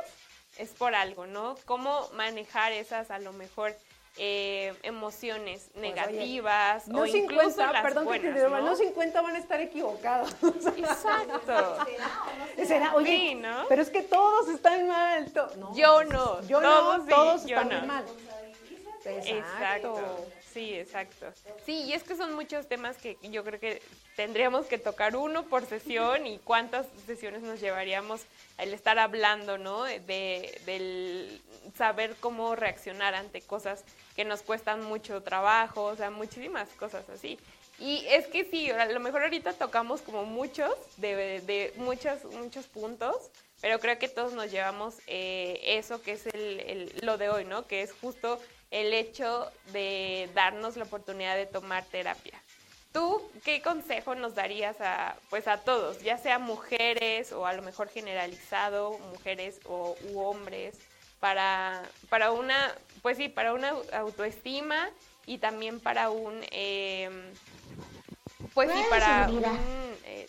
[0.59, 1.57] es por algo, ¿no?
[1.65, 3.75] ¿Cómo manejar esas a lo mejor
[4.19, 8.67] eh, emociones Pues, negativas No o 50, incluso las perdón que te buenas, interrumpa, ¿no?
[8.67, 10.31] no 50 van a estar equivocados.
[10.77, 11.79] Exacto.
[12.67, 13.65] Será, oye, Sí, ¿no?
[13.69, 15.33] pero es que todos están mal.
[15.33, 17.87] to- no, Yo no, Yo todos no, sí, todos yo están no.
[17.87, 18.05] mal.
[19.05, 20.27] Exacto.
[20.53, 21.33] Sí, exacto.
[21.65, 23.81] Sí, y es que son muchos temas que yo creo que
[24.17, 28.21] tendríamos que tocar uno por sesión y cuántas sesiones nos llevaríamos
[28.59, 29.85] el estar hablando, ¿no?
[29.85, 31.41] De, del
[31.77, 33.85] saber cómo reaccionar ante cosas
[34.15, 37.39] que nos cuestan mucho trabajo, o sea, muchísimas cosas así.
[37.79, 42.67] Y es que sí, a lo mejor ahorita tocamos como muchos, de, de muchos, muchos
[42.67, 43.17] puntos,
[43.61, 47.45] pero creo que todos nos llevamos eh, eso que es el, el- lo de hoy,
[47.45, 47.67] ¿no?
[47.67, 48.41] Que es justo
[48.71, 52.41] el hecho de darnos la oportunidad de tomar terapia.
[52.93, 57.63] ¿Tú qué consejo nos darías a, pues a todos, ya sea mujeres o a lo
[57.63, 60.79] mejor generalizado, mujeres o u hombres,
[61.19, 64.91] para, para una, pues sí, para una autoestima
[65.25, 67.09] y también para un, eh,
[68.55, 69.45] pues sí, para un,
[70.05, 70.29] eh,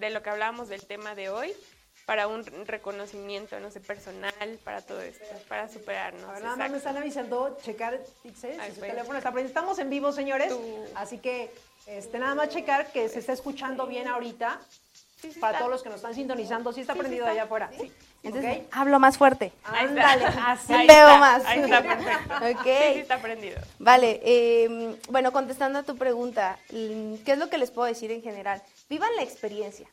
[0.00, 1.54] de lo que hablábamos del tema de hoy,
[2.04, 6.28] para un reconocimiento, no sé, personal, para todo esto, para superarnos.
[6.28, 8.30] A ver, nada más me están avisando, checar Ay, si
[8.74, 8.90] su pues.
[8.90, 9.48] teléfono está prendido.
[9.48, 10.50] Estamos en vivo, señores.
[10.50, 10.84] Tú.
[10.94, 11.50] Así que
[11.86, 14.60] este, nada más checar que se está escuchando bien ahorita.
[15.20, 15.58] Sí, sí Para está.
[15.60, 17.70] todos los que nos están sintonizando, sí está Sí, prendido allá afuera.
[18.22, 19.52] Entonces, hablo más fuerte.
[19.64, 20.72] Ándale, así.
[20.72, 21.44] Ahí veo está, más.
[21.46, 22.34] Ahí está, perfecto.
[22.60, 22.64] Ok.
[22.64, 23.60] Sí, sí está prendido.
[23.78, 28.10] Vale, eh, bueno, contestando a tu pregunta, mm, ¿qué es lo que les puedo decir
[28.12, 28.62] en general?
[28.90, 29.86] Vivan la experiencia.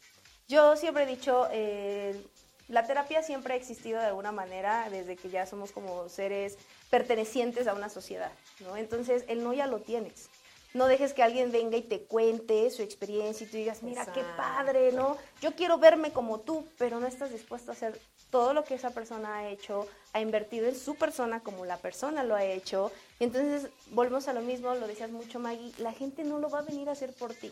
[0.50, 2.22] Yo siempre he dicho, eh,
[2.68, 6.58] la terapia siempre ha existido de alguna manera desde que ya somos como seres
[6.90, 8.76] pertenecientes a una sociedad, ¿no?
[8.76, 10.30] Entonces, el no ya lo tienes.
[10.74, 14.24] No dejes que alguien venga y te cuente su experiencia y tú digas, mira, qué
[14.38, 15.18] padre, ¿no?
[15.42, 18.00] Yo quiero verme como tú, pero no estás dispuesto a hacer
[18.30, 22.24] todo lo que esa persona ha hecho, ha invertido en su persona como la persona
[22.24, 22.92] lo ha hecho.
[23.20, 26.64] Entonces, volvemos a lo mismo, lo decías mucho, Maggie, la gente no lo va a
[26.64, 27.52] venir a hacer por ti.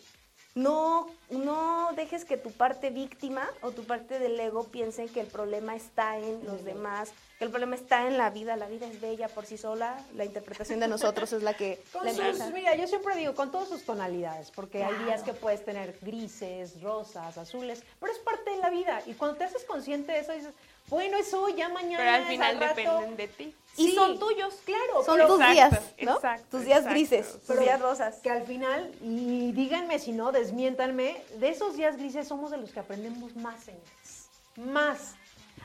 [0.54, 5.28] No, no dejes que tu parte víctima o tu parte del ego piensen que el
[5.28, 8.56] problema está en los demás, que el problema está en la vida.
[8.56, 12.04] La vida es bella por sí sola, la interpretación de nosotros es la que Con
[12.04, 15.64] la sus, mira, yo siempre digo, con todas sus tonalidades, porque hay días que puedes
[15.64, 19.02] tener grises, rosas, azules, pero es parte de la vida.
[19.06, 20.54] Y cuando te haces consciente de eso, dices,
[20.90, 21.96] bueno, es hoy, ya mañana.
[21.98, 22.74] Pero al final rato.
[22.76, 23.54] dependen de ti.
[23.76, 26.14] Y Sí, son tuyos, claro, Son pero- tus Exacto, días, ¿no?
[26.16, 26.90] exacto, tus días exacto.
[26.94, 28.16] grises, tus días rosas.
[28.16, 32.72] Que al final, y díganme si no, desmiéntanme, de esos días grises somos de los
[32.72, 34.28] que aprendemos más, señores.
[34.56, 35.14] Más.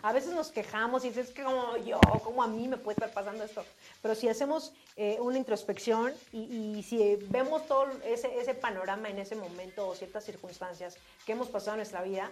[0.04, 3.44] A veces nos quejamos y dices, como yo, como a mí me puede estar pasando
[3.44, 3.66] esto.
[4.04, 9.18] Pero si hacemos eh, una introspección y, y si vemos todo ese, ese panorama en
[9.18, 10.96] ese momento o ciertas circunstancias
[11.26, 12.30] que hemos pasado en nuestra vida,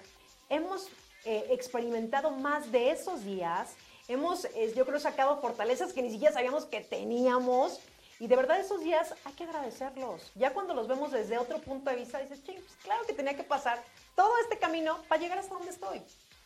[0.50, 0.88] hemos
[1.26, 3.74] eh, experimentado más de esos días,
[4.08, 7.80] hemos, eh, yo creo, sacado fortalezas que ni siquiera sabíamos que teníamos.
[8.20, 10.32] Y de verdad esos días hay que agradecerlos.
[10.36, 13.36] Ya cuando los vemos desde otro punto de vista, dices, "Ching, pues claro que tenía
[13.36, 13.84] que pasar
[14.16, 16.02] todo este camino para llegar hasta donde estoy.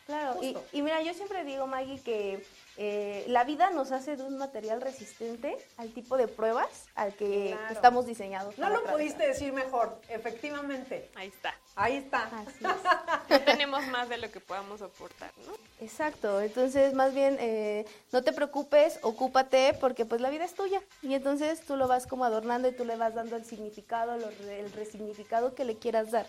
[0.05, 2.45] Claro, y, y mira, yo siempre digo, Maggie, que
[2.77, 7.53] eh, la vida nos hace de un material resistente al tipo de pruebas al que
[7.57, 7.73] Claro.
[7.73, 8.57] estamos diseñados.
[8.57, 8.93] No lo atravesar.
[8.95, 11.09] pudiste decir mejor, efectivamente.
[11.15, 11.55] Ahí está.
[11.75, 12.23] Ahí está.
[12.23, 12.51] Así
[13.29, 13.29] es.
[13.29, 15.53] No tenemos más de lo que podamos soportar, ¿no?
[15.79, 20.81] Exacto, entonces más bien eh, no te preocupes, ocúpate porque pues la vida es tuya
[21.01, 24.29] y entonces tú lo vas como adornando y tú le vas dando el significado, lo
[24.29, 26.27] re- el resignificado que le quieras dar,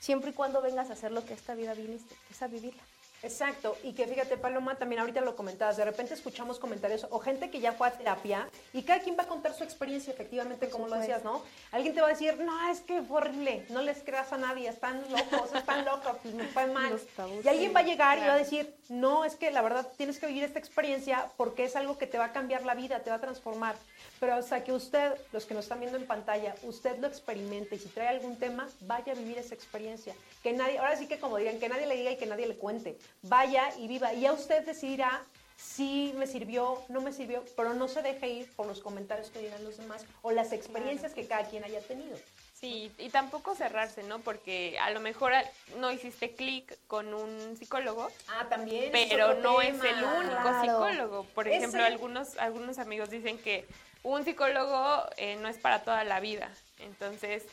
[0.00, 2.82] siempre y cuando vengas a hacer lo que esta vida viniste, que es a vivirla.
[3.22, 7.50] Exacto, y que fíjate, Paloma, también ahorita lo comentabas, de repente escuchamos comentarios o gente
[7.50, 10.86] que ya fue a terapia y cada quien va a contar su experiencia, efectivamente, como
[10.86, 11.42] lo decías, ¿no?
[11.72, 15.02] Alguien te va a decir, no, es que horrible, no les creas a nadie, están
[15.10, 17.00] locos, están locos, pues me fue mal.
[17.44, 20.18] Y alguien va a llegar y va a decir, no, es que la verdad tienes
[20.18, 23.10] que vivir esta experiencia porque es algo que te va a cambiar la vida, te
[23.10, 23.76] va a transformar.
[24.20, 27.78] Pero hasta que usted, los que nos están viendo en pantalla, usted lo experimente y
[27.78, 30.14] si trae algún tema, vaya a vivir esa experiencia.
[30.42, 32.56] Que nadie, ahora sí que como digan, que nadie le diga y que nadie le
[32.56, 32.98] cuente.
[33.22, 34.12] Vaya y viva.
[34.14, 35.22] Y ya usted decidirá
[35.56, 39.40] si me sirvió, no me sirvió, pero no se deje ir por los comentarios que
[39.40, 42.16] digan los demás o las experiencias que cada quien haya tenido.
[42.54, 44.18] Sí, y tampoco cerrarse, ¿no?
[44.18, 45.44] Porque a lo mejor a-
[45.78, 48.90] no hiciste clic con un psicólogo, Ah, también.
[48.90, 50.60] pero no es el único Claro.
[50.62, 51.24] psicólogo.
[51.34, 53.64] Por Ese- ejemplo, algunos, algunos amigos dicen que
[54.02, 56.50] un psicólogo eh, no es para toda la vida.
[56.78, 57.44] Entonces,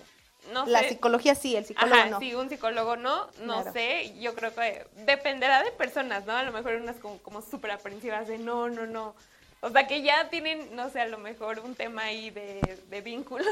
[0.52, 0.90] no La sé.
[0.90, 2.20] psicología sí, el psicólogo Ajá, no.
[2.20, 3.74] sí, un psicólogo no, no Claro.
[3.74, 6.34] sé, yo creo que dependerá de personas, ¿no?
[6.34, 9.16] A lo mejor unas como, como súper aprensivas de no, no, no.
[9.62, 13.02] O sea, que ya tienen, no sé, a lo mejor un tema ahí de, de
[13.02, 13.48] vínculos.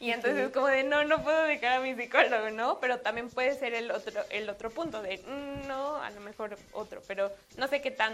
[0.00, 2.78] Y entonces como de no, no puedo dejar a mi psicólogo, ¿no?
[2.80, 6.58] Pero también puede ser el otro, el otro punto de "Mm, no, a lo mejor
[6.72, 7.00] otro.
[7.06, 8.12] Pero no sé qué tan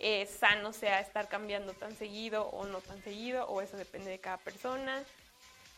[0.00, 4.18] eh, sano sea estar cambiando tan seguido o no tan seguido, o eso depende de
[4.18, 5.02] cada persona.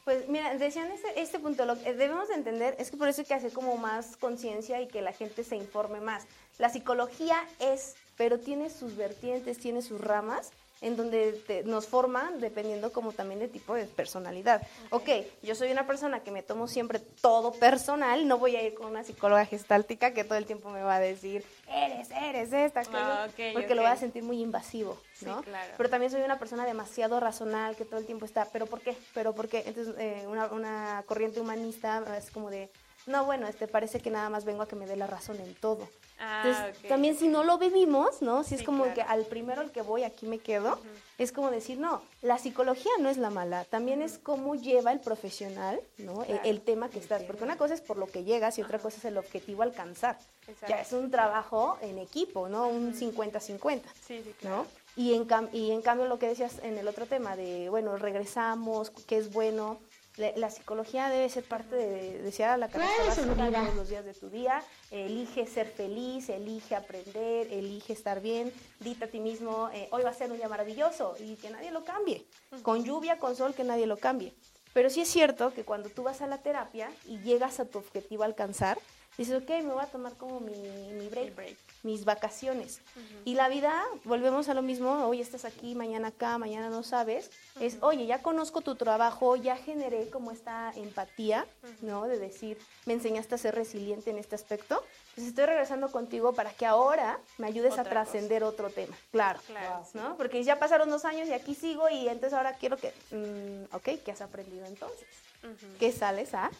[0.04, 3.20] Pues mira, decían este, este punto, lo que debemos de entender es que por eso
[3.20, 6.24] hay que hacer como más conciencia y que la gente se informe más.
[6.58, 10.50] La psicología es, pero tiene sus vertientes, tiene sus ramas
[10.82, 14.60] en donde te- nos forman dependiendo como también de tipo de personalidad.
[14.90, 15.08] Ok,
[15.42, 18.86] yo soy una persona que me tomo siempre todo personal, no voy a ir con
[18.88, 22.98] una psicóloga gestáltica que todo el tiempo me va a decir, eres, eres esta, aquello",
[22.98, 25.40] Ah, porque lo voy a sentir muy invasivo, Sí, ¿no?
[25.42, 25.72] claro.
[25.76, 28.96] Pero también soy una persona demasiado razonal que todo el tiempo está, ¿pero por qué?
[29.14, 29.62] ¿Pero por qué?
[29.66, 32.70] Entonces, eh, una, una corriente humanista es como de,
[33.06, 35.54] no, bueno, este parece que nada más vengo a que me dé la razón en
[35.54, 35.88] todo.
[36.24, 36.88] Ah, Entonces, ok.
[36.88, 38.44] también si no lo vivimos, ¿no?
[38.44, 38.94] Si es como claro.
[38.94, 40.78] que al primero al que voy, aquí me quedo,
[41.18, 45.00] es como decir, no, la psicología no es la mala, también es cómo lleva el
[45.00, 46.22] profesional, ¿no?
[46.22, 46.40] E- Claro.
[46.44, 48.98] El, tema que estás, porque una cosa es por lo que llegas y otra cosa
[48.98, 50.16] es el objetivo alcanzar.
[50.46, 50.66] Exacto.
[50.68, 52.68] Ya es un trabajo en equipo, ¿no?
[52.68, 53.82] Un 50-50.
[54.06, 54.58] Sí, sí, claro.
[54.58, 54.66] ¿no?
[54.94, 57.96] Y en, cam- y en cambio lo que decías en el otro tema de, bueno,
[57.96, 59.78] regresamos, qué es bueno,
[60.16, 63.48] la, la psicología debe ser parte de desear a la cabeza ¿Cuál es su básica
[63.48, 63.62] vida?
[63.62, 69.04] todos los días de tu día, elige ser feliz, elige aprender, elige estar bien, dite
[69.06, 71.84] a ti mismo, eh, hoy va a ser un día maravilloso y que nadie lo
[71.84, 72.26] cambie,
[72.62, 74.34] con lluvia, con sol, que nadie lo cambie.
[74.74, 77.78] Pero sí es cierto que cuando tú vas a la terapia y llegas a tu
[77.78, 78.78] objetivo a alcanzar,
[79.18, 80.52] dices, ok, me voy a tomar como mi,
[80.94, 81.56] mi break, break.
[81.82, 82.80] mis vacaciones.
[83.24, 87.30] Y la vida, volvemos a lo mismo, hoy estás aquí, mañana acá, mañana no sabes,
[87.60, 91.46] es, oye, ya conozco tu trabajo, ya generé como esta empatía,
[91.82, 92.06] ¿no?
[92.06, 94.82] De decir, me enseñaste a ser resiliente en este aspecto,
[95.14, 99.40] pues estoy regresando contigo para que ahora me ayudes a trascender otro tema, claro.
[99.46, 99.84] Claro.
[99.94, 100.16] ¿no?
[100.16, 104.02] Porque ya pasaron dos años y aquí sigo y entonces ahora quiero que, mm, ok,
[104.04, 105.06] ¿qué has aprendido entonces?
[105.78, 106.50] ¿Qué sales a,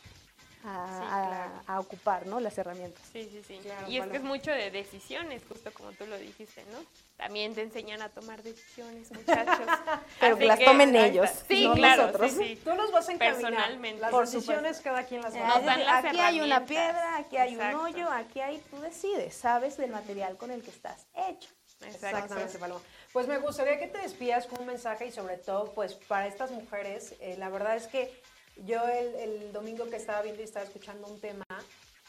[0.65, 1.53] a, Sí, a- claro.
[1.67, 2.41] a ocupar, ¿no?
[2.41, 3.03] Las herramientas.
[3.13, 3.59] Sí, sí, sí.
[3.63, 6.79] Claro, y es que es mucho de decisiones, justo como tú lo dijiste, ¿no?
[7.17, 9.67] También te enseñan a tomar decisiones, muchachos.
[10.21, 11.31] Pero que las tomen ahí ellos.
[11.49, 12.33] Sí, no claro, nosotros.
[12.33, 12.61] sí, sí.
[12.65, 13.41] Tú nos vas a encaminar.
[13.53, 14.01] Personalmente.
[14.01, 16.05] Las Por decisiones cada quien las va a tomar.
[16.07, 17.79] aquí hay una piedra, aquí hay Exacto.
[17.79, 21.49] un hoyo, aquí hay, tú decides, sabes del material con el que estás hecho.
[21.85, 22.81] Exactamente, Paloma.
[23.13, 26.51] Pues me gustaría que te despidas con un mensaje y sobre todo, pues para estas
[26.53, 28.23] mujeres, eh, la verdad es que
[28.57, 31.45] yo el, domingo que estaba viendo y estaba escuchando un tema,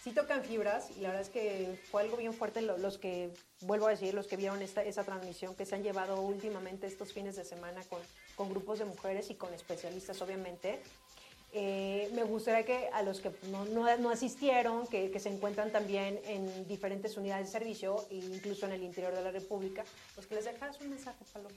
[0.04, 3.30] sí tocan fibras y la verdad es que fue algo bien fuerte lo- los que,
[3.62, 7.14] vuelvo a decir, los que vieron esta, esa transmisión que se han llevado últimamente estos
[7.14, 8.02] fines de semana con,
[8.36, 10.80] con grupos de mujeres y con especialistas, obviamente.
[11.56, 15.72] Eh, me gustaría que a los que no, no- no asistieron, que, que se encuentran
[15.72, 19.84] también en diferentes unidades de servicio, e incluso en el interior de la República,
[20.16, 21.56] pues que les dejaras un mensaje, Paloma.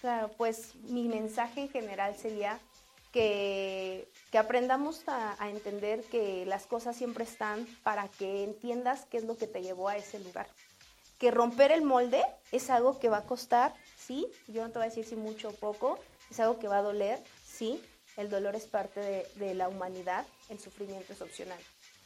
[0.00, 2.60] Claro, pues mi mensaje en general sería
[3.16, 9.38] que, aprendamos a, entender que las cosas siempre están para que entiendas qué es lo
[9.38, 10.46] que te llevó a ese lugar.
[11.18, 12.22] Que romper el molde
[12.52, 15.48] es algo que va a costar, sí, yo no te voy a decir si mucho
[15.48, 15.98] o poco,
[16.30, 17.82] es algo que va a doler, sí,
[18.18, 21.58] el dolor es parte de, la humanidad, el sufrimiento es opcional.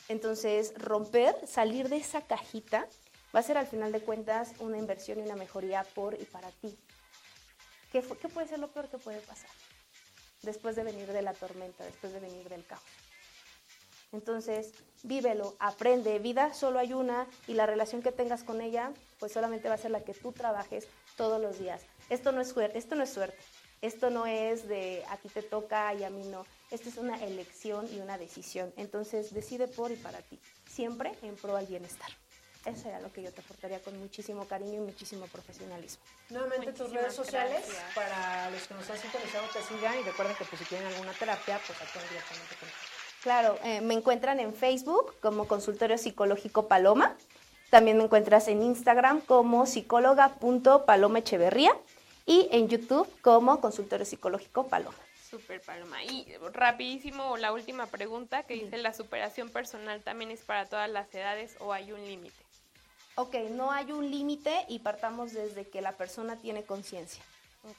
[0.09, 2.87] Entonces, romper, salir de esa cajita,
[3.35, 6.53] va a ser al final de cuentas una inversión y una mejoría por y para
[6.53, 6.79] ti.
[7.91, 9.51] ¿Qué, fu- qué puede ser lo peor que puede pasar?
[10.43, 12.83] Después de venir de la tormenta, después de venir del caos.
[14.13, 14.73] Entonces,
[15.03, 19.69] vívelo, aprende, vida solo hay una y la relación que tengas con ella, pues solamente
[19.69, 21.83] va a ser la que tú trabajes todos los días.
[22.09, 23.39] Esto no es suerte, esto no es suerte.
[23.83, 26.45] Esto no es de a ti te toca y a mí no.
[26.71, 28.73] Esto es una elección y una decisión.
[28.77, 32.11] Entonces, decide por y para ti, siempre en pro al bienestar.
[32.67, 36.03] Eso era lo que yo te aportaría con muchísimo cariño y muchísimo profesionalismo.
[36.29, 37.95] Nuevamente tus redes sociales gracias.
[37.95, 41.13] para los que nos han sintonizado te sigan y recuerden que pues, si tienen alguna
[41.13, 42.69] terapia, pues actúen directamente con
[43.23, 47.15] Claro, eh, me encuentran en Facebook como Consultorio Psicológico Paloma.
[47.69, 51.77] También me encuentras en Instagram como psicóloga.palomaecheverría
[52.27, 54.97] y en YouTube como Consultorio Psicológico Paloma.
[55.31, 56.03] Super Paloma.
[56.03, 61.15] Y rapidísimo, la última pregunta que dice, ¿la superación personal también es para todas las
[61.15, 62.40] edades o hay un límite?
[63.17, 67.23] Ok, no hay un límite y partamos desde que la persona tiene conciencia.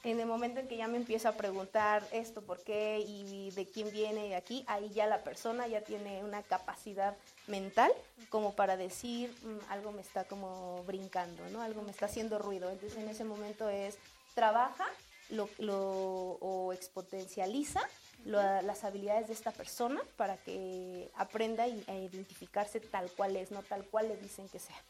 [0.04, 3.66] En el momento en que ya me empiezo a preguntar esto por qué y de
[3.66, 7.16] quién viene de aquí, ahí ya la persona ya tiene una capacidad
[7.48, 7.90] mental
[8.28, 11.62] como para decir "Mm, algo me está como brincando, ¿no?
[11.62, 12.70] Algo me está haciendo ruido.
[12.70, 13.98] Entonces en ese momento es
[14.34, 14.86] trabaja
[15.30, 17.80] lo, lo- o exponencializa
[18.24, 23.50] lo- las habilidades de esta persona para que aprenda y- a identificarse tal cual es,
[23.50, 24.80] no tal cual le dicen que sea.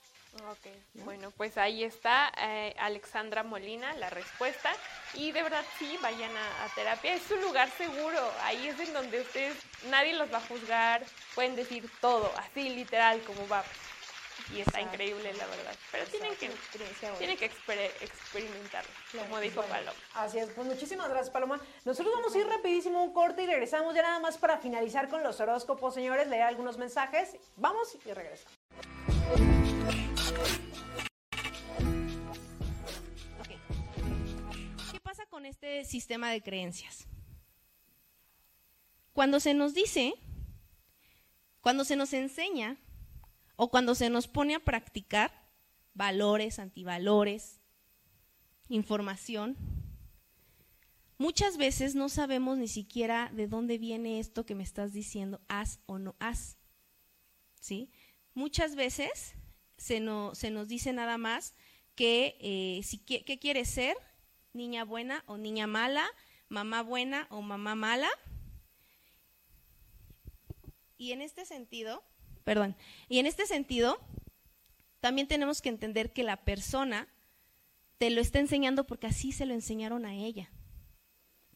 [0.51, 0.67] Ok,
[1.05, 4.73] bueno, pues ahí está eh, Alexandra Molina, la respuesta.
[5.15, 7.15] Y de verdad sí, vayan a, a terapia.
[7.15, 8.19] Es un lugar seguro.
[8.43, 9.57] Ahí es en donde ustedes,
[9.91, 11.05] nadie los va a juzgar.
[11.35, 13.63] Pueden decir todo, así literal como va.
[14.55, 14.95] Y está Exacto.
[14.95, 15.77] increíble, la verdad.
[15.93, 16.51] Pero tienen que,
[17.19, 18.91] tienen que exper- experimentarlo,
[19.21, 19.99] como dijo Bueno, Paloma.
[20.15, 21.61] Así es, pues muchísimas gracias, Paloma.
[21.85, 25.23] Nosotros vamos a ir rapidísimo un corte y regresamos ya nada más para finalizar con
[25.23, 27.37] los horóscopos, señores, leer algunos mensajes.
[27.57, 28.59] Vamos y regresamos.
[35.33, 37.07] Con este sistema de creencias?
[39.15, 40.13] Cuando se nos dice,
[41.63, 42.77] cuando se nos enseña
[43.57, 45.49] o cuando se nos pone a practicar
[45.95, 47.63] valores, antivalores,
[48.69, 49.57] información,
[51.17, 55.81] muchas veces no sabemos ni siquiera de dónde viene esto que me estás diciendo, haz
[55.87, 56.59] o no haz.
[57.59, 57.91] ¿Sí?
[58.35, 59.35] Muchas veces
[59.79, 60.05] se,
[60.35, 61.55] se nos dice nada más
[61.95, 63.97] que eh, si qué quieres ser,
[64.53, 66.07] niña buena o niña mala,
[66.49, 68.09] mamá buena o mamá mala.
[70.99, 72.03] Y en este sentido,
[72.45, 72.77] perdón,
[73.09, 73.99] y en este sentido,
[75.01, 77.09] también tenemos que entender que la persona
[77.99, 80.51] te lo está enseñando porque así se lo enseñaron a ella.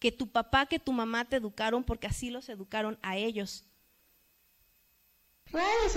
[0.00, 3.64] Que tu papá, que tu mamá te educaron porque así los educaron a ellos.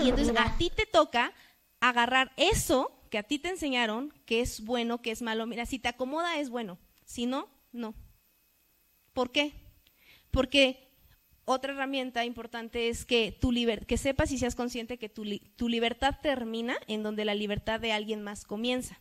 [0.02, 1.32] Y entonces a ti te toca
[1.80, 5.46] agarrar eso que a ti te enseñaron, que es bueno, que es malo.
[5.46, 6.78] Mira, si te acomoda es bueno,
[7.10, 7.92] si no, no.
[9.12, 9.52] ¿Por qué?
[10.30, 10.92] Porque
[11.44, 15.24] otra herramienta importante es que tu liber- que sepas y seas consciente que tu,
[15.56, 19.00] tu libertad termina en donde la libertad de alguien más comienza.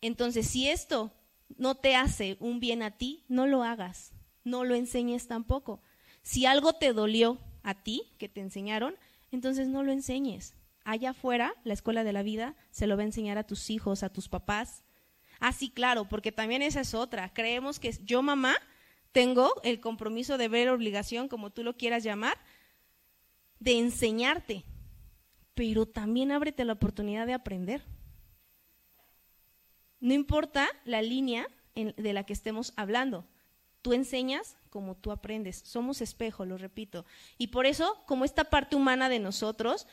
[0.00, 1.12] Entonces, si esto
[1.56, 4.12] no te hace un bien a ti, no lo hagas,
[4.44, 5.82] no lo enseñes tampoco.
[6.22, 8.94] Si algo te dolió a ti, que te enseñaron,
[9.32, 10.54] entonces no lo enseñes.
[10.84, 14.04] Allá afuera, la escuela de la vida se lo va a enseñar a tus hijos,
[14.04, 14.84] a tus papás.
[15.40, 17.32] Ah, sí, claro, porque también esa es otra.
[17.32, 18.56] Creemos que yo, mamá,
[19.12, 22.38] tengo el compromiso, deber, obligación, como tú lo quieras llamar,
[23.60, 24.64] de enseñarte.
[25.54, 27.82] Pero también ábrete la oportunidad de aprender.
[30.00, 33.24] No importa la línea de la que estemos hablando.
[33.82, 35.62] Tú enseñas como tú aprendes.
[35.64, 37.06] Somos espejo, lo repito.
[37.38, 39.86] Y por eso, como esta parte humana de nosotros,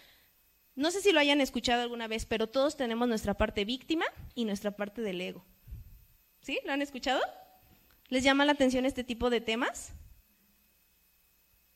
[0.75, 4.45] no sé si lo hayan escuchado alguna vez, pero todos tenemos nuestra parte víctima y
[4.45, 5.45] nuestra parte del ego.
[6.41, 6.59] ¿Sí?
[6.65, 7.21] ¿Lo han escuchado?
[8.09, 9.93] ¿Les llama la atención este tipo de temas?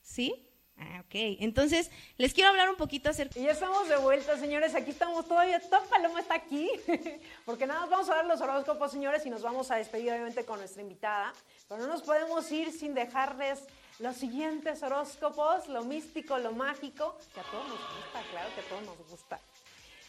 [0.02, 0.48] ¿Sí?
[0.78, 1.40] Ah, ok.
[1.40, 3.40] Entonces, les quiero hablar un poquito acerca...
[3.40, 4.76] Y ya estamos de vuelta, señores.
[4.76, 5.60] Aquí estamos todavía.
[5.60, 6.70] Toda Paloma está aquí.
[7.46, 10.46] Porque nada más vamos a dar los horóscopos, señores, y nos vamos a despedir, obviamente,
[10.46, 11.34] con nuestra invitada.
[11.68, 13.64] Pero no nos podemos ir sin dejarles
[14.00, 18.64] los siguientes horóscopos, lo místico, lo mágico, que a todos nos gusta, claro que a
[18.64, 19.40] todos nos gusta.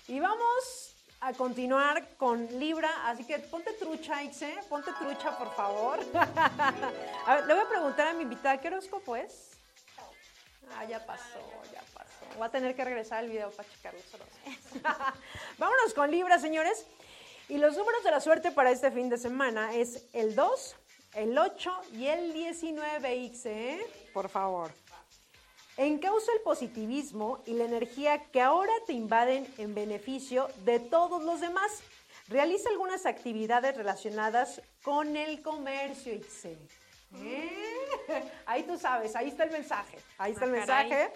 [0.09, 5.99] Y vamos a continuar con Libra, así que ponte trucha, Ixe, ponte trucha, por favor.
[7.27, 9.51] a ver, le voy a preguntar a mi invitada, ¿qué horóscopo es?
[10.77, 11.41] Ah, ya pasó,
[11.73, 12.09] ya pasó.
[12.37, 15.15] Voy a tener que regresar al video para checar los horóscopos.
[15.59, 16.87] Vámonos con Libra, señores.
[17.49, 20.77] Y los números de la suerte para este fin de semana es el 2,
[21.19, 23.87] el 8 y el 19, Ixe, ¿eh?
[24.13, 24.71] Por favor.
[25.77, 31.41] Encausa el positivismo y la energía que ahora te invaden en beneficio de todos los
[31.41, 31.83] demás.
[32.29, 36.57] Realiza algunas actividades relacionadas con el comercio, Ixe.
[37.17, 37.51] ¿Eh?
[38.47, 39.99] Ahí tú sabes, ahí está el mensaje.
[40.19, 40.89] Ahí está el Ah, caray.
[40.91, 41.13] mensaje.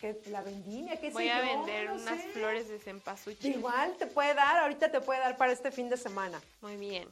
[0.00, 2.28] Que la vendimia, qué sé Voy a yo, vender no unas sé.
[2.30, 3.54] flores de cempasúchil.
[3.56, 6.40] Igual te puede dar, ahorita te puede dar para este fin de semana.
[6.62, 7.06] Muy bien.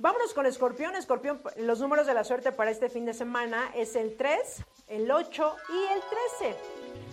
[0.00, 0.96] Vámonos con Escorpión.
[0.96, 5.10] Escorpión, los números de la suerte para este fin de semana es el 3, el
[5.10, 6.00] 8 y el
[6.40, 6.56] 13.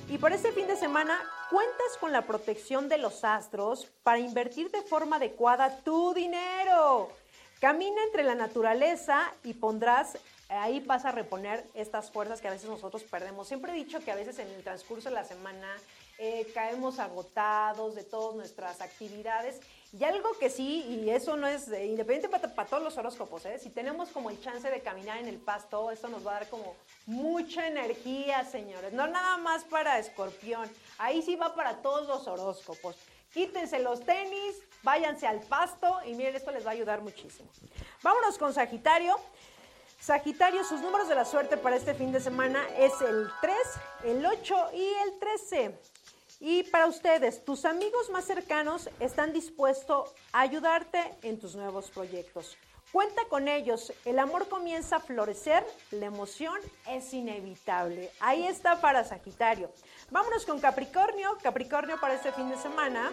[0.07, 1.19] Y para este fin de semana
[1.49, 7.09] cuentas con la protección de los astros para invertir de forma adecuada tu dinero.
[7.59, 12.69] Camina entre la naturaleza y pondrás, ahí vas a reponer estas fuerzas que a veces
[12.69, 13.49] nosotros perdemos.
[13.49, 15.75] Siempre he dicho que a veces en el transcurso de la semana
[16.19, 19.59] eh, caemos agotados de todas nuestras actividades.
[19.93, 23.57] Y algo que sí, y eso no es eh, independiente para, todos los horóscopos, ¿eh?
[23.57, 26.49] si tenemos como el chance de caminar en el pasto, esto nos va a dar
[26.49, 28.91] como mucha energía, señores.
[28.91, 32.97] No nada más para escorpión, ahí sí va para todos los horóscopos.
[33.33, 37.49] quítense los tenis, váyanse al pasto y miren, esto les va a ayudar muchísimo.
[38.03, 39.17] Vámonos con Sagitario.
[39.99, 43.57] Sagitario, sus números de la suerte para este fin de semana es el 3,
[44.05, 45.79] el 8 y el 13.
[46.39, 52.57] Y para ustedes, tus amigos más cercanos están dispuestos a ayudarte en tus nuevos proyectos.
[52.91, 56.57] Cuenta con ellos, el amor comienza a florecer, la emoción
[56.87, 58.11] es inevitable.
[58.19, 59.71] Ahí está para Sagitario.
[60.09, 61.37] Vámonos con Capricornio.
[61.43, 63.11] Capricornio para este fin de semana,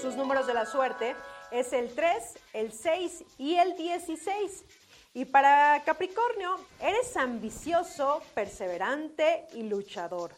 [0.00, 1.14] sus números de la suerte
[1.52, 4.64] es el 3, el 6 y el 16.
[5.14, 10.32] Y para Capricornio, eres ambicioso, perseverante y luchador.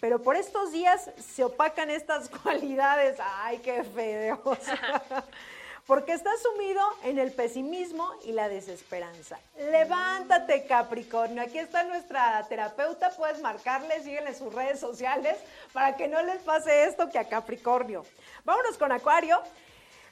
[0.00, 3.18] Pero por estos días se opacan estas cualidades.
[3.20, 4.58] ¡Ay, qué feos!
[5.86, 9.40] Porque estás sumido en el pesimismo y la desesperanza.
[9.58, 11.42] Levántate, Capricornio.
[11.42, 13.10] Aquí está nuestra terapeuta.
[13.10, 15.36] Puedes marcarle, síguenle sus redes sociales
[15.72, 18.04] para que no les pase esto que a Capricornio.
[18.44, 19.42] Vámonos con Acuario.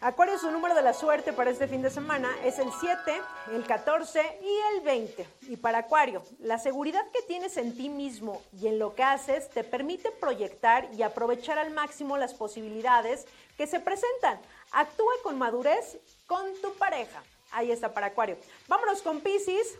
[0.00, 3.20] Acuario, su número de la suerte para este fin de semana es el 7,
[3.52, 5.26] el 14 y el 20.
[5.48, 9.50] Y para Acuario, la seguridad que tienes en ti mismo y en lo que haces
[9.50, 13.26] te permite proyectar y aprovechar al máximo las posibilidades
[13.56, 14.38] que se presentan.
[14.70, 15.98] Actúa con madurez
[16.28, 17.20] con tu pareja.
[17.50, 18.36] Ahí está para Acuario.
[18.68, 19.78] Vámonos con Pisces,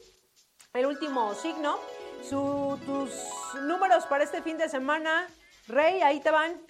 [0.73, 1.79] el último signo.
[2.29, 5.29] tus números para este fin de semana,
[5.69, 6.61] Rey, ahí te van.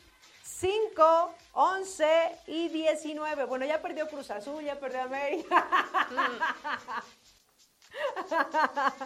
[0.43, 2.07] 5, 11
[2.47, 3.45] y 19.
[3.47, 5.67] Bueno, ya perdió Cruz Azul, ya perdió América.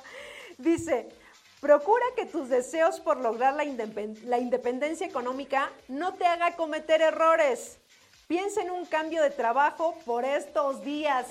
[0.58, 1.08] Dice,
[1.62, 7.78] procura que tus deseos por lograr la, la independencia económica no te haga cometer errores.
[8.26, 11.28] Piensa en un cambio de trabajo por estos días.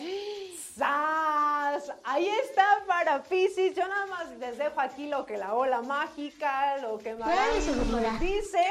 [0.75, 1.93] ¡Sas!
[2.03, 3.75] Ahí está para Pisces.
[3.75, 8.65] Yo nada más les dejo aquí lo que la ola mágica, lo que nos dice.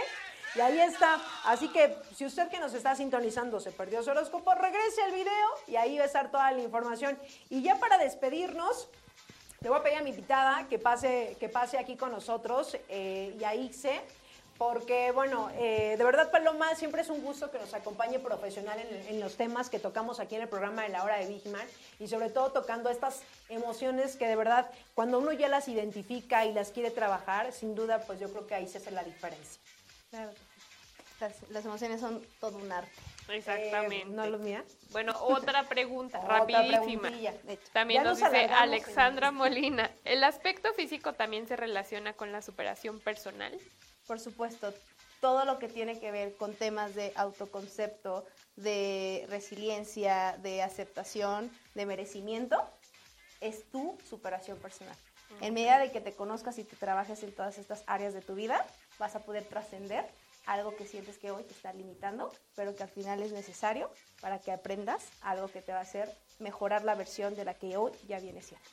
[0.55, 1.21] Y ahí está.
[1.45, 5.49] Así que si usted que nos está sintonizando se perdió su horóscopo, regrese al video
[5.67, 7.19] y ahí va a estar toda la información.
[7.49, 8.89] Y ya para despedirnos,
[9.61, 13.37] le voy a pedir a mi invitada que pase, que pase aquí con nosotros eh,
[13.39, 14.01] y ahí se
[14.61, 19.19] porque bueno, eh, de verdad Paloma, siempre es un gusto que nos acompañe profesional en,
[19.19, 21.67] los temas que tocamos aquí en el programa de la hora de Vigiman
[21.99, 26.53] y sobre todo tocando estas emociones que de verdad cuando uno ya las identifica y
[26.53, 29.63] las quiere trabajar, sin duda pues yo creo que ahí se hace la diferencia.
[30.11, 30.33] Claro.
[31.51, 32.91] Las, emociones son todo un arte.
[33.29, 33.99] Exactamente.
[33.99, 34.65] Eh, ¿No lo mía?
[34.91, 37.11] Bueno, otra pregunta, rapidísima.
[37.73, 43.57] También nos, dice Alexandra Molina, ¿el aspecto físico también se relaciona con la superación personal?
[44.07, 44.73] Por supuesto,
[45.21, 48.25] todo lo que tiene que ver con temas de autoconcepto,
[48.57, 52.67] de resiliencia, de aceptación, de merecimiento,
[53.41, 54.97] es tu superación personal.
[55.43, 58.35] En medida de que te conozcas y te trabajes en todas estas áreas de tu
[58.35, 58.67] vida,
[59.01, 60.05] vas a poder trascender
[60.47, 63.91] algo que sientes que hoy te está limitando, pero que al final es necesario
[64.21, 66.09] para que aprendas algo que te va a hacer
[66.39, 68.65] mejorar la versión de la que hoy ya viene siendo.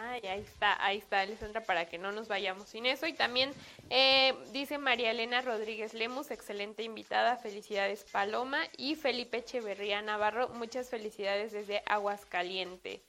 [0.00, 3.06] Ay, ahí está, ahí está, Alessandra, para que no nos vayamos sin eso.
[3.06, 3.52] Y también
[3.90, 8.60] eh, dice María Elena Rodríguez Lemus, excelente invitada, felicidades Paloma.
[8.76, 13.00] Y Felipe Echeverría Navarro, muchas felicidades desde Aguascalientes.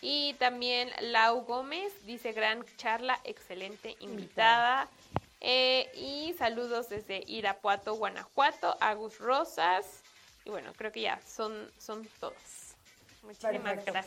[0.00, 4.88] Y también Lau Gómez dice, gran charla, excelente invitada.
[5.40, 10.02] Eh, y saludos desde Irapuato, Guanajuato, Agus Rosas.
[10.44, 12.34] Y bueno, creo que ya son, son todos.
[13.22, 14.06] Muchísimas gracias.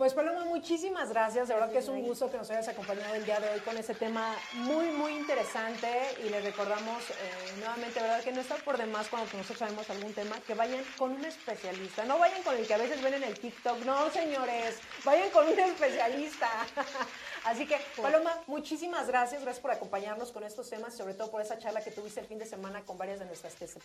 [0.00, 1.48] Pues Paloma, muchísimas gracias.
[1.48, 3.76] De verdad que es un gusto que nos hayas acompañado el día de hoy con
[3.76, 6.16] ese tema muy, muy interesante.
[6.24, 7.14] Y les recordamos eh,
[7.58, 8.24] nuevamente, ¿verdad?
[8.24, 12.06] Que no está por demás cuando nosotros sabemos algún tema, que vayan con un especialista.
[12.06, 13.84] No vayan con el que a veces ven en el TikTok.
[13.84, 16.48] No, señores, vayan con un especialista.
[17.44, 19.42] Así que, Paloma, muchísimas gracias.
[19.42, 22.38] Gracias por acompañarnos con estos temas, sobre todo por esa charla que tuviste el fin
[22.38, 23.82] de semana con varias de nuestras TCP.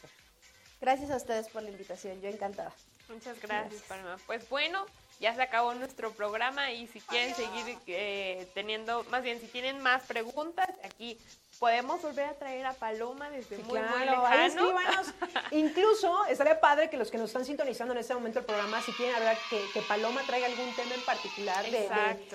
[0.82, 2.20] Gracias a ustedes por la invitación.
[2.22, 2.74] Yo encantada.
[3.10, 4.18] Muchas gracias, Paloma.
[4.26, 4.86] Pues bueno
[5.20, 9.82] ya se acabó nuestro programa y si quieren seguir eh, teniendo, más bien si tienen
[9.82, 11.18] más preguntas, aquí
[11.60, 14.80] podemos volver a traer a Paloma desde muy, muy lejano.
[15.52, 18.92] Incluso estaría padre que los que nos están sintonizando en este momento el programa, si
[18.94, 21.90] quieren hablar que, que Paloma traiga algún tema en particular de,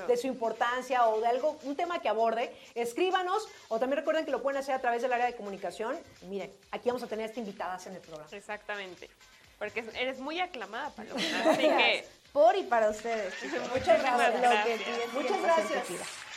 [0.06, 4.30] de, su importancia o de algo, un tema que aborde, escríbanos o también recuerden que
[4.30, 5.98] lo pueden hacer a través del área de comunicación.
[6.22, 8.28] miren, aquí vamos a tener esta invitadas en el programa.
[8.32, 9.10] Exactamente.
[9.59, 11.20] Porque eres muy aclamada, Paloma.
[11.47, 13.34] Así que por y para ustedes.
[13.74, 15.12] Muchas gracias.
[15.12, 15.86] Muchas gracias.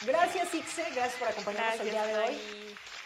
[0.06, 0.84] Gracias, Ixe.
[0.94, 2.63] Gracias por acompañarnos el día de hoy.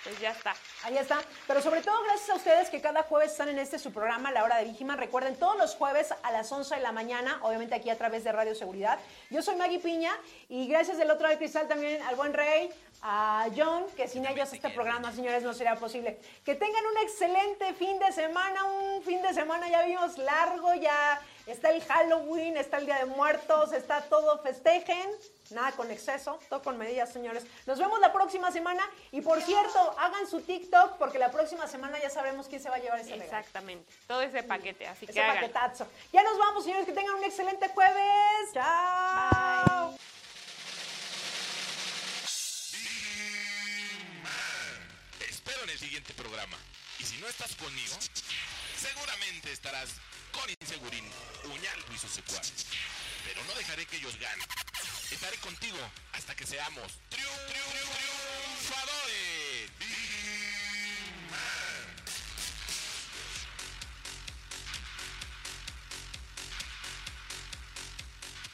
[0.07, 0.55] Pues ya está.
[0.84, 1.19] Ahí está.
[1.47, 4.43] Pero sobre todo gracias a ustedes que cada jueves están en este su programa, La
[4.43, 4.95] Hora de Víjima.
[4.95, 8.31] Recuerden, todos los jueves a las 11 de la mañana, obviamente aquí a través de
[8.31, 8.99] Radio Seguridad.
[9.29, 10.11] Yo soy Maggie Piña
[10.47, 12.69] y gracias del otro lado del cristal también al buen Rey,
[13.01, 16.19] a John, que sin ellos este programa, señores, no sería posible.
[16.43, 21.19] Que tengan un excelente fin de semana, un fin de semana ya vimos largo, ya
[21.48, 25.10] está el Halloween, está el Día de Muertos, está todo, festejen,
[25.49, 27.45] nada con exceso, todo con medidas, señores.
[27.65, 31.99] Nos vemos la próxima semana y por cierto, hagan su TikTok porque la próxima semana
[31.99, 33.24] ya sabremos quién se va a llevar ese regalo.
[33.40, 33.91] Exactamente.
[34.07, 35.36] Todo ese paquete, así Ese que hagan.
[35.38, 35.88] paquetazo.
[36.11, 38.53] Ya nos vamos, señores, que tengan un excelente jueves.
[38.53, 39.95] Chao.
[45.19, 46.57] Te espero en el siguiente programa.
[46.99, 47.95] Y si no estás conmigo,
[48.80, 49.90] seguramente estarás
[50.39, 51.05] con Insegurín,
[51.45, 52.65] Uñalco y sus secuaces.
[53.26, 54.47] Pero no dejaré que ellos ganen.
[55.11, 55.77] Estaré contigo
[56.14, 59.26] hasta que seamos triun- triun- triunfadores.